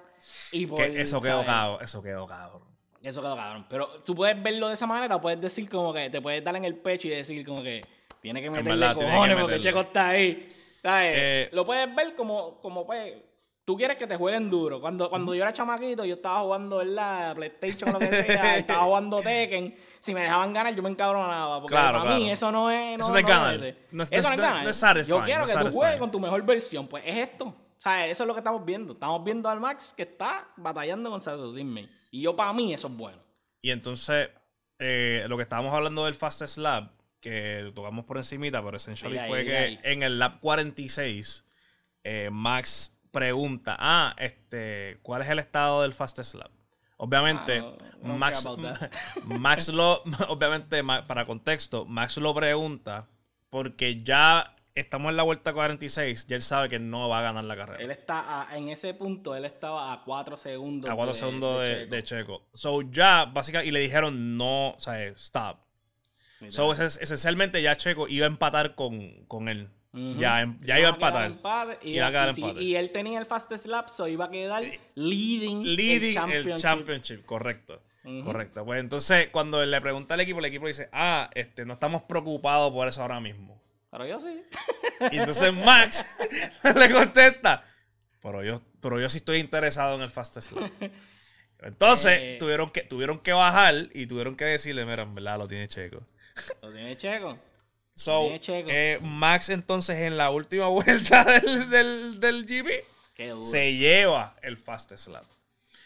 Y 0.51 0.65
por, 0.65 0.79
Que 0.79 0.99
eso 0.99 1.21
quedó 1.21 1.45
cabrón. 1.45 1.77
Eso 1.83 2.01
quedó 2.01 2.25
cabrón. 2.25 2.63
Eso 3.03 3.21
quedó 3.21 3.35
cabrón. 3.35 3.67
Pero 3.69 3.87
tú 4.03 4.15
puedes 4.15 4.41
verlo 4.41 4.67
de 4.67 4.73
esa 4.73 4.87
manera 4.87 5.17
o 5.17 5.21
puedes 5.21 5.39
decir 5.39 5.69
como 5.69 5.93
que 5.93 6.09
te 6.09 6.19
puedes 6.19 6.43
dar 6.43 6.55
en 6.55 6.65
el 6.65 6.75
pecho 6.75 7.07
y 7.07 7.11
decir 7.11 7.45
como 7.45 7.61
que 7.61 7.85
tiene 8.19 8.41
que 8.41 8.49
meterle 8.49 8.71
verdad, 8.71 8.95
tiene 8.95 9.11
que 9.11 9.15
cojones 9.15 9.35
porque 9.35 9.55
meterle. 9.57 9.69
Checo 9.69 9.81
está 9.81 10.09
ahí. 10.09 10.49
¿Sabes? 10.81 11.13
Eh, 11.15 11.49
lo 11.51 11.67
puedes 11.67 11.93
ver 11.93 12.15
como, 12.15 12.59
como 12.61 12.83
pues, 12.87 13.13
tú 13.69 13.77
quieres 13.77 13.97
que 13.97 14.07
te 14.07 14.15
jueguen 14.15 14.49
duro. 14.49 14.81
Cuando, 14.81 15.11
cuando 15.11 15.35
yo 15.35 15.43
era 15.43 15.53
chamaquito, 15.53 16.03
yo 16.03 16.15
estaba 16.15 16.39
jugando, 16.39 16.77
¿verdad? 16.77 17.35
PlayStation 17.35 17.89
o 17.89 17.93
lo 17.93 17.99
que 17.99 18.07
sea, 18.23 18.57
estaba 18.57 18.85
jugando 18.85 19.21
Tekken. 19.21 19.75
Si 19.99 20.11
me 20.11 20.21
dejaban 20.23 20.51
ganar, 20.53 20.73
yo 20.73 20.81
me 20.81 20.89
encabronaba. 20.89 21.61
Porque 21.61 21.75
Claro, 21.75 21.99
para 21.99 22.15
mí 22.17 22.31
eso 22.31 22.51
no 22.51 22.71
es. 22.71 22.97
No, 22.97 23.03
Eso 23.03 23.13
no 23.13 23.19
es 23.19 23.25
ganar. 23.25 23.59
No 23.91 24.03
es- 24.03 24.11
eso 24.11 24.23
no 24.23 24.29
no 24.29 24.35
es- 24.35 24.41
ganar. 24.41 24.63
no 24.63 24.69
es 24.71 24.75
satisfying, 24.75 25.19
Yo 25.19 25.23
quiero 25.23 25.41
que 25.45 25.51
tú 25.51 25.57
satisfying. 25.59 25.77
juegues 25.79 25.97
con 25.99 26.09
tu 26.09 26.19
mejor 26.19 26.43
versión. 26.43 26.87
Pues 26.87 27.03
es 27.05 27.15
esto. 27.17 27.45
O 27.45 27.81
sea, 27.81 28.07
eso 28.07 28.23
es 28.23 28.27
lo 28.27 28.33
que 28.33 28.39
estamos 28.39 28.65
viendo. 28.65 28.93
Estamos 28.93 29.23
viendo 29.23 29.47
al 29.49 29.59
Max 29.59 29.93
que 29.95 30.01
está 30.01 30.47
batallando 30.57 31.11
con 31.11 31.21
teammate. 31.21 31.89
Y 32.09 32.21
yo, 32.23 32.35
para 32.35 32.51
mí, 32.53 32.73
eso 32.73 32.87
es 32.87 32.97
bueno. 32.97 33.19
Y 33.61 33.69
entonces, 33.69 34.29
eh, 34.79 35.25
lo 35.27 35.37
que 35.37 35.43
estábamos 35.43 35.75
hablando 35.75 36.05
del 36.05 36.15
Fastest 36.15 36.57
Lab, 36.57 36.89
que 37.21 37.61
lo 37.65 37.73
tocamos 37.73 38.05
por 38.05 38.17
encimita, 38.17 38.63
pero 38.63 38.77
ahí, 38.77 39.29
fue 39.29 39.45
que 39.45 39.55
ahí. 39.57 39.79
en 39.83 40.01
el 40.01 40.17
Lab 40.17 40.39
46, 40.39 41.45
eh, 42.03 42.29
Max 42.31 42.98
pregunta, 43.11 43.75
ah, 43.79 44.15
este, 44.17 44.99
¿cuál 45.01 45.21
es 45.21 45.29
el 45.29 45.39
estado 45.39 45.81
del 45.83 45.93
Fastest 45.93 46.35
Lab? 46.35 46.51
Obviamente, 46.97 47.59
Ah, 47.59 47.73
no, 48.01 48.17
Max. 48.17 48.45
Max 49.25 49.69
lo, 49.69 50.03
obviamente, 50.27 50.83
para 50.83 51.25
contexto, 51.25 51.85
Max 51.85 52.17
lo 52.17 52.33
pregunta 52.35 53.07
porque 53.49 54.03
ya 54.03 54.55
estamos 54.75 55.09
en 55.09 55.17
la 55.17 55.23
vuelta 55.23 55.51
46 55.53 56.25
y 56.29 56.33
él 56.33 56.41
sabe 56.41 56.69
que 56.69 56.77
no 56.79 57.09
va 57.09 57.19
a 57.19 57.21
ganar 57.21 57.43
la 57.45 57.55
carrera. 57.55 57.83
Él 57.83 57.91
está 57.91 58.49
a- 58.49 58.57
en 58.57 58.69
ese 58.69 58.93
punto, 58.93 59.35
él 59.35 59.45
estaba 59.45 59.91
a 59.93 60.03
4 60.03 60.37
segundos. 60.37 60.89
a 60.89 60.95
4 60.95 61.13
de- 61.13 61.19
segundos 61.19 61.61
de, 61.67 61.75
Checo. 61.75 61.95
de 61.95 62.03
Checo. 62.03 62.47
So 62.53 62.81
ya, 62.83 63.25
básicamente, 63.25 63.69
y 63.69 63.71
le 63.71 63.79
dijeron 63.79 64.37
no, 64.37 64.71
o 64.71 64.79
sea, 64.79 65.01
stop. 65.07 65.57
So, 66.49 66.71
es- 66.71 66.97
esencialmente 67.01 67.61
ya 67.61 67.75
Checo 67.75 68.07
iba 68.07 68.25
a 68.25 68.29
empatar 68.29 68.75
con, 68.75 69.25
con 69.25 69.49
él. 69.49 69.69
Ya, 69.91 70.41
em- 70.41 70.59
ya 70.61 70.77
iba 70.79 70.89
a 70.89 70.91
empatar. 70.93 71.25
empate, 71.31 71.79
y, 71.87 71.95
Iba 71.95 72.07
a 72.07 72.11
quedar 72.11 72.29
y 72.29 72.33
si- 72.33 72.41
empate. 72.41 72.63
y 72.63 72.75
él 72.75 72.91
tenía 72.91 73.19
el 73.19 73.25
fastest 73.25 73.65
lap, 73.65 73.87
so 73.89 74.07
iba 74.07 74.25
a 74.25 74.29
quedar 74.29 74.63
leading, 74.95 75.63
Leading 75.65 76.07
el 76.09 76.13
championship. 76.13 76.51
el 76.53 76.57
championship, 76.59 77.25
correcto. 77.25 77.81
Correcto. 78.23 78.63
Pues 78.65 78.79
entonces, 78.79 79.27
cuando 79.29 79.63
le 79.65 79.81
pregunta 79.81 80.13
al 80.13 80.21
equipo, 80.21 80.39
el 80.39 80.45
equipo 80.45 80.67
dice, 80.67 80.89
ah, 80.93 81.29
este, 81.35 81.65
no 81.65 81.73
estamos 81.73 82.03
preocupados 82.03 82.71
por 82.71 82.87
eso 82.87 83.01
ahora 83.01 83.19
mismo. 83.19 83.61
Pero 83.91 84.05
yo 84.05 84.19
sí. 84.19 84.41
Y 85.11 85.17
entonces 85.17 85.51
Max 85.53 86.05
le 86.75 86.91
contesta, 86.91 87.63
pero 88.21 88.43
yo, 88.43 88.61
pero 88.81 88.99
yo 88.99 89.09
sí 89.09 89.17
estoy 89.17 89.39
interesado 89.39 89.95
en 89.95 90.01
el 90.01 90.09
fastest 90.09 90.51
lap. 90.53 90.71
Entonces, 91.61 92.17
Eh. 92.21 92.35
tuvieron, 92.39 92.69
que, 92.69 92.83
tuvieron 92.83 93.19
que 93.19 93.33
bajar 93.33 93.89
y 93.93 94.05
tuvieron 94.07 94.37
que 94.37 94.45
decirle, 94.45 94.85
mira, 94.85 95.03
en 95.03 95.13
verdad 95.13 95.37
lo 95.37 95.47
tiene 95.47 95.67
Checo. 95.67 96.01
Lo 96.61 96.71
tiene 96.71 96.95
Checo. 96.95 97.37
So, 97.99 98.29
eh, 98.47 98.97
Max 99.01 99.49
entonces 99.49 99.97
en 99.97 100.15
la 100.15 100.29
última 100.29 100.67
vuelta 100.69 101.23
del, 101.25 101.69
del, 101.69 102.19
del 102.21 102.45
GP 102.45 102.69
se 103.41 103.73
lleva 103.75 104.35
el 104.41 104.55
fastest 104.57 105.07
lap. 105.09 105.25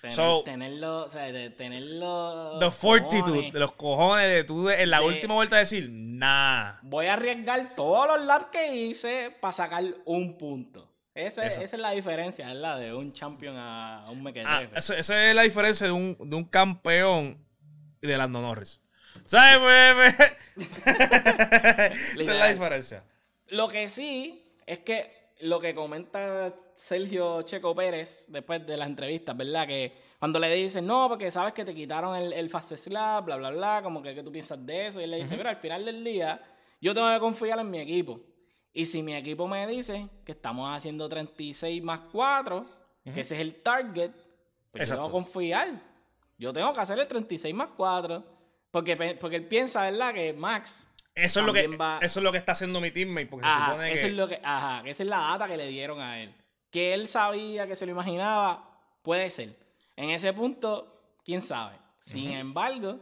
Tener- 0.01 0.15
so- 0.15 0.43
tenerlo, 0.43 1.05
o 1.05 1.09
sea, 1.09 1.23
de 1.31 1.49
tenerlo. 1.49 2.59
The 2.59 2.69
fortitude, 2.71 3.51
de 3.51 3.59
los 3.59 3.71
cojones 3.71 4.27
de 4.27 4.43
tú 4.43 4.69
en 4.69 4.89
la 4.91 4.99
De- 4.99 5.05
última 5.05 5.33
vuelta 5.33 5.55
decir, 5.57 5.89
nah. 5.91 6.73
Voy 6.83 7.07
a 7.07 7.13
arriesgar 7.13 7.73
todos 7.73 8.05
los 8.07 8.25
laps 8.27 8.47
que 8.51 8.75
hice 8.75 9.35
para 9.41 9.53
sacar 9.53 9.83
un 10.05 10.37
punto. 10.37 10.87
Ese- 11.15 11.47
esa 11.47 11.63
es 11.63 11.73
la 11.73 11.91
diferencia, 11.91 12.45
¿verdad? 12.47 12.79
De 12.79 12.93
un 12.93 13.13
champion 13.13 13.55
a 13.57 14.03
un 14.11 14.19
Ah, 14.19 14.21
mequetrefe. 14.23 14.77
eso- 14.77 14.93
esa 14.93 15.29
es 15.29 15.33
la 15.35 15.43
diferencia 15.43 15.87
de 15.87 15.93
un, 15.93 16.17
de 16.19 16.35
un 16.35 16.43
campeón 16.45 17.37
y 18.01 18.07
de 18.07 18.17
Lando 18.17 18.41
Norris. 18.41 18.81
¿Sabes? 19.25 19.57
Pues, 19.57 20.15
pues, 20.55 20.87
Esa 22.19 22.31
es 22.33 22.39
la 22.39 22.47
diferencia. 22.47 23.03
Lo 23.47 23.67
que 23.67 23.89
sí 23.89 24.59
es 24.65 24.79
que 24.79 25.23
lo 25.41 25.59
que 25.59 25.75
comenta 25.75 26.53
Sergio 26.73 27.41
Checo 27.41 27.75
Pérez 27.75 28.25
después 28.29 28.65
de 28.65 28.77
las 28.77 28.87
entrevistas, 28.87 29.35
¿verdad? 29.35 29.67
Que 29.67 29.93
cuando 30.19 30.39
le 30.39 30.53
dicen, 30.55 30.87
no, 30.87 31.09
porque 31.09 31.31
sabes 31.31 31.53
que 31.53 31.65
te 31.65 31.75
quitaron 31.75 32.15
el, 32.15 32.31
el 32.31 32.49
fast 32.49 32.73
slap, 32.75 33.25
bla, 33.25 33.35
bla, 33.35 33.51
bla, 33.51 33.81
como 33.83 34.01
que 34.01 34.15
¿qué 34.15 34.23
tú 34.23 34.31
piensas 34.31 34.65
de 34.65 34.87
eso. 34.87 35.01
Y 35.01 35.03
él 35.03 35.11
le 35.11 35.17
dice, 35.17 35.35
mira, 35.35 35.49
al 35.49 35.57
final 35.57 35.83
del 35.83 36.03
día, 36.03 36.41
yo 36.79 36.93
tengo 36.93 37.11
que 37.13 37.19
confiar 37.19 37.59
en 37.59 37.69
mi 37.69 37.79
equipo. 37.79 38.21
Y 38.71 38.85
si 38.85 39.03
mi 39.03 39.15
equipo 39.15 39.47
me 39.47 39.67
dice 39.67 40.07
que 40.25 40.31
estamos 40.31 40.75
haciendo 40.75 41.07
36 41.07 41.83
más 41.83 41.99
4, 42.11 42.65
que 43.03 43.21
ese 43.21 43.35
es 43.35 43.41
el 43.41 43.61
target, 43.61 44.11
pues 44.71 44.89
yo 44.89 44.95
tengo 44.95 45.07
que 45.07 45.11
confiar. 45.11 45.81
Yo 46.37 46.51
tengo 46.51 46.73
que 46.73 46.79
hacer 46.79 46.97
el 46.97 47.07
36 47.07 47.53
más 47.53 47.69
4. 47.75 48.23
Porque, 48.73 49.17
porque 49.21 49.35
él 49.37 49.45
piensa, 49.47 49.83
¿verdad? 49.89 50.13
Que 50.13 50.33
Max 50.33 50.89
Eso 51.15 51.39
es, 51.41 51.45
lo 51.45 51.53
que, 51.53 51.67
va- 51.67 51.99
eso 52.01 52.19
es 52.19 52.23
lo 52.23 52.31
que 52.31 52.39
está 52.39 52.51
haciendo 52.53 52.81
mi 52.81 52.89
teammate, 52.91 53.27
porque 53.27 53.45
se 53.47 53.53
supone 53.53 53.93
eso 53.93 54.01
que... 54.01 54.07
es 54.09 54.13
lo 54.15 54.27
que, 54.27 54.41
ajá, 54.43 54.81
que 54.83 54.89
esa 54.89 55.03
es 55.03 55.09
la 55.09 55.17
data 55.19 55.47
que 55.47 55.57
le 55.57 55.67
dieron 55.67 56.01
a 56.01 56.19
él. 56.21 56.33
que 56.71 56.93
él 56.95 57.07
sabía, 57.07 57.67
que 57.67 57.75
se 57.75 57.85
lo 57.85 57.91
imaginaba, 57.91 58.67
puede 59.03 59.29
ser. 59.29 59.55
En 59.95 60.09
ese 60.09 60.33
punto, 60.33 61.15
quién 61.23 61.39
sabe. 61.41 61.77
Sin 61.99 62.31
embargo, 62.31 62.99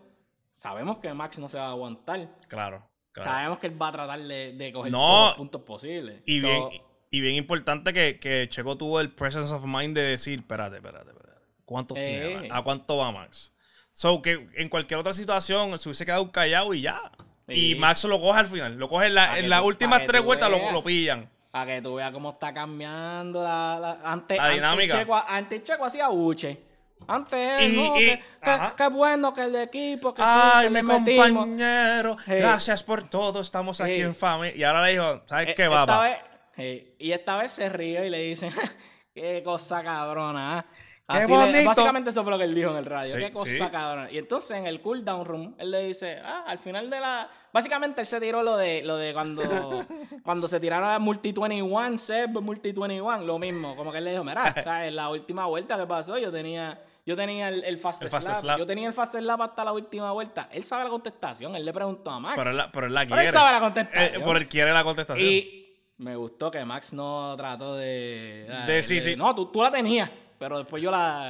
sabemos 0.52 0.98
que 1.00 1.14
Max 1.14 1.40
no 1.40 1.48
se 1.48 1.58
va 1.58 1.68
a 1.68 1.72
aguantar. 1.72 2.36
Claro, 2.50 2.86
claro. 3.14 3.32
Sabemos 3.32 3.60
que 3.60 3.68
él 3.68 3.82
va 3.82 3.88
a 3.88 3.92
tratar 3.94 4.20
de, 4.22 4.52
de 4.54 4.74
coger 4.74 4.92
No. 4.92 4.98
todos 5.00 5.28
los 5.30 5.36
puntos 5.38 5.62
posibles. 5.62 6.22
Y 6.26 6.42
So, 6.42 6.48
bien, 6.48 6.82
y 7.12 7.22
bien 7.22 7.36
importante 7.36 7.94
que, 7.94 8.20
que 8.20 8.48
Checo 8.50 8.78
tuvo 8.78 9.00
el 9.00 9.10
presence 9.12 9.54
of 9.54 9.64
mind 9.64 9.96
de 9.96 10.02
decir, 10.04 10.40
espérate, 10.40 10.76
espérate, 10.76 11.12
espérate. 11.12 11.42
¿Cuántos 11.64 11.98
Eh. 11.98 12.04
tiene? 12.04 12.36
Max? 12.36 12.50
¿A 12.52 12.62
cuánto 12.62 12.98
va 12.98 13.12
Max? 13.14 13.56
So 13.92 14.22
que 14.22 14.48
en 14.56 14.70
cualquier 14.70 15.00
otra 15.00 15.14
situación 15.14 15.78
se 15.78 15.90
hubiese 15.90 16.06
quedado 16.06 16.32
callado 16.32 16.74
y 16.74 16.82
ya. 16.82 17.02
Sí. 17.48 17.72
Y 17.72 17.76
Max 17.76 18.04
lo 18.06 18.20
coge 18.22 18.40
al 18.40 18.48
final. 18.48 18.78
Lo 18.78 18.88
coge 18.88 19.08
en, 19.08 19.16
la- 19.16 19.38
en 19.38 19.50
las 19.50 19.62
últimas 19.62 20.06
tres 20.06 20.22
vueltas, 20.24 20.50
lo, 20.50 20.72
lo 20.72 20.84
pillan. 20.84 21.30
Para 21.52 21.66
que 21.66 21.82
tú 21.82 21.96
veas 21.96 22.12
cómo 22.14 22.32
está 22.32 22.54
cambiando 22.54 23.44
la, 23.44 23.78
la- 23.80 24.00
antes, 24.10 24.38
La 24.38 24.44
antes 24.46 24.56
dinámica. 24.56 25.00
Checo, 25.00 25.16
antes 25.28 25.64
Checo 25.64 25.86
hacía 25.86 26.08
buche. 26.08 26.62
Antes 27.08 27.70
Y- 27.70 27.76
no, 27.76 27.96
y- 27.98 28.00
que, 28.00 28.24
que- 28.44 28.60
que 28.78 28.88
bueno 28.90 29.34
que 29.34 29.44
el 29.44 29.56
equipo, 29.56 30.14
que 30.14 30.22
Ay, 30.24 30.70
mi 30.70 30.82
compañero, 30.82 32.16
gracias 32.28 32.84
por 32.84 33.04
todo, 33.10 33.42
estamos 33.42 33.82
aquí 33.82 34.02
en 34.02 34.16
familia. 34.16 34.56
Y 34.56 34.64
ahora 34.64 34.84
le 34.86 34.92
dijo, 34.92 35.24
¿sabes 35.26 35.50
Eh, 35.50 35.56
qué, 35.56 35.68
papá? 35.68 36.18
sí, 36.56 36.96
y 37.00 37.12
esta 37.12 37.38
vez 37.38 37.52
se 37.52 37.68
rió 37.70 38.06
y 38.06 38.10
le 38.10 38.20
dicen, 38.20 38.54
qué 39.16 39.42
cosa 39.44 39.84
cabrona. 39.84 40.60
¿ah?". 40.60 40.66
Qué 41.10 41.18
Así 41.18 41.32
bonito. 41.32 41.66
básicamente 41.66 42.10
eso 42.12 42.24
fue 42.24 42.32
lo 42.32 42.38
que 42.38 42.46
él 42.46 42.56
dijo 42.56 42.72
en 42.72 42.78
el 42.78 42.86
radio. 42.86 43.12
Sí, 43.12 43.18
qué 43.20 43.32
cosa 43.32 43.52
sí. 43.52 43.72
cabrona. 43.72 44.10
Y 44.12 44.18
entonces 44.18 44.56
en 44.58 44.66
el 44.66 44.82
cooldown 44.82 45.26
room, 45.26 45.56
él 45.58 45.72
le 45.72 45.82
dice, 45.84 46.20
ah, 46.24 46.46
al 46.48 46.58
final 46.58 46.90
de 46.90 47.00
la. 47.00 47.30
Básicamente 47.52 48.00
él 48.02 48.08
se 48.08 48.20
tiró 48.22 48.42
lo 48.44 48.56
de 48.56 48.82
lo 48.84 48.96
de 48.96 49.12
cuando, 49.14 49.42
cuando 50.24 50.48
se 50.48 50.60
tiraron 50.62 50.90
a 50.90 51.00
Multi 51.00 51.34
21, 51.34 51.98
Seb 51.98 52.40
Multi 52.42 52.72
21, 52.72 53.22
lo 53.26 53.40
mismo. 53.40 53.76
Como 53.76 53.92
que 53.92 53.98
él 53.98 54.06
le 54.06 54.12
dijo, 54.12 54.24
mira, 54.24 54.54
¿sabes? 54.64 54.94
la 54.94 55.10
última 55.10 55.46
vuelta 55.48 55.78
que 55.78 55.86
pasó, 55.86 56.18
yo 56.18 56.32
tenía. 56.32 56.82
Yo 57.04 57.16
tenía 57.18 57.50
el, 57.50 57.64
el 57.64 57.80
fast, 57.80 58.04
El 58.04 58.10
fast 58.10 58.28
slap, 58.28 58.40
slap. 58.42 58.60
Yo 58.60 58.66
tenía 58.68 58.88
el 58.88 58.94
fast 58.94 59.16
slap 59.16 59.42
hasta 59.42 59.66
la 59.66 59.74
última 59.74 60.12
vuelta. 60.12 60.48
Él 60.52 60.64
sabe 60.64 60.84
la 60.84 60.92
contestación. 60.92 61.56
Él 61.56 61.66
le 61.66 61.74
preguntó 61.74 62.12
a 62.12 62.20
Max. 62.20 62.36
Pero 62.38 62.52
él 62.52 62.58
la, 62.58 62.72
pero 62.72 62.86
él 62.86 62.94
la 62.94 63.02
Pero 63.02 63.16
quiere. 63.16 63.26
él 63.26 63.34
sabe 63.34 63.52
la 63.52 63.60
contestación. 63.60 64.06
Eh, 64.06 64.24
pero 64.24 64.38
él 64.38 64.48
quiere 64.48 64.72
la 64.72 64.84
contestación. 64.84 65.28
Y 65.28 65.78
me 65.98 66.16
gustó 66.16 66.52
que 66.52 66.64
Max 66.64 66.94
no 66.94 67.34
trató 67.36 67.76
de. 67.76 68.46
De 68.68 68.84
sí, 68.84 69.02
sí. 69.02 69.16
No, 69.16 69.34
tú, 69.34 69.48
tú 69.48 69.64
la 69.64 69.72
tenías, 69.72 70.12
pero 70.42 70.58
después 70.58 70.82
yo 70.82 70.90
la. 70.90 71.28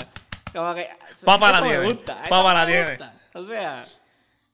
Como 0.54 0.74
que, 0.74 0.88
Papá 1.26 1.52
la 1.52 1.62
tiene. 1.62 1.84
gusta, 1.84 2.24
me 2.30 2.54
la 2.54 2.66
tiene. 2.66 2.98
O 3.34 3.44
sea, 3.44 3.86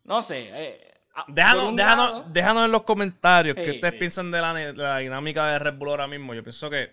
no 0.03 0.20
sé. 0.20 0.49
eh, 0.51 0.93
ah, 1.14 1.26
Déjanos, 1.28 1.70
un 1.70 1.76
déjanos, 1.76 2.12
lado, 2.12 2.26
déjanos 2.30 2.66
en 2.66 2.72
los 2.72 2.82
comentarios 2.82 3.55
qué 3.55 3.70
ustedes 3.70 3.93
piensan 3.93 4.32
de 4.32 4.41
la, 4.41 4.55
de 4.55 4.74
la 4.74 4.97
dinámica 4.97 5.45
de 5.45 5.60
Red 5.60 5.76
Bull 5.76 5.89
ahora 5.89 6.08
mismo. 6.08 6.34
Yo 6.34 6.41
pienso 6.41 6.72
que 6.72 6.89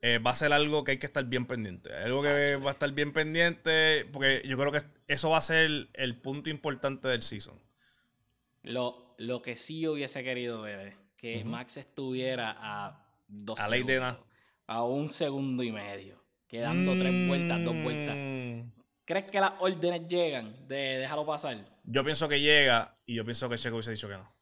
eh, 0.00 0.18
va 0.18 0.32
a 0.32 0.34
ser 0.34 0.52
algo 0.52 0.82
que 0.82 0.90
hay 0.90 0.98
que 0.98 1.06
estar 1.06 1.24
bien 1.24 1.46
pendiente. 1.46 1.94
Algo 1.94 2.20
que 2.20 2.56
va 2.56 2.70
a 2.70 2.72
estar 2.72 2.90
bien 2.90 3.12
pendiente 3.12 4.04
porque 4.12 4.42
yo 4.44 4.58
creo 4.58 4.72
que 4.72 4.82
eso 5.06 5.30
va 5.30 5.38
a 5.38 5.42
ser 5.42 5.66
el, 5.66 5.90
el 5.94 6.20
punto 6.20 6.50
importante 6.50 7.06
del 7.06 7.22
season. 7.22 7.62
Lo, 8.64 9.14
lo 9.18 9.40
que 9.40 9.56
sí 9.56 9.82
yo 9.82 9.92
hubiese 9.92 10.24
querido 10.24 10.62
ver 10.62 10.80
es 10.88 10.98
que 11.16 11.44
Max 11.44 11.76
estuviera 11.76 12.56
a 12.58 13.06
dos 13.28 13.56
de 13.70 14.16
A 14.66 14.82
un 14.82 15.08
segundo 15.08 15.62
y 15.62 15.70
medio. 15.70 16.27
Quedando 16.48 16.92
tres 16.98 17.28
vueltas, 17.28 17.62
dos 17.64 17.76
vueltas. 17.82 18.16
Mm, 18.16 18.70
¿Crees 19.04 19.24
que 19.30 19.40
las 19.40 19.52
órdenes 19.60 20.08
llegan 20.08 20.66
de 20.66 20.98
déjalo 20.98 21.24
pasar? 21.26 21.58
Yo 21.84 22.02
pienso 22.04 22.28
que 22.28 22.40
llega 22.40 22.96
y 23.06 23.14
yo 23.14 23.24
pienso 23.24 23.48
que 23.48 23.56
Checo 23.58 23.76
hubiese 23.76 23.92
dicho 23.92 24.08
que 24.08 24.16
no. 24.16 24.32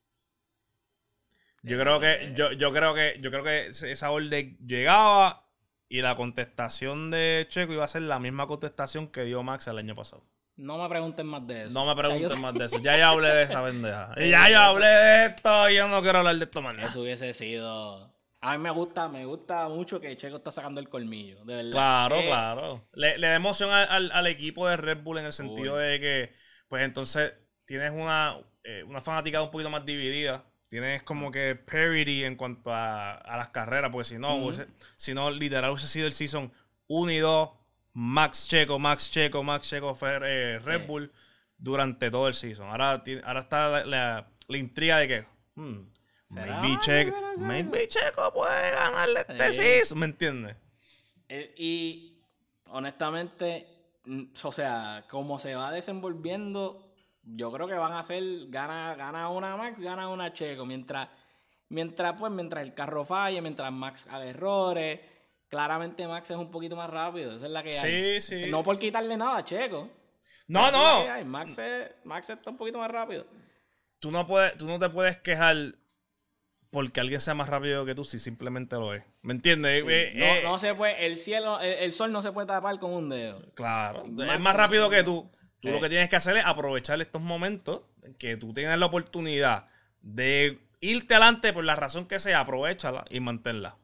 Yo 1.62 1.78
creo 1.80 1.98
que, 1.98 2.32
yo, 2.36 2.52
yo 2.52 2.72
creo 2.72 2.94
que, 2.94 3.18
yo 3.20 3.30
creo 3.30 3.42
que 3.42 3.66
esa 3.66 4.10
orden 4.12 4.56
llegaba 4.64 5.48
y 5.88 6.00
la 6.00 6.14
contestación 6.14 7.10
de 7.10 7.46
Checo 7.48 7.72
iba 7.72 7.84
a 7.84 7.88
ser 7.88 8.02
la 8.02 8.20
misma 8.20 8.46
contestación 8.46 9.08
que 9.08 9.24
dio 9.24 9.42
Max 9.42 9.66
el 9.66 9.78
año 9.78 9.94
pasado. 9.96 10.24
No 10.54 10.78
me 10.80 10.88
pregunten 10.88 11.26
más 11.26 11.46
de 11.46 11.64
eso. 11.64 11.74
No 11.74 11.84
me 11.84 11.90
yo- 11.90 11.96
pregunten 11.96 12.40
más 12.40 12.54
de 12.54 12.64
eso. 12.66 12.78
Ya 12.78 12.96
yo 12.96 13.06
hablé 13.06 13.28
de 13.28 13.42
esa 13.42 13.62
pendeja. 13.64 14.14
Ya 14.18 14.48
yo 14.48 14.58
hablé 14.60 14.86
de 14.86 15.26
esto 15.26 15.70
y 15.70 15.74
yo 15.76 15.88
no 15.88 16.00
quiero 16.02 16.18
hablar 16.18 16.36
de 16.36 16.44
esto 16.44 16.62
más. 16.62 16.76
Eso 16.78 17.02
hubiese 17.02 17.32
sido. 17.34 18.15
A 18.46 18.52
mí 18.56 18.62
me 18.62 18.70
gusta, 18.70 19.08
me 19.08 19.24
gusta 19.24 19.68
mucho 19.68 20.00
que 20.00 20.16
Checo 20.16 20.36
está 20.36 20.50
sacando 20.52 20.80
el 20.80 20.88
colmillo, 20.88 21.44
de 21.44 21.56
verdad. 21.56 21.70
Claro, 21.72 22.16
Eh, 22.20 22.26
claro. 22.26 22.84
Le, 22.94 23.18
le 23.18 23.26
da 23.26 23.34
emoción 23.34 23.70
al, 23.70 23.88
al- 23.90 24.12
al 24.12 24.26
equipo 24.28 24.68
de 24.68 24.76
Red 24.76 25.02
Bull 25.02 25.18
en 25.18 25.26
el 25.26 25.32
sentido 25.32 25.76
de 25.76 25.98
que, 26.00 26.32
pues 26.68 26.84
entonces, 26.84 27.34
tienes 27.64 27.90
una, 27.90 28.36
eh, 28.62 28.84
una 28.84 29.00
fanaticada 29.00 29.42
un 29.44 29.50
poquito 29.50 29.70
más 29.70 29.84
dividida. 29.84 30.44
Tienes 30.68 31.02
como 31.02 31.30
que 31.32 31.54
parity 31.56 32.24
en 32.24 32.36
cuanto 32.36 32.72
a, 32.72 33.12
a 33.14 33.36
las 33.36 33.48
carreras, 33.48 33.90
porque 33.90 34.08
si 34.08 34.18
no, 34.18 34.36
hubiese- 34.36 34.68
si 34.96 35.12
no, 35.14 35.30
literal 35.30 35.70
hubiese 35.72 35.88
sido 35.88 36.06
el 36.06 36.12
season 36.12 36.52
1 36.88 37.10
y 37.12 37.18
2, 37.18 37.50
Max 37.94 38.46
Checo, 38.48 38.78
Max 38.78 39.10
Checo, 39.10 39.42
Max 39.42 39.68
Checo, 39.68 39.96
Fer- 39.96 40.22
eh, 40.24 40.58
Red 40.60 40.82
Sí. 40.82 40.86
Bull 40.86 41.12
durante 41.58 42.10
todo 42.10 42.28
el 42.28 42.34
season. 42.34 42.68
Ahora, 42.68 43.02
ahora 43.24 43.40
está 43.40 43.68
la, 43.70 43.84
la- 43.86 44.28
la 44.48 44.56
intriga 44.58 44.98
de 44.98 45.08
que, 45.08 45.26
hmm. 45.54 45.80
Maybe, 46.30 46.78
Checo, 46.80 47.16
maybe 47.38 47.88
Checo 47.88 48.32
puede 48.32 48.70
ganarle 48.72 49.20
este 49.20 49.52
Sí. 49.52 49.62
season, 49.62 49.98
¿me 49.98 50.06
entiendes? 50.06 50.56
eh, 51.28 51.54
y 51.56 52.20
honestamente, 52.68 53.66
mm, 54.04 54.24
o 54.42 54.52
sea, 54.52 55.04
como 55.10 55.38
se 55.38 55.54
va 55.54 55.70
desenvolviendo, 55.72 56.94
yo 57.22 57.50
creo 57.50 57.66
que 57.66 57.74
van 57.74 57.92
a 57.92 58.02
ser, 58.02 58.22
gana, 58.48 58.94
gana 58.94 59.28
una 59.30 59.56
Max, 59.56 59.80
gana 59.80 60.08
una 60.08 60.32
Checo. 60.32 60.64
Mientras, 60.66 61.08
mientras, 61.68 62.12
pues, 62.18 62.30
mientras 62.32 62.62
el 62.64 62.74
carro 62.74 63.04
falle, 63.04 63.40
mientras 63.42 63.72
Max 63.72 64.06
haga 64.08 64.24
errores, 64.26 65.00
claramente 65.48 66.06
Max 66.06 66.30
es 66.30 66.36
un 66.36 66.50
poquito 66.50 66.76
más 66.76 66.88
rápido. 66.90 67.34
Esa 67.34 67.46
es 67.46 67.52
la 67.52 67.62
que 67.64 67.76
hay. 67.76 68.20
Sí, 68.20 68.38
sí. 68.38 68.50
No 68.50 68.62
por 68.62 68.78
quitarle 68.78 69.16
nada 69.16 69.38
a 69.38 69.44
Checo. 69.44 69.88
No, 70.48 70.70
no. 70.70 71.24
Max, 71.24 71.58
es- 71.58 71.90
Max 72.04 72.30
está 72.30 72.50
un 72.50 72.56
poquito 72.56 72.78
más 72.78 72.90
rápido. 72.90 73.26
tú 73.98 74.10
no 74.12 74.24
puedes, 74.26 74.56
tú 74.56 74.66
no 74.66 74.78
te 74.78 74.88
puedes 74.90 75.16
quejar 75.16 75.56
porque 76.76 77.00
alguien 77.00 77.22
sea 77.22 77.32
más 77.32 77.48
rápido 77.48 77.86
que 77.86 77.94
tú 77.94 78.04
si 78.04 78.18
simplemente 78.18 78.76
lo 78.76 78.92
es. 78.92 79.02
¿Me 79.22 79.32
entiendes? 79.32 79.80
Sí, 79.80 79.88
Eh, 79.90 80.12
no, 80.14 80.24
eh, 80.26 80.40
no 80.42 80.58
se 80.58 80.74
puede, 80.74 81.06
el 81.06 81.16
cielo, 81.16 81.58
el, 81.58 81.72
el 81.72 81.92
sol 81.92 82.12
no 82.12 82.20
se 82.20 82.32
puede 82.32 82.46
tapar 82.46 82.78
con 82.78 82.92
un 82.92 83.08
dedo. 83.08 83.36
Claro. 83.54 84.04
es 84.04 84.40
más 84.40 84.54
rápido 84.54 84.90
que 84.90 85.02
tú. 85.02 85.30
Tú 85.60 85.68
lo 85.68 85.76
Sí. 85.76 85.80
que 85.84 85.88
tienes 85.88 86.10
que 86.10 86.16
hacer 86.16 86.36
es 86.36 86.44
aprovechar 86.44 87.00
estos 87.00 87.22
momentos 87.22 87.80
que 88.18 88.36
tú 88.36 88.52
tienes 88.52 88.76
la 88.78 88.84
oportunidad 88.84 89.68
de 90.02 90.60
irte 90.80 91.14
adelante 91.14 91.54
por 91.54 91.64
la 91.64 91.76
razón 91.76 92.06
que 92.06 92.18
sea, 92.18 92.40
aprovechala 92.40 93.06
y 93.08 93.20
manténla. 93.20 93.78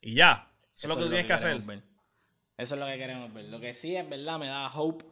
Y 0.00 0.14
ya. 0.14 0.50
Eso, 0.76 0.88
es 0.88 0.88
lo 0.88 0.96
que 0.96 1.02
tú 1.02 1.08
tienes 1.10 1.26
que, 1.26 1.32
hacer. 1.34 1.62
ver. 1.62 1.84
Eso 2.58 2.74
es 2.74 2.80
lo 2.80 2.86
que 2.88 2.98
queremos 2.98 3.32
ver. 3.32 3.44
Lo 3.44 3.60
que 3.60 3.72
sí 3.72 3.94
es 3.94 4.08
verdad, 4.10 4.40
me 4.40 4.48
da 4.48 4.66
hope, 4.66 5.04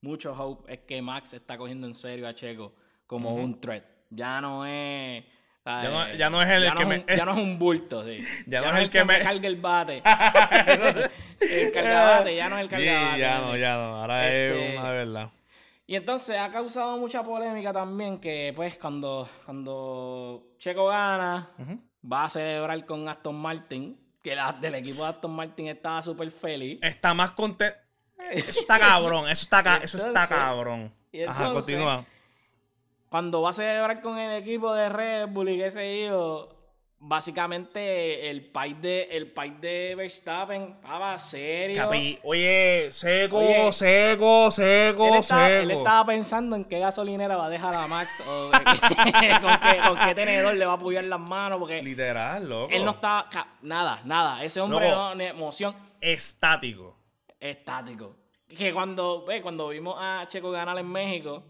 mucho 0.00 0.32
hope, 0.32 0.72
es 0.74 0.80
que 0.80 1.00
Max 1.00 1.32
está 1.32 1.56
cogiendo 1.56 1.86
en 1.86 1.94
serio 1.94 2.26
a 2.26 2.34
Checo 2.34 2.74
como 3.06 3.36
un 3.36 3.60
threat. 3.60 3.84
Ya 4.10 4.40
no 4.40 4.66
es. 4.66 5.22
Ya 5.64 5.82
no- 5.90 6.12
ya 6.14 6.30
no 6.30 6.42
es 6.42 6.48
el 6.50 6.62
ya 6.64 6.74
que 6.74 6.82
no 6.82 6.88
me- 6.88 6.98
un- 6.98 7.06
ya 7.16 7.24
no 7.24 7.32
es 7.32 7.38
un 7.38 7.58
bulto, 7.58 8.04
sí. 8.04 8.18
Ya 8.46 8.60
no 8.62 8.76
es 8.76 8.82
el 8.82 8.90
que 8.90 9.04
me- 9.04 9.20
carga 9.20 9.46
el 9.46 9.56
bate. 9.56 10.02
el 11.40 11.72
cargabate, 11.72 12.34
ya 12.36 12.48
no 12.48 12.56
es 12.58 12.62
el 12.62 12.68
Sí, 12.68 12.70
cargabate. 12.86 13.18
ya 13.20 13.38
no, 13.40 13.56
ya 13.56 13.74
no. 13.76 13.96
Ahora 13.96 14.26
Este, 14.26 14.74
es 14.74 14.78
una 14.80 14.90
de 14.92 14.96
verdad. 14.98 15.30
Y 15.86 15.96
entonces 15.96 16.36
ha 16.38 16.50
causado 16.50 16.96
mucha 16.98 17.22
polémica 17.22 17.72
también 17.72 18.18
que 18.18 18.52
pues 18.56 18.76
cuando, 18.76 19.28
cuando 19.44 20.46
Checo 20.58 20.86
gana, 20.86 21.48
va 22.10 22.24
a 22.24 22.28
celebrar 22.28 22.84
con 22.86 23.08
Aston 23.08 23.34
Martin, 23.36 23.98
que 24.22 24.34
la, 24.34 24.52
del 24.52 24.76
equipo 24.76 25.02
de 25.02 25.10
Aston 25.10 25.32
Martin 25.32 25.66
estaba 25.68 26.00
súper 26.02 26.30
feliz. 26.30 26.78
Está 26.82 27.12
más 27.14 27.32
contento. 27.32 27.76
Eso 28.30 28.60
está 28.60 28.78
cabrón. 28.78 29.28
Eso 29.28 29.42
está, 29.44 29.76
eso 29.82 29.98
está 29.98 30.26
cabrón. 30.26 30.92
Ajá, 31.28 31.52
continúa. 31.52 32.04
Cuando 33.12 33.42
va 33.42 33.50
a 33.50 33.52
celebrar 33.52 34.00
con 34.00 34.18
el 34.18 34.42
equipo 34.42 34.72
de 34.72 34.88
Red 34.88 35.28
Bull 35.28 35.50
y 35.50 35.58
qué 35.58 35.70
sé 35.70 36.06
yo, 36.06 36.48
básicamente 36.98 38.30
el 38.30 38.50
país 38.50 38.80
de, 38.80 39.02
el 39.10 39.30
país 39.32 39.60
de 39.60 39.94
Verstappen 39.94 40.76
estaba 40.80 41.18
serio. 41.18 41.76
Capi, 41.76 42.18
oye, 42.22 42.88
seco, 42.90 43.36
Oye, 43.36 43.70
seco, 43.74 44.50
seco, 44.50 45.08
Él 45.08 45.14
estaba, 45.16 45.46
seco. 45.46 45.60
él 45.62 45.70
estaba 45.72 46.06
pensando 46.06 46.56
en 46.56 46.64
qué 46.64 46.78
gasolinera 46.78 47.36
va 47.36 47.46
a 47.46 47.50
dejar 47.50 47.74
a 47.74 47.86
Max 47.86 48.22
o 48.26 48.50
con, 49.42 49.60
qué, 49.60 49.78
con 49.86 49.98
qué 49.98 50.14
tenedor 50.14 50.54
le 50.54 50.64
va 50.64 50.72
a 50.72 50.76
apoyar 50.76 51.04
las 51.04 51.20
manos 51.20 51.58
porque 51.58 51.82
Literal, 51.82 52.48
loco. 52.48 52.72
él 52.72 52.82
no 52.82 52.92
estaba 52.92 53.28
nada, 53.60 54.00
nada. 54.06 54.42
Ese 54.42 54.58
hombre 54.62 54.88
Loco. 54.88 54.96
no, 55.02 55.14
ni 55.16 55.24
emoción 55.24 55.76
Estático. 56.00 56.96
estático. 57.38 58.16
Que 58.56 58.72
cuando, 58.72 59.24
ve, 59.26 59.42
cuando 59.42 59.68
vimos 59.68 59.96
a 59.98 60.24
Checo 60.28 60.50
ganar 60.50 60.78
en 60.78 60.88
México, 60.90 61.42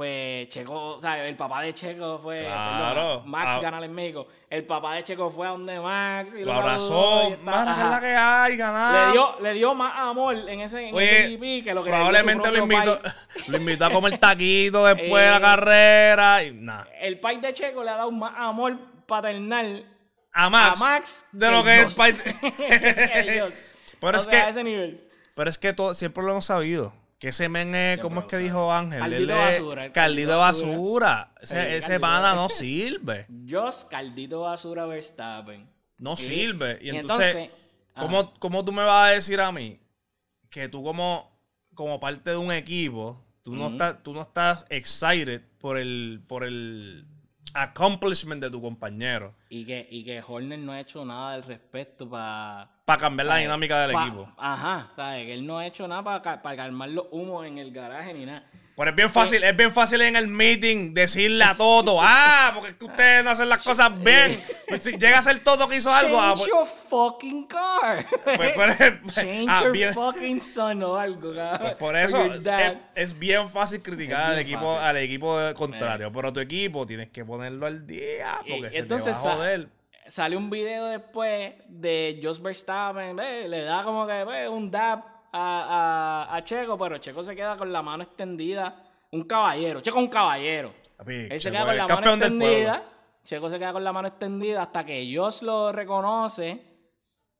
pues 0.00 0.48
Checo, 0.48 0.94
o 0.96 0.98
sea, 1.00 1.26
el 1.26 1.36
papá 1.36 1.60
de 1.60 1.74
Checo 1.74 2.18
fue 2.22 2.38
Claro. 2.38 2.94
perdona, 3.18 3.22
Max 3.26 3.48
Ah. 3.50 3.60
ganar 3.60 3.84
en 3.84 3.92
México. 3.92 4.26
El 4.48 4.64
papá 4.64 4.94
de 4.94 5.04
Checo 5.04 5.30
fue 5.30 5.46
a 5.46 5.50
donde 5.50 5.78
Max 5.78 6.32
y 6.38 6.42
Lo 6.42 6.52
saludó 6.54 6.60
abrazó. 6.70 7.28
y 7.28 7.32
estaba- 7.34 7.64
Mara, 7.64 7.64
¿qué 7.66 7.70
es 7.70 7.76
ajá. 7.78 7.90
la 7.90 8.00
que 8.00 8.16
hay? 8.16 8.56
Ganar. 8.56 9.06
le 9.06 9.12
dio, 9.12 9.40
le 9.40 9.52
dio 9.52 9.74
más 9.74 9.92
amor 9.98 10.36
en 10.48 10.60
ese, 10.62 10.88
en 10.88 10.96
ese 10.98 11.28
GP 11.36 11.62
que 11.64 11.74
lo 11.74 11.84
que 11.84 11.90
le 11.90 11.96
dio 11.96 12.06
su 12.06 12.10
probablemente 12.12 12.50
lo 12.50 12.58
invitó, 12.62 12.98
lo 13.48 13.56
invitó 13.58 13.84
a 13.84 13.90
comer 13.90 14.16
taquito 14.16 14.86
después 14.86 15.22
de 15.22 15.30
la 15.32 15.36
Eh. 15.36 15.40
carrera. 15.40 16.44
Y 16.44 16.52
nada. 16.54 16.88
El 16.98 17.20
país 17.20 17.42
de 17.42 17.52
Checo 17.52 17.84
le 17.84 17.90
ha 17.90 17.96
dado 17.96 18.10
más 18.10 18.32
amor 18.38 18.78
paternal 19.06 19.84
A 20.32 20.48
Max. 20.48 20.80
a 20.80 20.84
Max 20.84 21.24
de 21.32 21.50
lo 21.50 21.62
que 21.62 21.74
es 21.80 21.86
el 21.92 21.94
país. 21.94 22.24
Dios. 23.34 23.52
Pero 24.00 24.16
o 24.16 24.16
es 24.16 24.22
sea, 24.24 24.30
que- 24.30 24.36
a 24.46 24.48
ese 24.48 24.64
nivel. 24.64 25.06
Pero 25.34 25.50
es 25.50 25.58
que 25.58 25.74
todo, 25.74 25.92
siempre 25.92 26.24
lo 26.24 26.30
hemos 26.30 26.46
sabido. 26.46 26.94
Que 27.20 27.28
ese 27.28 27.50
men 27.50 27.74
es, 27.74 27.98
¿cómo 27.98 28.20
es 28.20 28.26
que 28.26 28.38
dijo 28.38 28.72
Ángel? 28.72 28.98
Caldito 28.98 29.34
basura, 29.34 29.92
Caldito 29.92 30.38
basura. 30.38 31.34
Ese, 31.42 31.76
ese 31.76 31.80
caldito 31.88 32.00
pana 32.00 32.34
no 32.34 32.48
sirve. 32.48 33.26
Josh 33.48 33.84
Caldito 33.90 34.40
Basura 34.40 34.86
Verstappen. 34.86 35.68
No 35.98 36.14
Y- 36.14 36.16
sirve. 36.16 36.78
Y, 36.80 36.86
y 36.86 36.96
entonces. 36.96 37.50
¿cómo, 37.94 38.32
cómo 38.38 38.64
tú 38.64 38.72
me 38.72 38.82
vas 38.82 39.10
a 39.10 39.14
decir 39.14 39.38
a 39.38 39.52
mí 39.52 39.78
que 40.48 40.70
tú 40.70 40.82
como, 40.82 41.38
como 41.74 42.00
parte 42.00 42.30
de 42.30 42.38
un 42.38 42.50
equipo, 42.52 43.22
tú 43.42 43.54
no, 43.54 43.68
estás, 43.68 44.02
tú 44.02 44.14
no 44.14 44.22
estás 44.22 44.64
excited 44.70 45.42
por 45.58 45.76
el, 45.76 46.22
por 46.26 46.42
el 46.42 47.06
accomplishment 47.52 48.42
de 48.42 48.50
tu 48.50 48.62
compañero? 48.62 49.34
Y 49.50 49.66
que, 49.66 49.86
y 49.90 50.04
que 50.04 50.22
Horner 50.26 50.58
no 50.58 50.72
ha 50.72 50.80
hecho 50.80 51.04
nada 51.04 51.34
al 51.34 51.42
respecto 51.42 52.08
para... 52.08 52.79
Para 52.90 53.00
cambiar 53.02 53.26
la 53.28 53.36
dinámica 53.36 53.86
del 53.86 53.92
equipo. 53.96 54.28
Ajá, 54.36 54.90
¿sabes? 54.96 55.24
Que 55.26 55.34
él 55.34 55.46
no 55.46 55.58
ha 55.58 55.66
hecho 55.66 55.86
nada 55.86 56.02
para, 56.02 56.42
para 56.42 56.56
calmar 56.56 56.88
los 56.88 57.06
humos 57.12 57.46
en 57.46 57.58
el 57.58 57.70
garaje 57.72 58.12
ni 58.14 58.26
nada. 58.26 58.42
Pero 58.76 58.90
es 58.90 58.96
bien 58.96 59.10
fácil, 59.10 59.44
es 59.44 59.56
bien 59.56 59.72
fácil 59.72 60.00
en 60.00 60.16
el 60.16 60.26
meeting 60.26 60.92
decirle 60.94 61.44
a 61.44 61.54
Toto, 61.54 61.98
ah, 62.00 62.50
porque 62.54 62.70
es 62.70 62.74
que 62.74 62.84
ustedes 62.86 63.22
no 63.22 63.30
hacen 63.30 63.48
las 63.48 63.62
cosas 63.64 63.92
bien. 64.02 64.42
Pues 64.66 64.82
si 64.82 64.92
llega 64.98 65.18
a 65.18 65.22
ser 65.22 65.38
Toto 65.40 65.68
que 65.68 65.76
hizo 65.76 65.92
algo, 65.94 66.18
ah, 66.20 66.34
Change 66.34 66.38
pues, 66.38 66.50
your 66.50 66.66
fucking 66.88 67.46
car. 67.46 68.06
pues, 68.36 68.52
pues, 68.54 68.76
Change 69.14 69.46
ah, 69.48 69.60
your 69.62 69.72
bien- 69.72 69.94
fucking 69.94 70.40
son 70.40 70.82
o 70.82 70.96
algo, 70.96 71.32
cabrón. 71.32 71.58
pues 71.60 71.74
por 71.74 71.90
Or 71.90 71.96
eso 71.96 72.24
es, 72.34 72.48
es 72.96 73.16
bien 73.18 73.48
fácil 73.48 73.82
criticar 73.82 74.20
Es 74.20 74.26
al 74.26 74.34
bien 74.36 74.46
equipo, 74.46 74.66
fácil. 74.74 74.84
al 74.88 74.96
equipo 74.96 75.38
contrario, 75.54 76.10
pero 76.12 76.32
tu 76.32 76.40
equipo 76.40 76.86
tienes 76.86 77.08
que 77.10 77.24
ponerlo 77.24 77.66
al 77.66 77.86
día 77.86 78.38
porque 78.48 78.66
y 78.68 78.70
se 78.72 78.78
entonces 78.80 79.04
te 79.04 79.12
va 79.12 79.18
a 79.18 79.22
sa- 79.22 79.34
joder. 79.36 79.68
Sale 80.10 80.36
un 80.36 80.50
video 80.50 80.86
después 80.86 81.52
de 81.68 82.20
Jos 82.22 82.42
Verstappen, 82.42 83.14
ve, 83.14 83.46
le 83.48 83.62
da 83.62 83.84
como 83.84 84.04
que 84.06 84.48
un 84.48 84.68
dab 84.70 85.04
a, 85.32 86.26
a- 86.32 86.36
a 86.36 86.44
Checo, 86.44 86.76
pero 86.76 86.98
Checo 86.98 87.22
se 87.22 87.36
queda 87.36 87.56
con 87.56 87.72
la 87.72 87.80
mano 87.80 88.02
extendida. 88.02 88.74
Un 89.12 89.22
caballero, 89.22 89.80
Checo 89.80 89.98
es 89.98 90.04
un 90.04 90.10
caballero. 90.10 90.74
Papi, 90.96 91.28
Él 91.30 91.38
se 91.40 91.50
queda 91.52 91.64
con 91.64 91.76
la 91.76 91.86
mano 91.86 92.12
extendida. 92.14 92.82
Checo 93.24 93.50
se 93.50 93.58
queda 93.60 93.72
con 93.72 93.84
la 93.84 93.92
mano 93.92 94.08
extendida 94.08 94.62
hasta 94.62 94.84
que 94.84 95.14
Jos 95.16 95.42
lo 95.42 95.70
reconoce. 95.70 96.60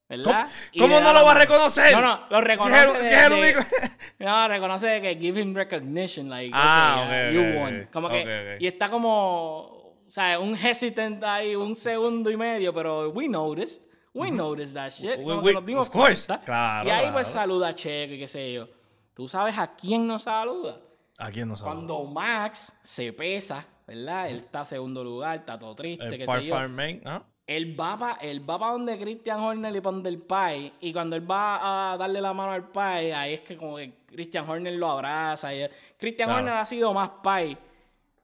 ¿Verdad? 0.08 0.46
¿Cómo 0.78 1.00
no 1.00 1.12
lo 1.12 1.24
va 1.24 1.32
a 1.32 1.34
reconocer? 1.34 1.92
No, 1.92 2.00
no, 2.00 2.26
lo 2.30 2.38
Si 2.40 2.44
reconoce. 2.44 2.76
es 2.78 2.84
el, 2.84 2.96
si 2.96 3.06
es 3.08 3.22
el 3.26 3.30
de- 3.32 3.40
único. 3.40 3.60
no, 4.20 4.48
reconoce 4.48 5.00
que 5.02 5.16
give 5.16 5.40
him 5.40 5.54
recognition, 5.54 6.28
like, 6.28 6.50
Ah, 6.52 7.04
okay, 7.06 7.28
ok, 7.28 7.32
you 7.34 7.58
won. 7.60 7.88
Como 7.92 8.08
que, 8.08 8.56
y 8.60 8.66
está 8.66 8.88
como, 8.88 9.79
o 10.10 10.12
sea, 10.12 10.40
un 10.40 10.56
hesitant 10.56 11.22
ahí, 11.22 11.54
un 11.54 11.72
segundo 11.72 12.30
y 12.32 12.36
medio, 12.36 12.74
pero 12.74 13.10
we 13.10 13.28
noticed, 13.28 13.84
we 14.12 14.28
noticed 14.28 14.74
that 14.74 14.90
shit. 14.90 15.18
We- 15.18 15.52
nos 15.52 15.64
dimos 15.64 15.86
of 15.86 15.90
course. 15.94 16.26
Claro, 16.44 16.88
Y 16.88 16.90
ahí 16.90 17.08
pues 17.12 17.28
saluda 17.28 17.68
a 17.68 17.74
Checo 17.76 18.14
y 18.14 18.18
qué 18.18 18.26
sé 18.26 18.52
yo. 18.52 18.68
¿Tú 19.14 19.28
sabes 19.28 19.56
a 19.56 19.72
quién 19.76 20.08
nos 20.08 20.24
saluda? 20.24 20.80
¿A 21.16 21.30
quién 21.30 21.46
no 21.48 21.56
sabe? 21.56 21.70
Cuando 21.70 22.02
Max 22.06 22.72
se 22.82 23.12
pesa, 23.12 23.64
¿verdad? 23.86 24.30
Él 24.30 24.38
está 24.38 24.64
segundo 24.64 25.04
lugar, 25.04 25.38
está 25.38 25.56
todo 25.56 25.76
triste, 25.76 26.06
El 26.06 26.18
qué 26.18 26.24
Par 26.24 26.42
sé 26.42 26.48
yo. 26.48 26.68
Man, 26.68 27.00
¿ah? 27.04 27.22
Él 27.46 27.78
va 27.78 27.96
para 27.96 28.14
él 28.20 28.48
va 28.48 28.58
pa 28.58 28.72
donde 28.72 28.98
Christian 28.98 29.38
Horner 29.40 29.76
y 29.76 29.80
para 29.80 29.92
donde 29.94 30.08
el 30.10 30.18
Pai. 30.22 30.72
Y 30.80 30.92
cuando 30.92 31.14
él 31.14 31.30
va 31.30 31.92
a 31.92 31.96
darle 31.96 32.20
la 32.20 32.32
mano 32.32 32.50
al 32.50 32.68
Pai, 32.68 33.12
ahí 33.12 33.34
es 33.34 33.40
que 33.42 33.56
como 33.56 33.76
que 33.76 33.92
Christian 34.06 34.48
Horner 34.48 34.72
lo 34.74 34.90
abraza. 34.90 35.54
Y 35.54 35.68
Christian 35.96 36.28
Claro. 36.28 36.40
Horner 36.42 36.54
ha 36.54 36.66
sido 36.66 36.92
más 36.92 37.10
Pai. 37.22 37.56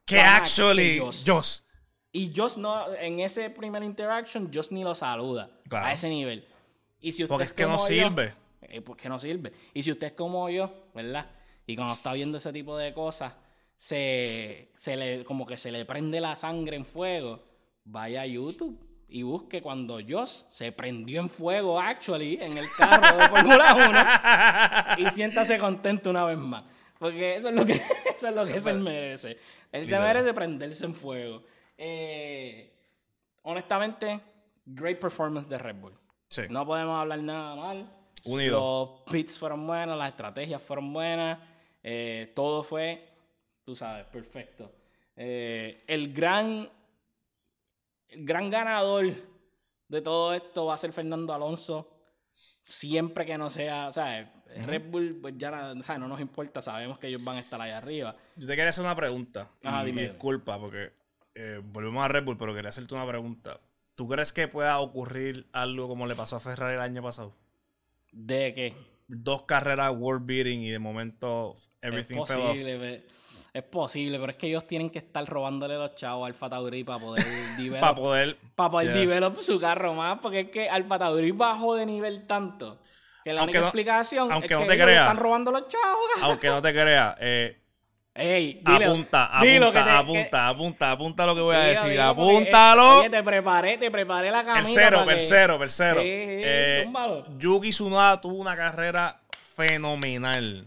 Que 0.04 0.20
actually, 0.20 0.98
Joss. 1.26 1.64
Y 2.16 2.32
Joss 2.34 2.56
no, 2.56 2.94
en 2.94 3.20
ese 3.20 3.50
primer 3.50 3.82
interaction, 3.82 4.50
Joss 4.52 4.72
ni 4.72 4.82
lo 4.84 4.94
saluda 4.94 5.50
Claro. 5.68 5.86
a 5.86 5.92
ese 5.92 6.08
nivel. 6.08 6.46
Y 7.00 7.12
si 7.12 7.24
usted 7.24 7.28
Porque 7.34 7.44
es 7.44 7.52
que 7.52 7.64
no 7.64 7.76
yo- 7.78 7.84
sirve. 7.86 8.34
eh, 8.62 8.80
porque 8.80 9.08
no 9.08 9.18
sirve. 9.18 9.52
Y 9.74 9.82
si 9.82 9.92
usted 9.92 10.06
es 10.08 10.12
como 10.14 10.48
yo, 10.48 10.72
¿verdad? 10.94 11.26
Y 11.66 11.76
cuando 11.76 11.92
está 11.94 12.12
viendo 12.14 12.38
ese 12.38 12.52
tipo 12.52 12.76
de 12.78 12.94
cosas, 12.94 13.34
se, 13.76 14.70
se 14.76 14.96
le, 14.96 15.24
como 15.24 15.46
que 15.46 15.56
se 15.56 15.70
le 15.70 15.84
prende 15.84 16.20
la 16.20 16.34
sangre 16.36 16.76
en 16.76 16.86
fuego, 16.86 17.42
vaya 17.84 18.22
a 18.22 18.26
YouTube 18.26 18.78
y 19.08 19.22
busque 19.22 19.60
cuando 19.60 19.98
Joss 20.08 20.46
se 20.48 20.72
prendió 20.72 21.20
en 21.20 21.28
fuego, 21.28 21.78
actually, 21.80 22.38
en 22.40 22.56
el 22.56 22.64
carro 22.78 23.18
de 23.18 23.28
Fórmula 23.28 24.96
1 24.98 25.06
y 25.06 25.10
siéntase 25.14 25.58
contento 25.58 26.10
una 26.10 26.24
vez 26.24 26.38
más. 26.38 26.64
Porque 26.98 27.36
eso 27.36 27.50
es 27.50 27.54
lo 27.54 27.66
que, 27.66 27.74
eso 28.16 28.28
es 28.28 28.34
lo 28.34 28.46
que 28.46 28.58
se 28.58 28.72
merece. 28.72 29.38
Él 29.70 29.86
se 29.86 29.98
merece 29.98 30.32
prenderse 30.32 30.86
en 30.86 30.94
fuego. 30.94 31.42
Eh, 31.78 32.72
honestamente, 33.42 34.20
great 34.64 34.98
performance 34.98 35.48
de 35.48 35.58
Red 35.58 35.76
Bull. 35.76 35.94
Sí. 36.28 36.42
No 36.50 36.66
podemos 36.66 36.96
hablar 36.98 37.20
nada 37.20 37.54
mal. 37.54 37.92
Unido. 38.24 39.00
Los 39.04 39.12
pits 39.12 39.38
fueron 39.38 39.66
buenos, 39.66 39.96
las 39.96 40.10
estrategias 40.10 40.60
fueron 40.62 40.92
buenas. 40.92 41.38
eh, 41.82 42.32
todo 42.34 42.62
fue, 42.64 43.08
tú 43.64 43.76
sabes, 43.76 44.06
perfecto. 44.06 44.72
Eh, 45.14 45.84
el 45.86 46.12
gran 46.12 46.68
el 48.08 48.24
gran 48.26 48.50
ganador 48.50 49.06
de 49.88 50.00
todo 50.02 50.34
esto 50.34 50.66
va 50.66 50.74
a 50.74 50.78
ser 50.78 50.92
Fernando 50.92 51.32
Alonso. 51.32 51.92
Siempre 52.64 53.24
que 53.24 53.38
no 53.38 53.48
sea, 53.48 53.92
¿sabes? 53.92 54.26
Red 54.64 54.90
Bull, 54.90 55.18
pues 55.20 55.34
ya 55.36 55.50
no 55.50 56.08
nos 56.08 56.20
importa, 56.20 56.60
sabemos 56.60 56.98
que 56.98 57.06
ellos 57.08 57.22
van 57.22 57.36
a 57.36 57.40
estar 57.40 57.60
ahí 57.60 57.70
arriba. 57.70 58.14
Yo 58.36 58.46
te 58.46 58.54
quería 58.56 58.70
hacer 58.70 58.84
una 58.84 58.96
pregunta. 58.96 59.50
Ajá, 59.62 59.82
y 59.82 59.86
dime. 59.86 60.02
disculpa, 60.02 60.58
porque 60.58 60.92
eh, 61.36 61.60
volvemos 61.62 62.04
a 62.04 62.08
Red 62.08 62.24
Bull, 62.24 62.36
pero 62.38 62.54
quería 62.54 62.70
hacerte 62.70 62.94
una 62.94 63.06
pregunta. 63.06 63.60
¿Tú 63.94 64.08
crees 64.08 64.32
que 64.32 64.48
pueda 64.48 64.78
ocurrir 64.80 65.46
algo 65.52 65.86
como 65.88 66.06
le 66.06 66.14
pasó 66.14 66.36
a 66.36 66.40
Ferrari 66.40 66.74
el 66.74 66.80
año 66.80 67.02
pasado? 67.02 67.34
¿De 68.12 68.52
qué? 68.54 68.74
Dos 69.08 69.42
carreras 69.42 69.92
world 69.96 70.26
beating 70.26 70.62
y 70.62 70.70
de 70.70 70.78
momento 70.78 71.54
everything 71.80 72.18
es 72.18 72.26
fell 72.28 72.38
off. 72.40 72.48
posible, 72.48 73.06
es 73.52 73.62
posible, 73.62 74.18
pero 74.18 74.32
es 74.32 74.38
que 74.38 74.48
ellos 74.48 74.66
tienen 74.66 74.90
que 74.90 74.98
estar 74.98 75.24
robándole 75.26 75.76
los 75.76 75.94
chavos 75.94 76.24
a 76.24 76.26
Alfa 76.26 76.50
Tauri 76.50 76.84
para 76.84 76.98
poder 76.98 77.24
develop 77.56 77.80
Para 77.80 77.94
poder. 77.94 78.36
para 78.54 78.70
poder 78.70 78.88
Yeah. 78.88 78.96
develop 79.00 79.38
su 79.40 79.60
carro 79.60 79.94
más, 79.94 80.18
porque 80.18 80.40
es 80.40 80.50
que 80.50 80.68
Alfa 80.68 80.98
Tauri 80.98 81.30
bajó 81.30 81.74
de 81.76 81.86
nivel 81.86 82.26
tanto 82.26 82.80
que 83.24 83.32
la 83.32 83.40
Aunque 83.40 83.50
única 83.52 83.60
no- 83.60 83.66
explicación 83.66 84.32
aunque 84.32 84.46
es 84.54 84.60
no 84.60 84.66
que 84.66 84.76
te 84.76 84.82
ellos 84.84 84.90
están 84.92 85.16
robando 85.16 85.50
los 85.52 85.68
chavos. 85.68 86.04
Aunque 86.22 86.48
no 86.48 86.60
te 86.62 86.72
creas, 86.72 87.16
eh, 87.20 87.60
Ey, 88.18 88.62
apunta, 88.64 89.30
dilo 89.42 89.66
apunta, 89.66 89.84
que 89.84 89.90
te- 89.90 89.96
apunta, 89.96 90.30
que- 90.30 90.36
apunta, 90.36 90.90
apunta 90.90 91.26
lo 91.26 91.34
que 91.34 91.40
voy 91.42 91.56
a 91.56 91.60
dilo, 91.60 91.70
decir. 91.82 91.90
dilo, 91.90 92.16
porque, 92.16 92.32
eh, 92.32 92.38
Apúntalo. 92.40 92.98
Oye, 93.00 93.10
te 93.10 93.22
preparé, 93.22 93.78
te 93.78 93.90
preparé 93.90 94.30
la 94.30 94.44
camisa. 94.44 94.64
Tercero, 94.74 95.04
tercero, 95.04 95.58
tercero. 95.58 96.02
Yuki 97.38 97.70
Tsunoda 97.70 98.20
tuvo 98.20 98.34
una 98.36 98.56
carrera 98.56 99.20
fenomenal. 99.54 100.62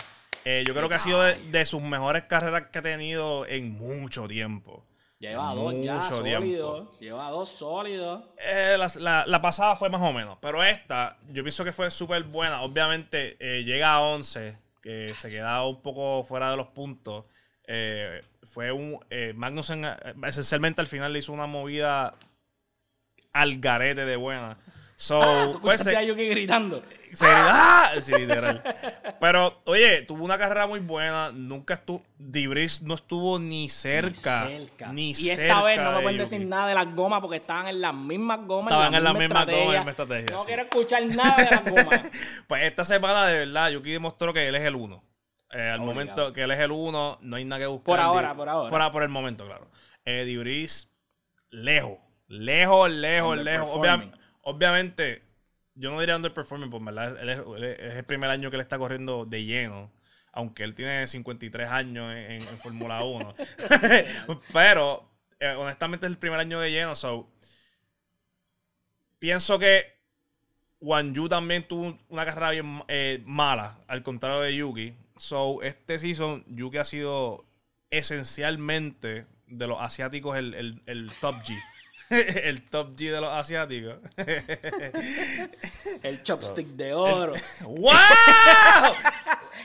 Eh, 0.46 0.64
yo 0.66 0.74
creo 0.74 0.88
que 0.90 0.96
ha 0.96 1.00
sido 1.00 1.22
de, 1.22 1.36
de 1.36 1.66
sus 1.66 1.82
mejores 1.82 2.24
carreras 2.24 2.64
que 2.72 2.80
ha 2.80 2.82
tenido 2.82 3.46
en 3.46 3.72
mucho 3.78 4.28
tiempo. 4.28 4.86
Lleva 5.20 5.54
dos 5.54 5.74
ya 5.84 5.96
mucho 5.96 6.08
sólidos. 6.24 7.00
Lleva 7.00 7.30
dos 7.30 7.50
sólidos. 7.50 8.24
Eh, 8.38 8.76
la, 8.78 8.90
la- 9.00 9.26
la 9.28 9.42
pasada 9.42 9.76
fue 9.76 9.90
más 9.90 10.02
o 10.02 10.14
menos, 10.14 10.38
pero 10.42 10.64
esta 10.64 11.18
yo 11.28 11.44
pienso 11.44 11.66
que 11.66 11.74
fue 11.74 11.92
súper 11.92 12.24
buena. 12.24 12.62
Obviamente 12.62 13.36
eh, 13.40 13.64
llega 13.66 13.94
a 13.96 14.02
11, 14.02 14.58
que 14.82 15.14
se 15.14 15.30
queda 15.30 15.66
un 15.66 15.82
poco 15.82 16.24
fuera 16.24 16.52
de 16.52 16.58
los 16.58 16.68
puntos. 16.68 17.26
Eh, 17.72 18.22
fue 18.52 18.72
un... 18.72 19.00
Eh, 19.12 19.32
Magnussen 19.36 19.86
eh, 19.86 19.96
esencialmente 20.26 20.82
al 20.82 20.88
final 20.88 21.14
le 21.14 21.20
hizo 21.20 21.32
una 21.32 21.46
movida 21.46 22.16
al 23.32 23.60
garete 23.60 24.06
de 24.06 24.16
buena. 24.16 24.58
So, 24.96 25.22
Ah, 25.24 25.50
¿tú 25.54 25.62
pues, 25.62 25.82
se- 25.82 25.96
a 25.96 26.04
Yuki 26.04 26.28
gritando. 26.28 26.84
se- 27.14 27.26
¡Ah! 27.30 27.92
Sí, 28.02 28.12
literal. 28.18 28.62
Pero, 29.22 29.62
oye, 29.66 30.02
tuvo 30.02 30.26
una 30.26 30.38
carrera 30.38 30.68
muy 30.68 30.80
buena. 30.82 31.32
Nunca 31.32 31.76
estuvo. 31.76 32.04
Dibris 32.18 32.82
no 32.82 32.96
estuvo 32.96 33.40
ni 33.40 33.70
cerca. 33.70 34.46
Ni 34.46 34.58
cerca. 34.58 34.92
Ni 34.92 35.10
y 35.12 35.14
cerca. 35.16 35.42
esta 35.44 35.64
vez 35.64 35.78
no 35.78 35.92
me 35.92 35.98
de 35.98 36.04
pueden 36.04 36.18
decir 36.18 36.42
nada 36.42 36.68
de 36.68 36.76
las 36.76 36.94
gomas 36.94 37.22
porque 37.22 37.38
estaban 37.38 37.68
en 37.68 37.80
las 37.80 37.94
mismas 37.94 38.40
gomas. 38.46 38.72
Estaban 38.74 38.94
en 38.94 39.04
la 39.04 39.14
las 39.14 39.20
misma 39.22 39.46
mismas 39.46 39.66
gomas, 39.66 39.88
estrategia. 39.88 40.32
No 40.36 40.40
sí. 40.42 40.48
quiero 40.48 40.62
escuchar 40.64 41.06
nada 41.06 41.38
de 41.38 41.46
las 41.52 41.66
gomas. 41.72 42.02
Pues 42.48 42.64
esta 42.64 42.84
semana, 42.84 43.26
de 43.28 43.38
verdad, 43.46 43.70
Yuki 43.70 43.92
demostró 43.92 44.34
que 44.34 44.48
él 44.50 44.56
es 44.56 44.64
el 44.64 44.76
uno. 44.76 45.02
Eh, 45.52 45.62
al 45.62 45.80
Obligado. 45.82 45.86
momento 45.86 46.34
que 46.34 46.42
él 46.44 46.52
es 46.52 46.60
el 46.60 46.72
uno, 46.72 47.18
no 47.22 47.36
hay 47.36 47.46
nada 47.46 47.60
que 47.62 47.68
buscar. 47.68 47.86
Por 47.86 48.00
ahora, 48.00 48.34
por 48.34 48.48
ahora. 48.50 48.70
Por, 48.70 48.92
por 48.92 49.04
el 49.04 49.10
momento, 49.10 49.46
claro. 49.46 49.70
Eh, 50.06 50.24
Dibris, 50.26 50.92
lejos. 51.50 51.98
Lejos, 52.28 52.90
lejos, 52.92 53.38
lejos. 53.38 53.70
Obvia- 53.72 54.12
obviamente, 54.42 55.24
yo 55.74 55.90
no 55.92 56.00
diría 56.00 56.16
underperforming, 56.16 56.70
pues, 56.70 56.84
¿verdad? 56.84 57.20
Él 57.20 57.30
es, 57.30 57.38
él 57.40 57.64
es- 57.64 57.96
el 57.96 58.04
primer 58.06 58.30
año 58.30 58.50
que 58.52 58.58
él 58.58 58.62
está 58.62 58.78
corriendo 58.78 59.26
de 59.26 59.44
lleno. 59.46 59.92
Aunque 60.32 60.64
él 60.64 60.76
tiene 60.76 61.08
53 61.08 61.68
años 61.70 62.14
en 62.16 62.42
Fórmula 62.60 63.04
1. 63.04 63.34
Pero, 64.54 65.10
eh, 65.40 65.56
honestamente, 65.58 66.06
es 66.06 66.12
el 66.12 66.20
primer 66.20 66.40
año 66.40 66.60
de 66.60 66.70
lleno. 66.72 66.94
So, 66.96 67.32
pienso 69.18 69.58
que 69.60 69.98
Wan 70.82 71.14
Yu 71.14 71.28
también 71.28 71.68
tuvo 71.68 71.98
una 72.10 72.26
carrera 72.26 72.52
bien 72.52 72.84
eh, 72.88 73.22
mala, 73.26 73.80
al 73.88 74.04
contrario 74.04 74.40
de 74.42 74.56
Yuki. 74.56 74.94
So, 75.20 75.62
este 75.64 76.00
season, 76.00 76.46
Yuki 76.48 76.78
ha 76.78 76.86
sido 76.86 77.44
esencialmente 77.90 79.26
de 79.48 79.68
los 79.68 79.82
asiáticos 79.82 80.38
el, 80.38 80.54
el, 80.54 80.82
el 80.86 81.12
top 81.20 81.36
G. 81.44 81.62
el 82.10 82.62
top 82.70 82.96
G 82.96 83.12
de 83.12 83.20
los 83.20 83.30
asiáticos. 83.30 83.98
el 86.04 86.24
chopstick 86.24 86.68
de 86.68 86.94
oro. 86.94 87.34
¡Wow! 87.66 87.92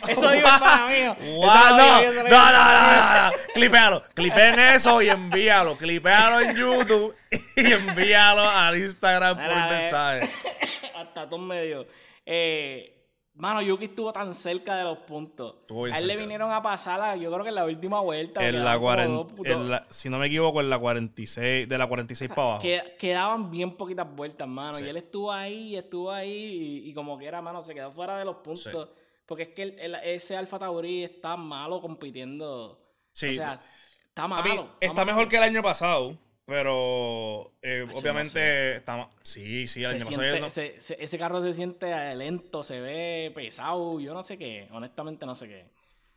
Eso 0.09 0.28
digo 0.30 0.48
para 0.59 0.88
mí. 0.88 1.07
Wow, 1.36 1.46
no, 1.46 1.76
no, 1.76 2.12
no, 2.12 2.22
no, 2.24 2.52
no, 2.52 3.30
no. 3.30 3.36
Clipéalo. 3.55 4.02
Clipeen 4.12 4.59
eso 4.59 5.00
y 5.02 5.09
envíalo. 5.09 5.78
Clipéalo 5.78 6.40
en 6.40 6.57
YouTube 6.57 7.14
y 7.55 7.72
envíalo 7.72 8.42
al 8.42 8.76
Instagram 8.76 9.36
por 9.36 9.57
eh. 9.57 9.66
mensaje. 9.70 10.30
Hasta 10.96 11.28
todo 11.28 11.38
medio. 11.38 11.86
Eh, 12.26 12.93
mano, 13.35 13.61
Yuki 13.62 13.87
estuvo 13.87 14.12
tan 14.12 14.32
cerca 14.35 14.76
de 14.76 14.85
los 14.85 14.99
puntos. 14.99 15.57
Estuvo 15.62 15.82
bien 15.85 15.97
a 15.97 15.99
él 15.99 16.07
le 16.07 16.16
vinieron 16.16 16.51
a 16.53 16.62
pasar, 16.62 17.18
yo 17.18 17.30
creo 17.32 17.43
que 17.43 17.49
en 17.49 17.55
la 17.57 17.64
última 17.64 18.01
vuelta. 18.01 18.47
En 18.47 18.64
la 18.64 18.74
como 18.74 18.87
40, 18.87 19.12
dos 19.14 19.32
putos- 19.32 19.47
en 19.53 19.70
la- 19.70 19.87
si 19.91 20.09
no 20.09 20.18
me 20.18 20.26
equivoco, 20.26 20.61
en 20.61 20.70
la 20.70 20.78
46, 20.78 21.68
de 21.68 21.78
la 21.78 21.87
46 21.87 22.30
para 22.30 22.43
abajo. 22.43 22.62
que- 22.62 22.97
quedaban 22.99 23.51
bien 23.51 23.76
poquitas 23.76 24.07
vueltas, 24.14 24.47
mano. 24.49 24.74
Sí. 24.74 24.85
Y 24.85 24.89
él 24.89 24.97
estuvo 24.97 25.32
ahí, 25.32 25.76
estuvo 25.76 26.11
ahí, 26.11 26.82
y, 26.85 26.91
y 26.91 26.95
como 26.95 27.18
que 27.18 27.26
era, 27.26 27.43
mano, 27.43 27.62
se 27.64 27.74
quedó 27.74 27.91
fuera 27.93 28.16
de 28.18 28.24
los 28.24 28.37
puntos. 28.37 28.89
Porque 29.26 29.45
es 29.45 29.49
que 29.51 29.62
el- 29.62 29.78
el- 29.80 29.95
ese 30.05 30.37
Alfa 30.37 30.59
Tauri 30.59 31.03
está 31.05 31.37
malo 31.37 31.80
compitiendo. 31.80 32.78
Sí. 33.12 33.30
O 33.30 33.35
sea, 33.35 33.61
está 34.09 34.24
A 34.24 34.28
malo. 34.28 34.45
mí, 34.64 34.68
está 34.80 35.05
mejor 35.05 35.28
que 35.28 35.37
el 35.37 35.43
año 35.45 35.62
pasado, 35.62 36.14
pero 36.45 37.53
eh, 37.62 37.86
obviamente 37.95 38.76
está 38.76 39.09
Sí, 39.22 39.66
sí, 39.66 39.82
el 39.82 39.90
Se 39.90 39.95
año 39.97 40.05
pasado. 40.07 40.22
siente- 40.22 40.34
ya 40.38 40.40
no- 40.40 40.51
se- 40.51 40.80
se- 40.80 41.03
ese 41.03 41.18
carro 41.18 41.42
se 41.42 41.53
siente 41.55 42.14
lento, 42.14 42.62
se 42.62 42.80
ve 42.80 43.32
pesado, 43.34 43.99
yo 44.01 44.12
no 44.14 44.22
sé 44.22 44.36
qué. 44.38 44.68
Honestamente, 44.72 45.26
no 45.26 45.34
sé 45.34 45.49
qué. 45.49 45.61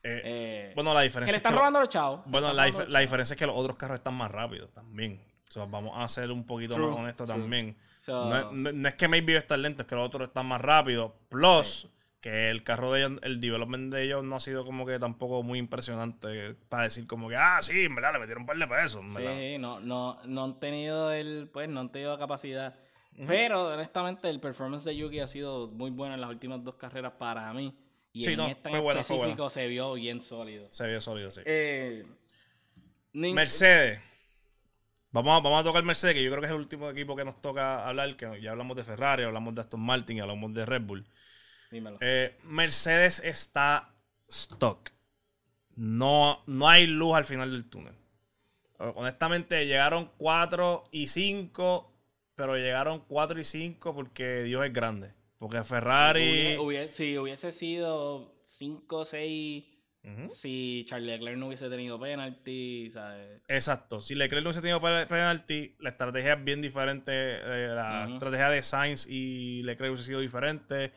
eh, 0.04 0.22
Eh, 0.24 0.72
bueno, 0.76 0.94
la 0.94 1.02
que 1.02 1.06
diferencia. 1.08 1.32
le 1.34 1.38
es 1.38 1.42
que 1.44 1.48
están 1.48 1.56
robando 1.58 1.80
los 1.80 1.90
chavos. 1.90 2.22
Bueno, 2.28 2.48
están 2.52 2.56
la, 2.58 2.68
dif- 2.70 2.88
la 2.88 3.00
diferencia 3.00 3.34
es 3.34 3.40
que 3.40 3.48
los 3.48 3.56
otros 3.58 3.76
carros 3.78 3.96
están 3.98 4.14
más 4.14 4.32
rápidos 4.32 4.72
también. 4.72 5.20
O 5.50 5.52
sea, 5.52 5.66
vamos 5.66 5.94
a 5.96 6.08
ser 6.08 6.32
un 6.32 6.46
poquito 6.46 6.76
True, 6.76 6.88
más 6.92 7.00
honestos 7.00 7.28
true. 7.28 7.40
también. 7.40 7.76
So- 7.96 8.30
no- 8.52 8.52
no 8.74 8.88
es 8.90 8.96
que 8.96 9.08
maybe 9.08 9.36
estar 9.36 9.58
lento, 9.58 9.82
es 9.82 9.88
que 9.88 9.96
los 9.96 10.06
otros 10.06 10.28
están 10.28 10.46
más 10.46 10.62
rápidos. 10.62 11.12
Plus, 11.30 11.88
que 12.28 12.50
el 12.50 12.62
carro 12.64 12.92
de 12.92 13.00
ellos, 13.00 13.20
el 13.22 13.40
development 13.40 13.94
de 13.94 14.04
ellos 14.04 14.22
no 14.22 14.36
ha 14.36 14.40
sido 14.42 14.66
como 14.66 14.86
que 14.86 15.00
tampoco 15.00 15.44
muy 15.44 15.60
impresionante 15.60 16.56
para 16.68 16.84
decir 16.84 17.08
como 17.08 17.30
que, 17.30 17.38
ah, 17.38 17.60
sí, 17.62 17.86
en 17.86 17.96
verdad, 17.96 18.12
le 18.14 18.20
metieron 18.20 18.42
un 18.42 18.48
par 18.48 18.58
de 18.58 18.68
pesos. 18.68 19.02
en 19.02 19.14
verdad. 19.14 19.38
Sí, 19.38 19.58
no, 19.58 19.80
no, 19.80 20.20
no 20.26 20.44
han 20.44 20.60
tenido 20.60 21.14
el, 21.14 21.50
pues, 21.54 21.70
no 21.70 21.80
han 21.80 21.92
tenido 21.92 22.12
la 22.12 22.20
capacidad. 22.20 22.76
Pero 23.26 23.70
honestamente 23.70 24.30
el 24.30 24.42
performance 24.42 24.84
de 24.84 24.96
Yuki 24.98 25.22
ha 25.22 25.28
sido 25.28 25.70
muy 25.70 25.90
bueno 25.90 26.16
en 26.16 26.22
las 26.22 26.30
últimas 26.30 26.64
dos 26.64 26.76
carreras 26.76 27.14
para 27.14 27.52
mí. 27.54 27.74
Y 28.12 28.26
Sí, 28.26 28.34
en 28.34 28.38
no, 28.38 28.48
esta 28.48 28.70
fue 28.70 28.80
en 28.80 28.84
buena, 28.84 29.02
específico 29.02 29.50
se 29.50 29.68
vio 29.68 29.94
bien 29.94 30.20
sólido. 30.20 30.68
Se 30.70 30.86
vio 30.86 31.00
sólido, 31.00 31.32
sí. 31.32 31.42
Eh, 31.46 32.06
Mercedes. 33.14 34.02
Vamos 35.12 35.40
a, 35.40 35.42
vamos 35.42 35.62
a 35.62 35.64
tocar 35.64 35.84
Mercedes, 35.84 36.14
que 36.14 36.24
yo 36.24 36.30
creo 36.30 36.42
que 36.42 36.48
es 36.48 36.52
el 36.52 36.60
último 36.60 36.90
equipo 36.90 37.16
que 37.16 37.24
nos 37.24 37.42
toca 37.42 37.88
hablar, 37.88 38.18
que 38.18 38.42
ya 38.42 38.52
hablamos 38.52 38.76
de 38.76 38.84
Ferrari, 38.84 39.24
hablamos 39.24 39.56
de 39.56 39.62
Aston 39.62 39.80
Martin, 39.80 40.20
hablamos 40.20 40.54
de 40.54 40.66
Red 40.66 40.82
Bull. 40.82 41.08
Dímelo. 41.72 41.98
Eh, 42.02 42.38
Mercedes 42.44 43.20
está 43.24 43.94
stock. 44.28 44.90
No, 45.76 46.44
no 46.48 46.68
hay 46.68 46.88
luz 46.88 47.16
al 47.16 47.26
final 47.26 47.52
del 47.52 47.70
túnel. 47.70 47.94
Honestamente, 48.80 49.66
llegaron 49.66 50.12
4 50.18 50.90
y 50.92 51.08
5, 51.08 51.94
pero 52.36 52.56
llegaron 52.58 53.04
4 53.08 53.40
y 53.40 53.44
5 53.44 53.96
porque 53.96 54.44
Dios 54.44 54.66
es 54.66 54.74
grande. 54.74 55.14
Porque 55.38 55.64
Ferrari... 55.64 56.56
Hubie- 56.56 56.58
hubie- 56.58 56.88
si 56.88 57.18
hubiese 57.18 57.52
sido 57.52 58.40
5 58.44 58.98
o 58.98 59.06
6, 59.06 59.66
Ujú. 60.04 60.30
si 60.30 60.86
Charles 60.88 61.08
Leclerc 61.20 61.38
no 61.38 61.48
hubiese 61.48 61.70
tenido 61.70 62.00
penalty, 62.00 62.90
¿sabes? 62.92 63.42
Exacto. 63.48 64.00
Si 64.02 64.16
Leclerc 64.16 64.44
no 64.44 64.50
hubiese 64.50 64.62
tenido 64.62 64.80
pe- 64.82 65.06
penalty, 65.08 65.76
la 65.80 65.90
estrategia 65.90 66.34
es 66.34 66.44
bien 66.44 66.62
diferente. 66.62 67.12
eh, 67.14 67.68
la 67.76 68.08
estrategia 68.12 68.50
de 68.50 68.64
Sainz 68.64 69.08
y 69.08 69.62
Leclerc 69.64 69.92
hubiese 69.92 70.08
sido 70.08 70.20
diferente. 70.22 70.92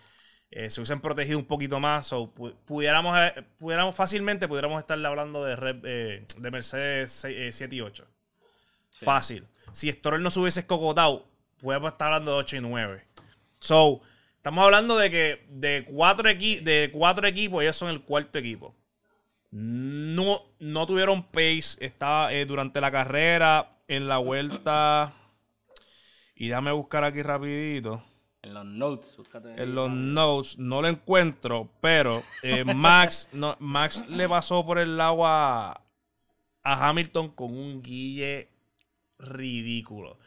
Eh, 0.50 0.68
se 0.70 0.80
hubiesen 0.80 1.00
protegido 1.00 1.38
un 1.38 1.44
poquito 1.44 1.78
más. 1.80 2.06
So, 2.08 2.32
pu- 2.34 2.54
pudiéramos, 2.64 3.16
eh, 3.18 3.44
pudiéramos 3.58 3.94
fácilmente 3.94 4.48
pudiéramos 4.48 4.78
estar 4.80 5.04
hablando 5.04 5.44
de, 5.44 5.56
Red- 5.56 5.84
eh, 5.84 6.26
de 6.38 6.50
Mercedes 6.50 7.12
6, 7.12 7.36
eh, 7.38 7.52
7 7.52 7.76
y 7.76 7.80
8. 7.80 8.06
Sí. 8.90 9.04
Fácil. 9.04 9.46
Si 9.72 9.90
Stroll 9.92 10.22
no 10.22 10.30
se 10.30 10.40
hubiese 10.40 10.60
escocotado, 10.60 11.26
podemos 11.60 11.92
estar 11.92 12.08
hablando 12.08 12.32
de 12.32 12.38
8 12.38 12.56
y 12.56 12.60
9. 12.60 13.04
So, 13.60 14.00
estamos 14.36 14.64
hablando 14.64 14.96
de 14.98 15.10
que 15.10 15.46
de 15.50 15.84
cuatro, 15.86 16.28
equi- 16.28 16.60
de 16.62 16.90
cuatro 16.92 17.26
equipos, 17.28 17.62
ellos 17.62 17.76
son 17.76 17.90
el 17.90 18.02
cuarto 18.02 18.38
equipo. 18.38 18.74
No, 19.52 20.42
no 20.58 20.86
tuvieron 20.86 21.24
pace. 21.24 21.76
Estaba 21.80 22.32
eh, 22.32 22.44
durante 22.46 22.80
la 22.80 22.90
carrera, 22.90 23.76
en 23.88 24.08
la 24.08 24.18
vuelta. 24.18 25.14
Y 26.34 26.48
déjame 26.48 26.72
buscar 26.72 27.04
aquí 27.04 27.22
rapidito. 27.22 28.02
En 28.42 28.54
los 28.54 28.64
notes, 28.64 29.16
búscate. 29.16 29.62
En 29.62 29.74
los 29.74 29.90
notes 29.90 30.58
no 30.58 30.80
lo 30.80 30.88
encuentro, 30.88 31.68
pero 31.80 32.22
eh, 32.42 32.64
Max, 32.64 33.28
no, 33.32 33.54
Max 33.60 34.04
le 34.08 34.28
pasó 34.28 34.64
por 34.64 34.78
el 34.78 34.96
lado 34.96 35.26
a, 35.26 35.72
a 36.62 36.88
Hamilton 36.88 37.30
con 37.32 37.54
un 37.56 37.82
guille 37.82 38.48
ridículo. 39.18 40.18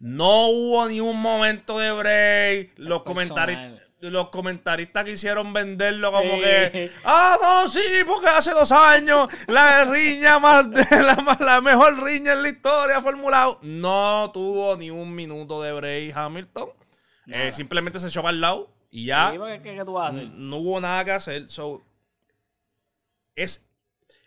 No 0.00 0.48
hubo 0.48 0.88
ni 0.88 0.98
un 1.00 1.20
momento 1.20 1.78
de 1.78 1.92
break. 1.92 2.72
Los, 2.78 3.02
comentari- 3.02 3.80
los 4.00 4.28
comentaristas 4.30 5.04
quisieron 5.04 5.52
venderlo 5.52 6.10
como 6.10 6.34
Sí. 6.34 6.40
que. 6.40 6.90
Ah, 7.04 7.36
no, 7.40 7.70
sí, 7.70 7.80
porque 8.04 8.26
hace 8.28 8.50
dos 8.50 8.72
años 8.72 9.28
la 9.46 9.84
riña 9.84 10.40
más 10.40 10.68
de 10.70 10.84
la, 10.90 11.36
la 11.38 11.60
mejor 11.60 12.02
riña 12.02 12.32
en 12.32 12.42
la 12.42 12.48
historia 12.48 12.98
1. 12.98 13.58
No 13.62 14.30
tuvo 14.34 14.76
ni 14.76 14.90
un 14.90 15.14
minuto 15.14 15.62
de 15.62 15.72
break 15.72 16.16
Hamilton. 16.16 16.68
Eh, 17.26 17.52
simplemente 17.52 17.98
se 18.00 18.08
echó 18.08 18.22
para 18.22 18.34
el 18.34 18.40
lado 18.40 18.70
y 18.90 19.06
ya. 19.06 19.32
No 19.32 20.56
hubo 20.58 20.80
nada 20.80 21.04
que 21.04 21.12
hacer. 21.12 21.50
So, 21.50 21.82
es, 23.34 23.66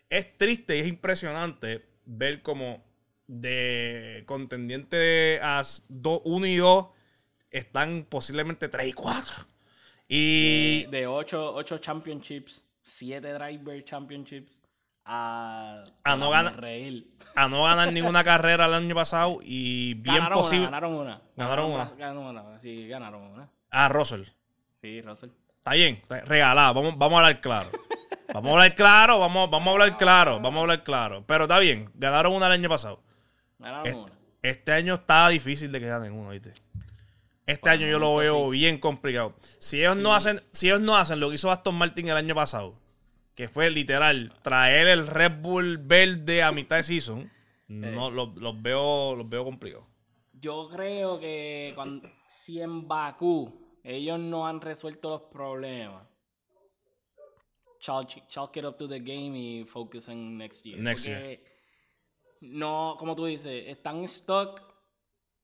es 0.10 0.38
triste 0.38 0.78
y 0.78 0.82
es 0.82 0.88
impresionante 0.88 1.86
ver 2.06 2.42
como 2.42 2.84
de 3.28 4.24
contendiente 4.26 5.40
a 5.42 5.64
1 5.90 6.46
y 6.48 6.56
2 6.56 6.88
están 7.52 8.06
posiblemente 8.10 8.68
3 8.70 8.88
y 8.88 8.94
4. 8.94 9.46
Y 10.08 10.86
de 10.86 11.08
8 11.08 11.78
championships, 11.80 12.64
7 12.84 13.34
driver 13.34 13.84
championships, 13.84 14.64
a, 15.08 15.84
A 16.04 16.16
no 16.18 16.30
ganar- 16.30 16.60
reír. 16.60 17.08
a 17.36 17.48
no 17.48 17.64
ganar 17.64 17.94
ninguna 17.94 18.24
carrera 18.24 18.66
el 18.66 18.74
año 18.74 18.94
pasado 18.94 19.40
y 19.42 19.94
bien 19.96 20.16
ganaron 20.18 20.40
posible. 20.40 20.68
Una, 20.68 20.80
ganaron 20.80 20.94
una. 21.00 21.22
Ganaron 21.36 21.72
una. 21.72 21.86
Ganaron 21.98 22.26
una. 22.46 22.60
Sí, 22.60 22.88
ganaron 22.88 23.22
una. 23.24 23.50
Ah, 23.72 23.88
Russell. 23.88 24.24
Sí, 24.82 25.02
Russell. 25.02 25.30
Está 25.56 25.72
bien, 25.74 25.96
está 25.96 26.22
regalado. 26.22 26.74
Vamos, 26.74 26.98
vamos 26.98 27.18
a 27.18 27.26
hablar 27.26 27.42
claro. 27.42 27.70
Vamos 28.34 28.50
a 28.52 28.54
hablar 28.56 28.76
claro, 28.76 29.20
vamos, 29.20 29.50
vamos 29.50 29.68
a 29.68 29.72
hablar 29.72 29.98
claro, 29.98 30.40
vamos 30.42 30.58
a 30.58 30.62
hablar 30.62 30.84
claro. 30.84 31.24
Pero 31.26 31.46
está 31.46 31.60
bien, 31.60 31.90
ganaron 31.96 32.34
una 32.34 32.48
el 32.48 32.54
año 32.54 32.68
pasado. 32.70 33.02
Ganaron 33.60 33.88
Este, 33.88 34.00
una. 34.02 34.12
este 34.44 34.72
año 34.74 34.94
está 34.96 35.30
difícil 35.30 35.72
de 35.72 35.80
que 35.80 35.88
ganen 35.88 36.12
uno, 36.14 36.30
¿viste? 36.32 36.52
Este 37.46 37.70
año 37.70 37.88
yo 37.88 37.98
lo 38.00 38.14
pues 38.16 38.26
veo 38.30 38.46
sí. 38.46 38.52
bien 38.52 38.78
complicado. 38.78 39.36
Si 39.60 39.80
ellos 39.80 39.96
no 39.98 40.14
hacen, 40.14 40.44
si 40.52 40.68
ellos 40.68 40.82
no 40.82 40.98
hacen 40.98 41.20
lo 41.22 41.30
que 41.30 41.36
hizo 41.36 41.50
Aston 41.50 41.76
Martin 41.76 42.10
el 42.10 42.18
año 42.18 42.36
pasado, 42.36 42.76
que 43.38 43.48
fue 43.48 43.70
literal 43.70 44.34
traer 44.42 44.88
el 44.88 45.06
Red 45.06 45.42
Bull 45.42 45.78
verde 45.78 46.42
a 46.42 46.52
mitad 46.52 46.78
de 46.78 46.84
season, 46.84 47.32
no 47.68 48.10
los, 48.10 48.36
los 48.36 48.60
veo, 48.64 49.16
los 49.16 49.30
veo 49.30 49.44
complicados. 49.44 49.86
Yo 50.34 50.68
creo 50.70 51.20
que 51.20 51.72
cuando, 51.76 52.10
si 52.28 52.60
en 52.60 52.88
Bakú 52.88 53.80
ellos 53.84 54.18
no 54.20 54.48
han 54.48 54.60
resuelto 54.60 55.12
los 55.12 55.22
problemas, 55.32 56.08
chalk, 57.80 58.28
chalk 58.28 58.58
it 58.58 58.66
up 58.66 58.76
to 58.76 58.88
the 58.88 59.00
game 59.00 59.38
y 59.38 59.66
focus 59.66 60.08
en 60.08 60.36
next 60.36 60.66
year. 60.66 60.80
Next 60.80 61.06
Porque 61.06 61.46
No, 62.42 62.96
como 62.98 63.16
tú 63.16 63.26
dices, 63.26 63.66
están 63.68 63.98
en 63.98 64.06
stock, 64.06 64.64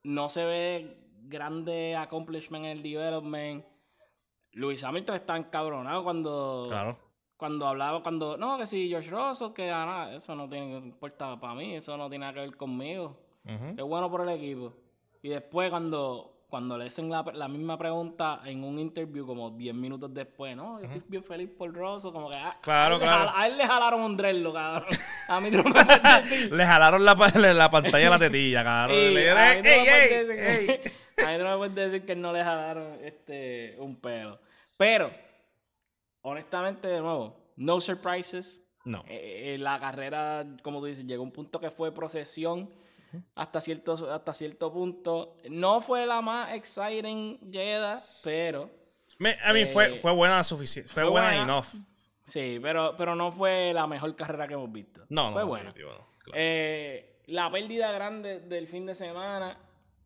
no 0.01 0.29
se 0.29 0.43
ve 0.43 0.97
grande 1.25 1.95
accomplishment 1.95 2.65
en 2.65 2.71
el 2.71 2.81
development. 2.81 3.63
Luis 4.53 4.83
Hamilton 4.83 5.15
está 5.15 5.37
encabronado 5.37 6.03
cuando 6.03 6.65
Claro. 6.67 6.97
Cuando 7.43 7.67
hablaba, 7.67 8.01
cuando, 8.01 8.37
no, 8.37 8.57
que 8.57 8.65
si 8.65 8.87
George 8.87 9.09
Russell, 9.09 9.51
que 9.53 9.67
gana, 9.67 10.15
eso 10.15 10.33
no 10.33 10.47
tiene 10.47 10.77
importa 10.77 11.37
para 11.37 11.53
mí, 11.55 11.75
eso 11.75 11.97
no 11.97 12.07
tiene 12.09 12.21
nada 12.23 12.33
que 12.35 12.39
ver 12.39 12.55
conmigo. 12.55 13.17
Es 13.45 13.83
bueno 13.83 14.09
por 14.09 14.21
el 14.21 14.29
equipo. 14.29 14.71
Y 15.21 15.27
después 15.27 15.69
cuando, 15.69 16.45
cuando 16.49 16.77
le 16.77 16.85
hacen 16.85 17.09
la, 17.09 17.21
la 17.33 17.49
misma 17.49 17.77
pregunta 17.77 18.39
en 18.45 18.63
un 18.63 18.79
interview 18.79 19.25
como 19.25 19.49
10 19.51 19.75
minutos 19.75 20.13
después, 20.13 20.55
no, 20.55 20.79
yo 20.79 20.85
estoy 20.85 21.01
bien 21.07 21.21
feliz 21.23 21.49
por 21.57 21.73
Russell, 21.73 22.11
como 22.13 22.29
que 22.29 22.37
ah, 22.37 22.55
Claro, 22.61 22.95
a, 22.95 22.97
él 22.97 23.01
le 23.01 23.05
claro. 23.05 23.25
jala- 23.27 23.41
a 23.41 23.47
él 23.47 23.57
le 23.57 23.67
jalaron 23.67 24.01
un 24.01 24.15
drello, 24.15 24.53
cabrón. 24.53 24.87
A 25.27 25.39
mí 25.41 25.49
no 25.51 25.63
me. 25.63 26.49
Le 26.55 26.65
jalaron 26.65 27.03
la, 27.03 27.15
pa- 27.17 27.29
la 27.37 27.69
pantalla 27.69 28.07
a 28.07 28.09
la 28.11 28.19
tetilla, 28.19 28.63
cabrón. 28.63 28.95
Le- 29.13 29.29
a 29.31 29.35
mí 29.35 29.57
no 29.57 29.63
me 29.63 29.69
ey, 29.69 29.87
ey, 29.89 30.25
decir 30.25 30.39
ey. 30.39 30.67
que- 30.79 31.23
a 31.25 31.31
mí 31.31 31.37
no 31.43 31.49
me 31.51 31.57
puedes 31.57 31.75
decir 31.75 32.05
que 32.05 32.15
no 32.15 32.31
le 32.31 32.43
jalaron 32.43 32.97
este, 33.03 33.75
un 33.79 33.95
pelo. 33.97 34.39
Pero, 34.77 35.09
honestamente, 36.24 36.88
de 36.88 36.99
nuevo, 36.99 37.38
no 37.55 37.80
surprises. 37.80 38.61
No. 38.86 39.03
Eh, 39.07 39.53
eh, 39.53 39.57
la 39.59 39.80
carrera, 39.80 40.45
como 40.63 40.80
tú 40.80 40.86
dices, 40.88 41.05
llegó 41.05 41.21
a 41.21 41.26
un 41.26 41.32
punto 41.32 41.59
que 41.59 41.71
fue 41.71 41.93
procesión 41.93 42.69
hasta 43.36 43.61
cierto, 43.61 43.93
hasta 44.11 44.34
cierto 44.34 44.74
punto. 44.74 45.38
No 45.49 45.80
fue 45.80 46.05
la 46.05 46.19
más 46.21 46.53
exciting 46.53 47.39
Jeddah, 47.51 48.03
pero... 48.24 48.69
Me- 49.19 49.38
a 49.43 49.53
mí 49.53 49.65
fue, 49.65 49.93
Eh, 49.93 49.95
fue 49.97 50.11
buena 50.11 50.43
suficiente. 50.43 50.91
Fue, 50.91 51.03
fue 51.03 51.11
buena, 51.11 51.28
buena. 51.28 51.43
enough. 51.43 51.67
Sí, 52.26 52.57
pero, 52.61 52.95
pero 52.97 53.15
no 53.15 53.32
fue 53.32 53.71
la 53.74 53.86
mejor 53.86 54.15
carrera 54.15 54.47
que 54.47 54.55
hemos 54.55 54.71
visto. 54.71 55.05
No, 55.09 55.28
no. 55.28 55.34
Fue 55.34 55.43
buena. 55.43 55.69
no, 55.69 55.74
claro. 55.76 56.07
Eh, 56.34 57.21
la 57.28 57.49
pérdida 57.51 57.91
grande 57.91 58.39
del 58.41 58.67
fin 58.67 58.86
de 58.86 58.95
semana 58.95 59.57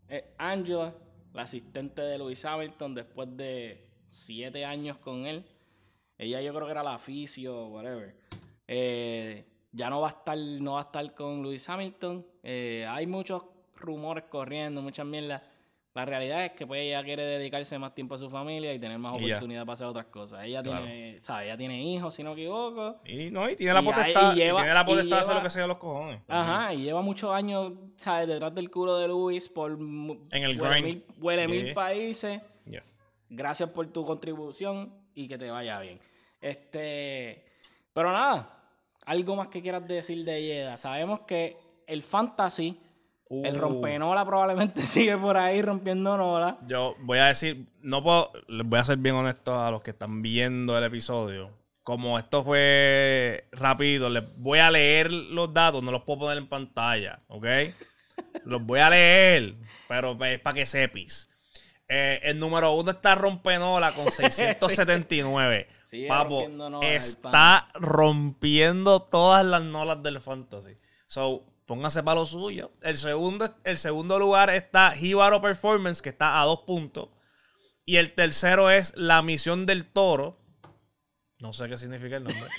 es 0.08 0.24
Angela, 0.38 0.94
la 1.34 1.44
asistente 1.44 2.02
de 2.02 2.18
Lewis 2.18 2.44
Hamilton, 2.44 2.94
después 2.96 3.30
de 3.38 3.88
siete 4.12 4.66
años 4.66 4.98
con 4.98 5.26
él. 5.26 5.46
Ella 6.18 6.42
yo 6.42 6.54
creo 6.54 6.66
que 6.66 6.72
era 6.72 6.84
la 6.84 6.98
fisio, 6.98 7.68
whatever. 7.68 8.16
Eh, 8.68 9.46
ya 9.72 9.90
no 9.90 10.02
va 10.02 10.08
a 10.08 10.12
estar, 10.12 10.38
no 10.38 10.74
va 10.74 10.80
a 10.80 10.84
estar 10.84 11.14
con 11.14 11.44
Lewis 11.44 11.68
Hamilton. 11.70 12.26
Eh, 12.44 12.86
hay 12.90 13.06
muchos 13.08 13.44
rumores 13.76 14.24
corriendo, 14.30 14.82
muchas 14.82 15.06
mierdas. 15.06 15.42
La 15.94 16.06
realidad 16.06 16.46
es 16.46 16.52
que 16.52 16.68
pues 16.68 16.82
ella 16.82 17.04
quiere 17.04 17.24
dedicarse 17.24 17.78
más 17.80 17.96
tiempo 17.96 18.14
a 18.16 18.18
su 18.20 18.30
familia 18.30 18.72
y 18.72 18.78
tener 18.80 19.00
más 19.00 19.18
oportunidad 19.18 19.62
para 19.66 19.74
hacer 19.74 19.88
otras 19.88 20.06
cosas. 20.08 20.44
Ella 20.46 20.62
Claro. 20.62 20.84
tiene, 20.86 21.20
¿sabes? 21.20 21.48
Ella 21.48 21.58
tiene 21.58 21.82
hijos, 21.84 22.14
si 22.14 22.22
no 22.24 22.36
me 22.36 22.42
equivoco. 22.42 22.98
Y 23.06 23.32
no, 23.32 23.50
y 23.50 23.56
tiene 23.56 23.74
la 23.74 23.82
y 23.82 23.84
potestad. 23.86 24.34
y 24.34 24.36
lleva- 24.36 24.60
y 24.60 24.64
tiene 24.64 24.74
la 24.76 24.86
potestad 24.86 25.16
de 25.16 25.22
hacer 25.22 25.36
lo 25.36 25.42
que 25.42 25.50
sea 25.50 25.66
los 25.68 25.78
cojones. 25.78 26.22
Ajá, 26.28 26.72
y 26.76 26.84
lleva 26.84 27.02
muchos 27.02 27.32
años, 27.32 27.74
¿sabes? 27.96 28.28
Detrás 28.28 28.54
del 28.54 28.70
culo 28.70 28.98
de 29.00 29.08
Luis 29.08 29.50
por 29.50 29.72
En 29.72 30.18
el 30.32 30.62
huele 30.62 30.70
grind. 30.82 30.86
mil, 30.86 31.06
huele 31.20 31.48
mil 31.48 31.66
Yeah. 31.66 31.74
países. 31.74 32.42
Gracias 33.30 33.70
por 33.72 33.88
tu 33.88 34.06
contribución 34.06 34.94
y 35.18 35.28
que 35.28 35.38
te 35.38 35.50
vaya 35.50 35.80
bien. 35.80 36.00
Este, 36.40 37.44
pero 37.92 38.12
nada, 38.12 38.62
algo 39.06 39.36
más 39.36 39.48
que 39.48 39.64
quieras 39.64 39.88
decir 39.88 40.24
de 40.24 40.44
Yeda. 40.44 40.78
Sabemos 40.78 41.22
que 41.22 41.58
el 41.88 42.04
fantasy, 42.04 42.80
el 43.30 43.56
Uh. 43.56 43.60
rompenola 43.60 44.24
probablemente 44.26 44.82
sigue 44.84 45.18
por 45.18 45.36
ahí 45.36 45.62
rompiendo 45.64 46.16
nola. 46.16 46.60
Yo 46.68 46.96
voy 47.00 47.18
a 47.18 47.26
decir, 47.26 47.68
no 47.82 48.04
puedo, 48.04 48.32
les 48.48 48.66
voy 48.68 48.80
a 48.80 48.86
ser 48.86 49.00
bien 49.00 49.16
honesto 49.16 49.60
a 49.60 49.72
los 49.72 49.82
que 49.82 49.90
están 49.90 50.22
viendo 50.22 50.78
el 50.78 50.84
episodio. 50.84 51.50
Como 51.82 52.20
esto 52.20 52.44
fue 52.44 53.48
rápido, 53.54 54.10
les 54.12 54.24
voy 54.38 54.60
a 54.60 54.70
leer 54.70 55.12
los 55.12 55.52
datos, 55.52 55.82
no 55.82 55.92
los 55.92 56.04
puedo 56.04 56.20
poner 56.20 56.38
en 56.38 56.48
pantalla, 56.48 57.22
¿ok? 57.28 57.46
los 58.46 58.62
voy 58.64 58.82
a 58.82 58.92
leer, 58.92 59.56
pero 59.88 60.16
es 60.26 60.40
para 60.42 60.54
que 60.54 60.66
sepis. 60.68 61.28
Eh, 61.90 62.20
el 62.24 62.38
número 62.40 62.72
uno 62.74 62.92
está 62.92 63.16
Rompenola 63.16 63.92
con 63.94 64.12
679. 64.12 65.68
Sigue 65.86 66.08
Papo, 66.08 66.46
está 66.82 67.70
rompiendo 67.76 69.02
todas 69.04 69.46
las 69.46 69.62
nolas 69.62 70.04
del 70.04 70.20
fantasy. 70.20 70.78
So, 71.08 71.46
póngase 71.66 72.04
para 72.04 72.20
lo 72.20 72.26
suyo. 72.26 72.72
El 72.82 72.98
segundo, 72.98 73.56
el 73.64 73.78
segundo 73.78 74.20
lugar 74.20 74.50
está 74.50 74.92
Jíbaro 74.92 75.42
Performance, 75.42 76.02
que 76.02 76.10
está 76.10 76.42
a 76.42 76.46
dos 76.46 76.62
puntos. 76.68 77.10
Y 77.86 77.96
el 77.96 78.12
tercero 78.12 78.70
es 78.70 78.94
La 78.98 79.22
Misión 79.22 79.66
del 79.66 79.86
Toro. 79.86 80.38
No 81.40 81.54
sé 81.54 81.70
qué 81.70 81.78
significa 81.78 82.18
el 82.18 82.26
nombre. 82.26 82.50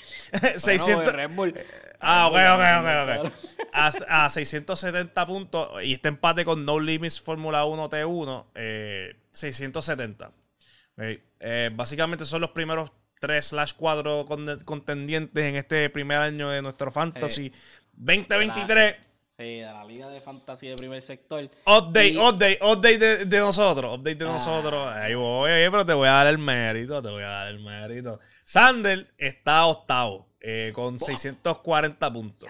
600 0.57 0.87
Bueno, 0.95 1.11
Red 1.11 1.31
Bull. 1.35 1.53
Ah, 1.99 2.27
ok, 2.27 2.35
ok, 2.35 3.25
ok, 3.25 3.25
ok. 3.25 3.33
A, 3.73 4.25
a 4.25 4.29
670 4.29 5.25
puntos. 5.27 5.69
Y 5.83 5.93
este 5.93 6.07
empate 6.07 6.43
con 6.45 6.65
No 6.65 6.79
Limits 6.79 7.21
Fórmula 7.21 7.65
1 7.65 7.89
T1, 7.89 8.45
eh, 8.55 9.15
670. 9.31 10.27
Ok, 10.27 10.33
eh, 11.39 11.69
básicamente 11.73 12.25
son 12.25 12.41
los 12.41 12.51
primeros 12.51 12.91
3 13.19 13.45
slash 13.45 13.73
4 13.77 14.25
contendientes 14.65 15.43
en 15.43 15.55
este 15.55 15.89
primer 15.89 16.17
año 16.19 16.49
de 16.49 16.61
nuestro 16.61 16.89
Fantasy 16.91 17.51
2023. 17.93 18.95
Sí, 19.37 19.43
de 19.59 19.61
la 19.65 19.85
liga 19.85 20.09
de 20.09 20.19
fantasía 20.19 20.71
de 20.71 20.75
primer 20.75 21.01
sector. 21.01 21.49
Update, 21.65 22.09
Y- 22.09 22.17
update, 22.17 22.59
update 22.61 22.97
de, 22.97 23.25
de 23.25 23.39
nosotros. 23.39 23.97
Update 23.97 24.15
de 24.15 24.25
Ah. 24.25 24.33
nosotros. 24.33 24.87
Ahí 24.95 25.13
voy, 25.15 25.51
eh, 25.51 25.67
pero 25.71 25.85
te 25.85 25.93
voy 25.93 26.07
a 26.07 26.11
dar 26.11 26.27
el 26.27 26.37
mérito. 26.37 27.01
Te 27.01 27.09
voy 27.09 27.23
a 27.23 27.27
dar 27.27 27.47
el 27.47 27.59
mérito. 27.59 28.19
Sander 28.43 29.13
está 29.17 29.65
octavo 29.65 30.27
eh, 30.41 30.71
con 30.73 30.99
640 30.99 32.13
puntos. 32.13 32.49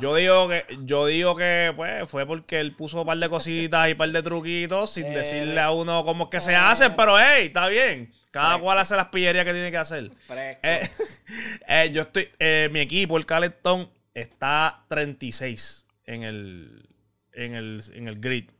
Yo 0.00 0.14
digo 0.14 0.48
que, 0.48 0.64
yo 0.84 1.06
digo 1.06 1.36
que 1.36 1.72
pues, 1.74 2.08
fue 2.08 2.26
porque 2.26 2.60
él 2.60 2.74
puso 2.74 3.00
un 3.00 3.06
par 3.06 3.18
de 3.18 3.28
cositas 3.28 3.88
y 3.88 3.92
un 3.92 3.98
par 3.98 4.10
de 4.10 4.22
truquitos 4.22 4.90
sin 4.90 5.06
Eh, 5.06 5.16
decirle 5.16 5.60
a 5.60 5.72
uno 5.72 6.04
cómo 6.04 6.24
es 6.24 6.30
que 6.30 6.40
se 6.40 6.52
eh. 6.52 6.56
hacen, 6.56 6.94
pero 6.96 7.18
hey, 7.18 7.46
está 7.46 7.68
bien. 7.68 8.12
Cada 8.36 8.48
Fresco. 8.48 8.64
cual 8.64 8.78
hace 8.78 8.96
las 8.96 9.06
pillerías 9.06 9.44
que 9.46 9.52
tiene 9.52 9.70
que 9.70 9.76
hacer. 9.78 10.10
Eh, 10.30 10.82
eh, 11.68 11.90
yo 11.90 12.02
estoy, 12.02 12.28
eh, 12.38 12.68
mi 12.70 12.80
equipo, 12.80 13.16
el 13.16 13.24
Calentón, 13.24 13.90
está 14.12 14.84
36 14.88 15.86
en 16.04 16.22
el, 16.22 16.86
en 17.32 17.54
el, 17.54 17.82
en 17.94 18.08
el 18.08 18.20
grid. 18.20 18.50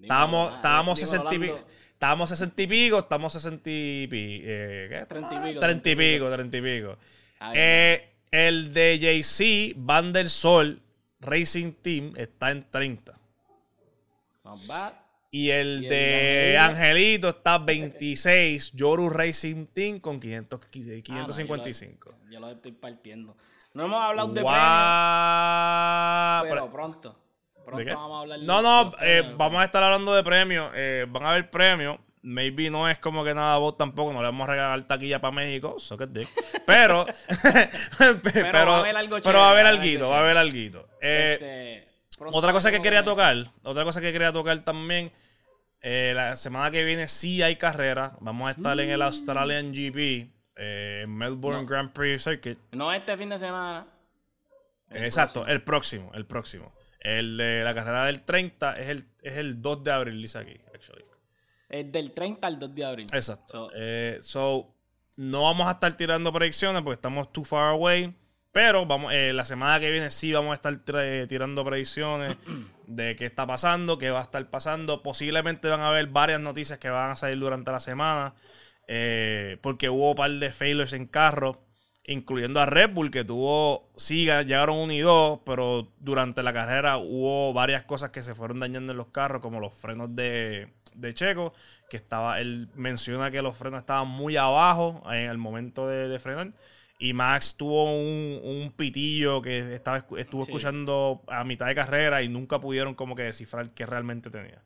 Estábamos, 0.00 0.54
estábamos 0.54 1.00
dímelo, 1.00 1.30
60 1.30 1.34
y 1.34 1.38
pico. 1.40 1.66
Estábamos 1.94 2.30
60 2.30 2.62
y 2.62 2.66
pico, 2.68 2.98
estamos 3.00 3.32
60 3.32 3.60
y 3.70 4.06
pico. 4.06 4.46
¿qué? 4.46 5.06
30 5.08 5.34
y 5.34 5.48
pico, 5.48 5.60
30 5.60 5.90
y 5.90 5.96
pico, 5.96 6.30
30 6.30 6.56
y 6.56 6.62
pico. 6.62 6.90
Ah, 6.90 6.96
bien. 6.96 7.27
Eh, 7.54 8.14
el 8.30 8.72
de 8.74 8.98
JC, 8.98 9.74
Van 9.76 10.12
der 10.12 10.28
Sol, 10.28 10.80
Racing 11.20 11.72
Team, 11.82 12.12
está 12.16 12.50
en 12.50 12.68
30. 12.70 13.18
Not 14.44 14.66
bad. 14.66 14.92
Y 15.30 15.50
el 15.50 15.82
Y 15.82 15.86
el 15.86 15.90
de 15.90 16.58
Angelito 16.58 17.28
está 17.28 17.58
26, 17.58 18.72
Yoru 18.72 19.10
Racing 19.10 19.66
Team 19.66 20.00
con 20.00 20.18
500, 20.20 20.60
Ah, 20.60 20.64
no, 20.64 21.02
555. 21.02 22.10
yo, 22.10 22.16
lo, 22.16 22.30
yo 22.32 22.40
lo 22.40 22.50
estoy 22.50 22.72
partiendo. 22.72 23.36
No 23.74 23.84
hemos 23.84 24.02
hablado 24.02 24.32
de 24.32 24.40
Guau, 24.40 26.40
premios, 26.42 26.54
pero 26.54 26.72
pronto. 26.72 27.18
Pronto 27.64 27.94
vamos 27.94 28.16
a 28.16 28.20
hablar 28.22 28.40
de 28.40 28.46
No, 28.46 28.62
no, 28.62 28.92
eh, 29.02 29.34
vamos 29.36 29.60
a 29.60 29.64
estar 29.64 29.82
hablando 29.82 30.14
de 30.14 30.24
premios. 30.24 30.70
eh, 30.74 31.06
van 31.08 31.24
a 31.24 31.30
haber 31.32 31.50
premios. 31.50 31.98
Maybe 32.22 32.70
no 32.70 32.88
es 32.88 32.98
como 32.98 33.22
que 33.24 33.34
nada 33.34 33.56
vos 33.58 33.76
tampoco. 33.76 34.12
No 34.12 34.20
le 34.20 34.26
vamos 34.26 34.48
a 34.48 34.50
regalar 34.52 34.84
taquilla 34.84 35.20
para 35.20 35.32
México. 35.34 35.76
So 35.78 35.96
dick. 35.96 36.28
Pero, 36.66 37.06
pero, 38.22 38.70
va 38.70 38.76
a 38.76 38.80
haber 38.80 38.96
algo 38.96 39.18
pero 39.22 39.38
va 39.38 39.48
a 39.48 39.50
haber 39.52 39.66
alguito, 39.66 40.00
algo 40.04 40.10
va 40.10 40.18
a 40.18 40.20
haber 40.20 40.36
alguito. 40.36 40.88
Eh, 41.00 41.86
Este, 42.10 42.24
otra 42.26 42.52
cosa 42.52 42.70
que 42.70 42.80
quería 42.80 43.02
tocar, 43.04 43.36
otra 43.62 43.84
cosa 43.84 44.00
que 44.00 44.12
quería 44.12 44.32
tocar 44.32 44.60
también. 44.60 45.10
eh, 45.80 46.12
la 46.14 46.36
semana 46.36 46.70
que 46.70 46.84
viene 46.84 47.08
sí 47.08 47.42
hay 47.42 47.56
carrera. 47.56 48.16
Vamos 48.20 48.48
a 48.48 48.52
estar 48.52 48.78
en 48.80 48.90
el 48.90 49.00
Australian 49.02 49.72
GP, 49.72 50.30
eh, 50.56 51.04
Melbourne 51.08 51.62
No. 51.62 51.66
Grand 51.66 51.92
Prix 51.92 52.22
Circuit. 52.24 52.58
No 52.72 52.92
este 52.92 53.16
fin 53.16 53.28
de 53.30 53.38
semana. 53.38 53.86
el 54.90 55.04
Exacto, 55.04 55.44
próximo. 55.44 55.52
el 55.54 55.62
próximo, 55.62 56.10
el 56.14 56.26
próximo. 56.26 56.72
El 57.00 57.36
de 57.36 57.62
la 57.62 57.74
carrera 57.74 58.04
del 58.06 58.22
30 58.22 58.72
es 58.78 58.88
el, 58.88 59.04
es 59.22 59.36
el 59.36 59.62
2 59.62 59.84
de 59.84 59.92
abril, 59.92 60.20
dice 60.20 60.38
aquí. 60.38 60.60
Es 61.68 61.90
del 61.92 62.12
30 62.12 62.46
al 62.48 62.58
2 62.58 62.74
de 62.74 62.84
abril. 62.84 63.06
Exacto. 63.12 63.44
So- 63.48 63.70
Eh, 63.74 64.18
so, 64.22 64.74
no 65.16 65.42
vamos 65.42 65.66
a 65.68 65.72
estar 65.72 65.92
tirando 65.96 66.32
predicciones 66.32 66.82
porque 66.82 66.94
estamos 66.94 67.32
too 67.32 67.44
far 67.44 67.72
away. 67.72 68.14
Pero 68.50 68.86
vamos, 68.86 69.12
eh, 69.12 69.32
la 69.34 69.44
semana 69.44 69.78
que 69.78 69.90
viene 69.90 70.10
sí 70.10 70.32
vamos 70.32 70.50
a 70.52 70.54
estar 70.54 70.76
tirando 71.28 71.64
predicciones 71.64 72.36
de 72.86 73.14
qué 73.14 73.26
está 73.26 73.46
pasando, 73.46 73.98
qué 73.98 74.10
va 74.10 74.20
a 74.20 74.22
estar 74.22 74.48
pasando. 74.48 75.02
Posiblemente 75.02 75.68
van 75.68 75.80
a 75.80 75.88
haber 75.88 76.06
varias 76.06 76.40
noticias 76.40 76.78
que 76.78 76.88
van 76.88 77.10
a 77.10 77.16
salir 77.16 77.38
durante 77.38 77.70
la 77.70 77.80
semana. 77.80 78.34
eh, 78.90 79.58
porque 79.60 79.90
hubo 79.90 80.10
un 80.10 80.16
par 80.16 80.30
de 80.30 80.50
failures 80.50 80.94
en 80.94 81.06
carro, 81.06 81.62
incluyendo 82.08 82.60
a 82.60 82.66
Red 82.66 82.90
Bull, 82.94 83.10
que 83.10 83.22
tuvo, 83.24 83.90
sí, 83.96 84.24
llegaron 84.24 84.78
uno 84.78 84.92
y 84.92 85.00
dos, 85.00 85.40
pero 85.46 85.92
durante 86.00 86.42
la 86.42 86.52
carrera 86.52 86.96
hubo 86.98 87.52
varias 87.52 87.84
cosas 87.84 88.10
que 88.10 88.22
se 88.22 88.34
fueron 88.34 88.60
dañando 88.60 88.92
en 88.92 88.98
los 88.98 89.08
carros, 89.08 89.42
como 89.42 89.60
los 89.60 89.74
frenos 89.74 90.16
de, 90.16 90.72
de 90.94 91.14
Checo, 91.14 91.52
que 91.90 91.98
estaba, 91.98 92.40
él 92.40 92.70
menciona 92.74 93.30
que 93.30 93.42
los 93.42 93.56
frenos 93.56 93.80
estaban 93.80 94.08
muy 94.08 94.36
abajo 94.36 95.02
en 95.12 95.30
el 95.30 95.38
momento 95.38 95.86
de, 95.86 96.08
de 96.08 96.18
frenar. 96.18 96.52
Y 96.98 97.12
Max 97.12 97.56
tuvo 97.56 97.84
un, 97.84 98.40
un 98.42 98.72
pitillo 98.76 99.40
que 99.42 99.74
estaba, 99.74 99.98
estuvo 100.16 100.42
Sí. 100.44 100.50
escuchando 100.50 101.22
a 101.28 101.44
mitad 101.44 101.66
de 101.66 101.74
carrera 101.76 102.22
y 102.22 102.28
nunca 102.28 102.58
pudieron 102.60 102.94
como 102.94 103.14
que 103.14 103.22
descifrar 103.24 103.72
qué 103.72 103.86
realmente 103.86 104.30
tenía. 104.30 104.64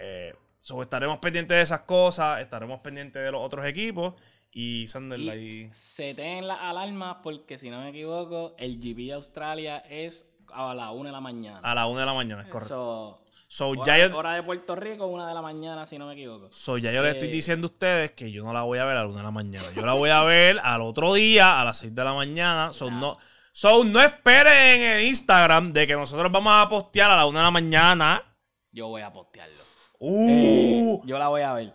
Eh, 0.00 0.34
so, 0.60 0.82
estaremos 0.82 1.18
pendientes 1.18 1.56
de 1.56 1.62
esas 1.62 1.80
cosas, 1.80 2.40
estaremos 2.40 2.80
pendientes 2.80 3.22
de 3.22 3.30
los 3.32 3.42
otros 3.42 3.66
equipos 3.66 4.14
y 4.52 4.86
ahí. 5.28 5.68
se 5.72 6.14
ten 6.14 6.46
las 6.48 6.58
alarmas 6.60 7.18
porque, 7.22 7.58
si 7.58 7.70
no 7.70 7.80
me 7.80 7.90
equivoco, 7.90 8.54
el 8.58 8.78
GP 8.80 9.06
de 9.06 9.12
Australia 9.14 9.78
es 9.88 10.26
a 10.52 10.74
la 10.74 10.90
1 10.90 11.04
de 11.08 11.12
la 11.12 11.20
mañana. 11.20 11.60
A 11.62 11.74
la 11.74 11.86
una 11.86 12.00
de 12.00 12.06
la 12.06 12.14
mañana, 12.14 12.42
es 12.42 12.48
correcto. 12.48 12.68
So, 12.74 13.24
So, 13.50 13.68
hora, 13.70 13.96
ya 13.98 14.08
yo, 14.08 14.16
hora 14.16 14.34
de 14.34 14.42
Puerto 14.42 14.76
Rico, 14.76 15.06
1 15.06 15.26
de 15.26 15.32
la 15.32 15.40
mañana, 15.40 15.86
si 15.86 15.96
no 15.96 16.06
me 16.06 16.12
equivoco. 16.12 16.48
so, 16.52 16.76
ya 16.76 16.92
yo 16.92 17.02
les 17.02 17.14
estoy 17.14 17.28
Eh, 17.28 17.32
diciendo 17.32 17.66
a 17.66 17.70
ustedes 17.70 18.10
que 18.12 18.30
yo 18.30 18.44
no 18.44 18.52
la 18.52 18.62
voy 18.62 18.78
a 18.78 18.84
ver 18.84 18.98
a 18.98 19.02
la 19.04 19.06
una 19.08 19.18
de 19.18 19.22
la 19.24 19.30
mañana. 19.30 19.70
Yo 19.74 19.86
la 19.86 19.94
voy 19.94 20.10
a 20.10 20.20
ver 20.22 20.58
al 20.62 20.82
otro 20.82 21.14
día, 21.14 21.58
a 21.60 21.64
las 21.64 21.78
6 21.78 21.94
de 21.94 22.04
la 22.04 22.12
mañana. 22.12 22.74
So, 22.74 22.90
no, 22.90 23.16
so, 23.52 23.84
no 23.84 24.00
esperen 24.02 24.52
en 24.82 24.92
el 24.98 25.04
Instagram 25.06 25.72
de 25.72 25.86
que 25.86 25.94
nosotros 25.94 26.30
vamos 26.30 26.52
a 26.54 26.68
postear 26.68 27.10
a 27.10 27.16
la 27.16 27.24
una 27.24 27.38
de 27.38 27.44
la 27.44 27.50
mañana. 27.50 28.22
Yo 28.70 28.88
voy 28.88 29.00
a 29.00 29.10
postearlo. 29.10 29.62
Uh, 29.98 30.28
Eh, 30.30 31.00
yo 31.06 31.18
la 31.18 31.28
voy 31.28 31.40
a 31.40 31.54
ver. 31.54 31.72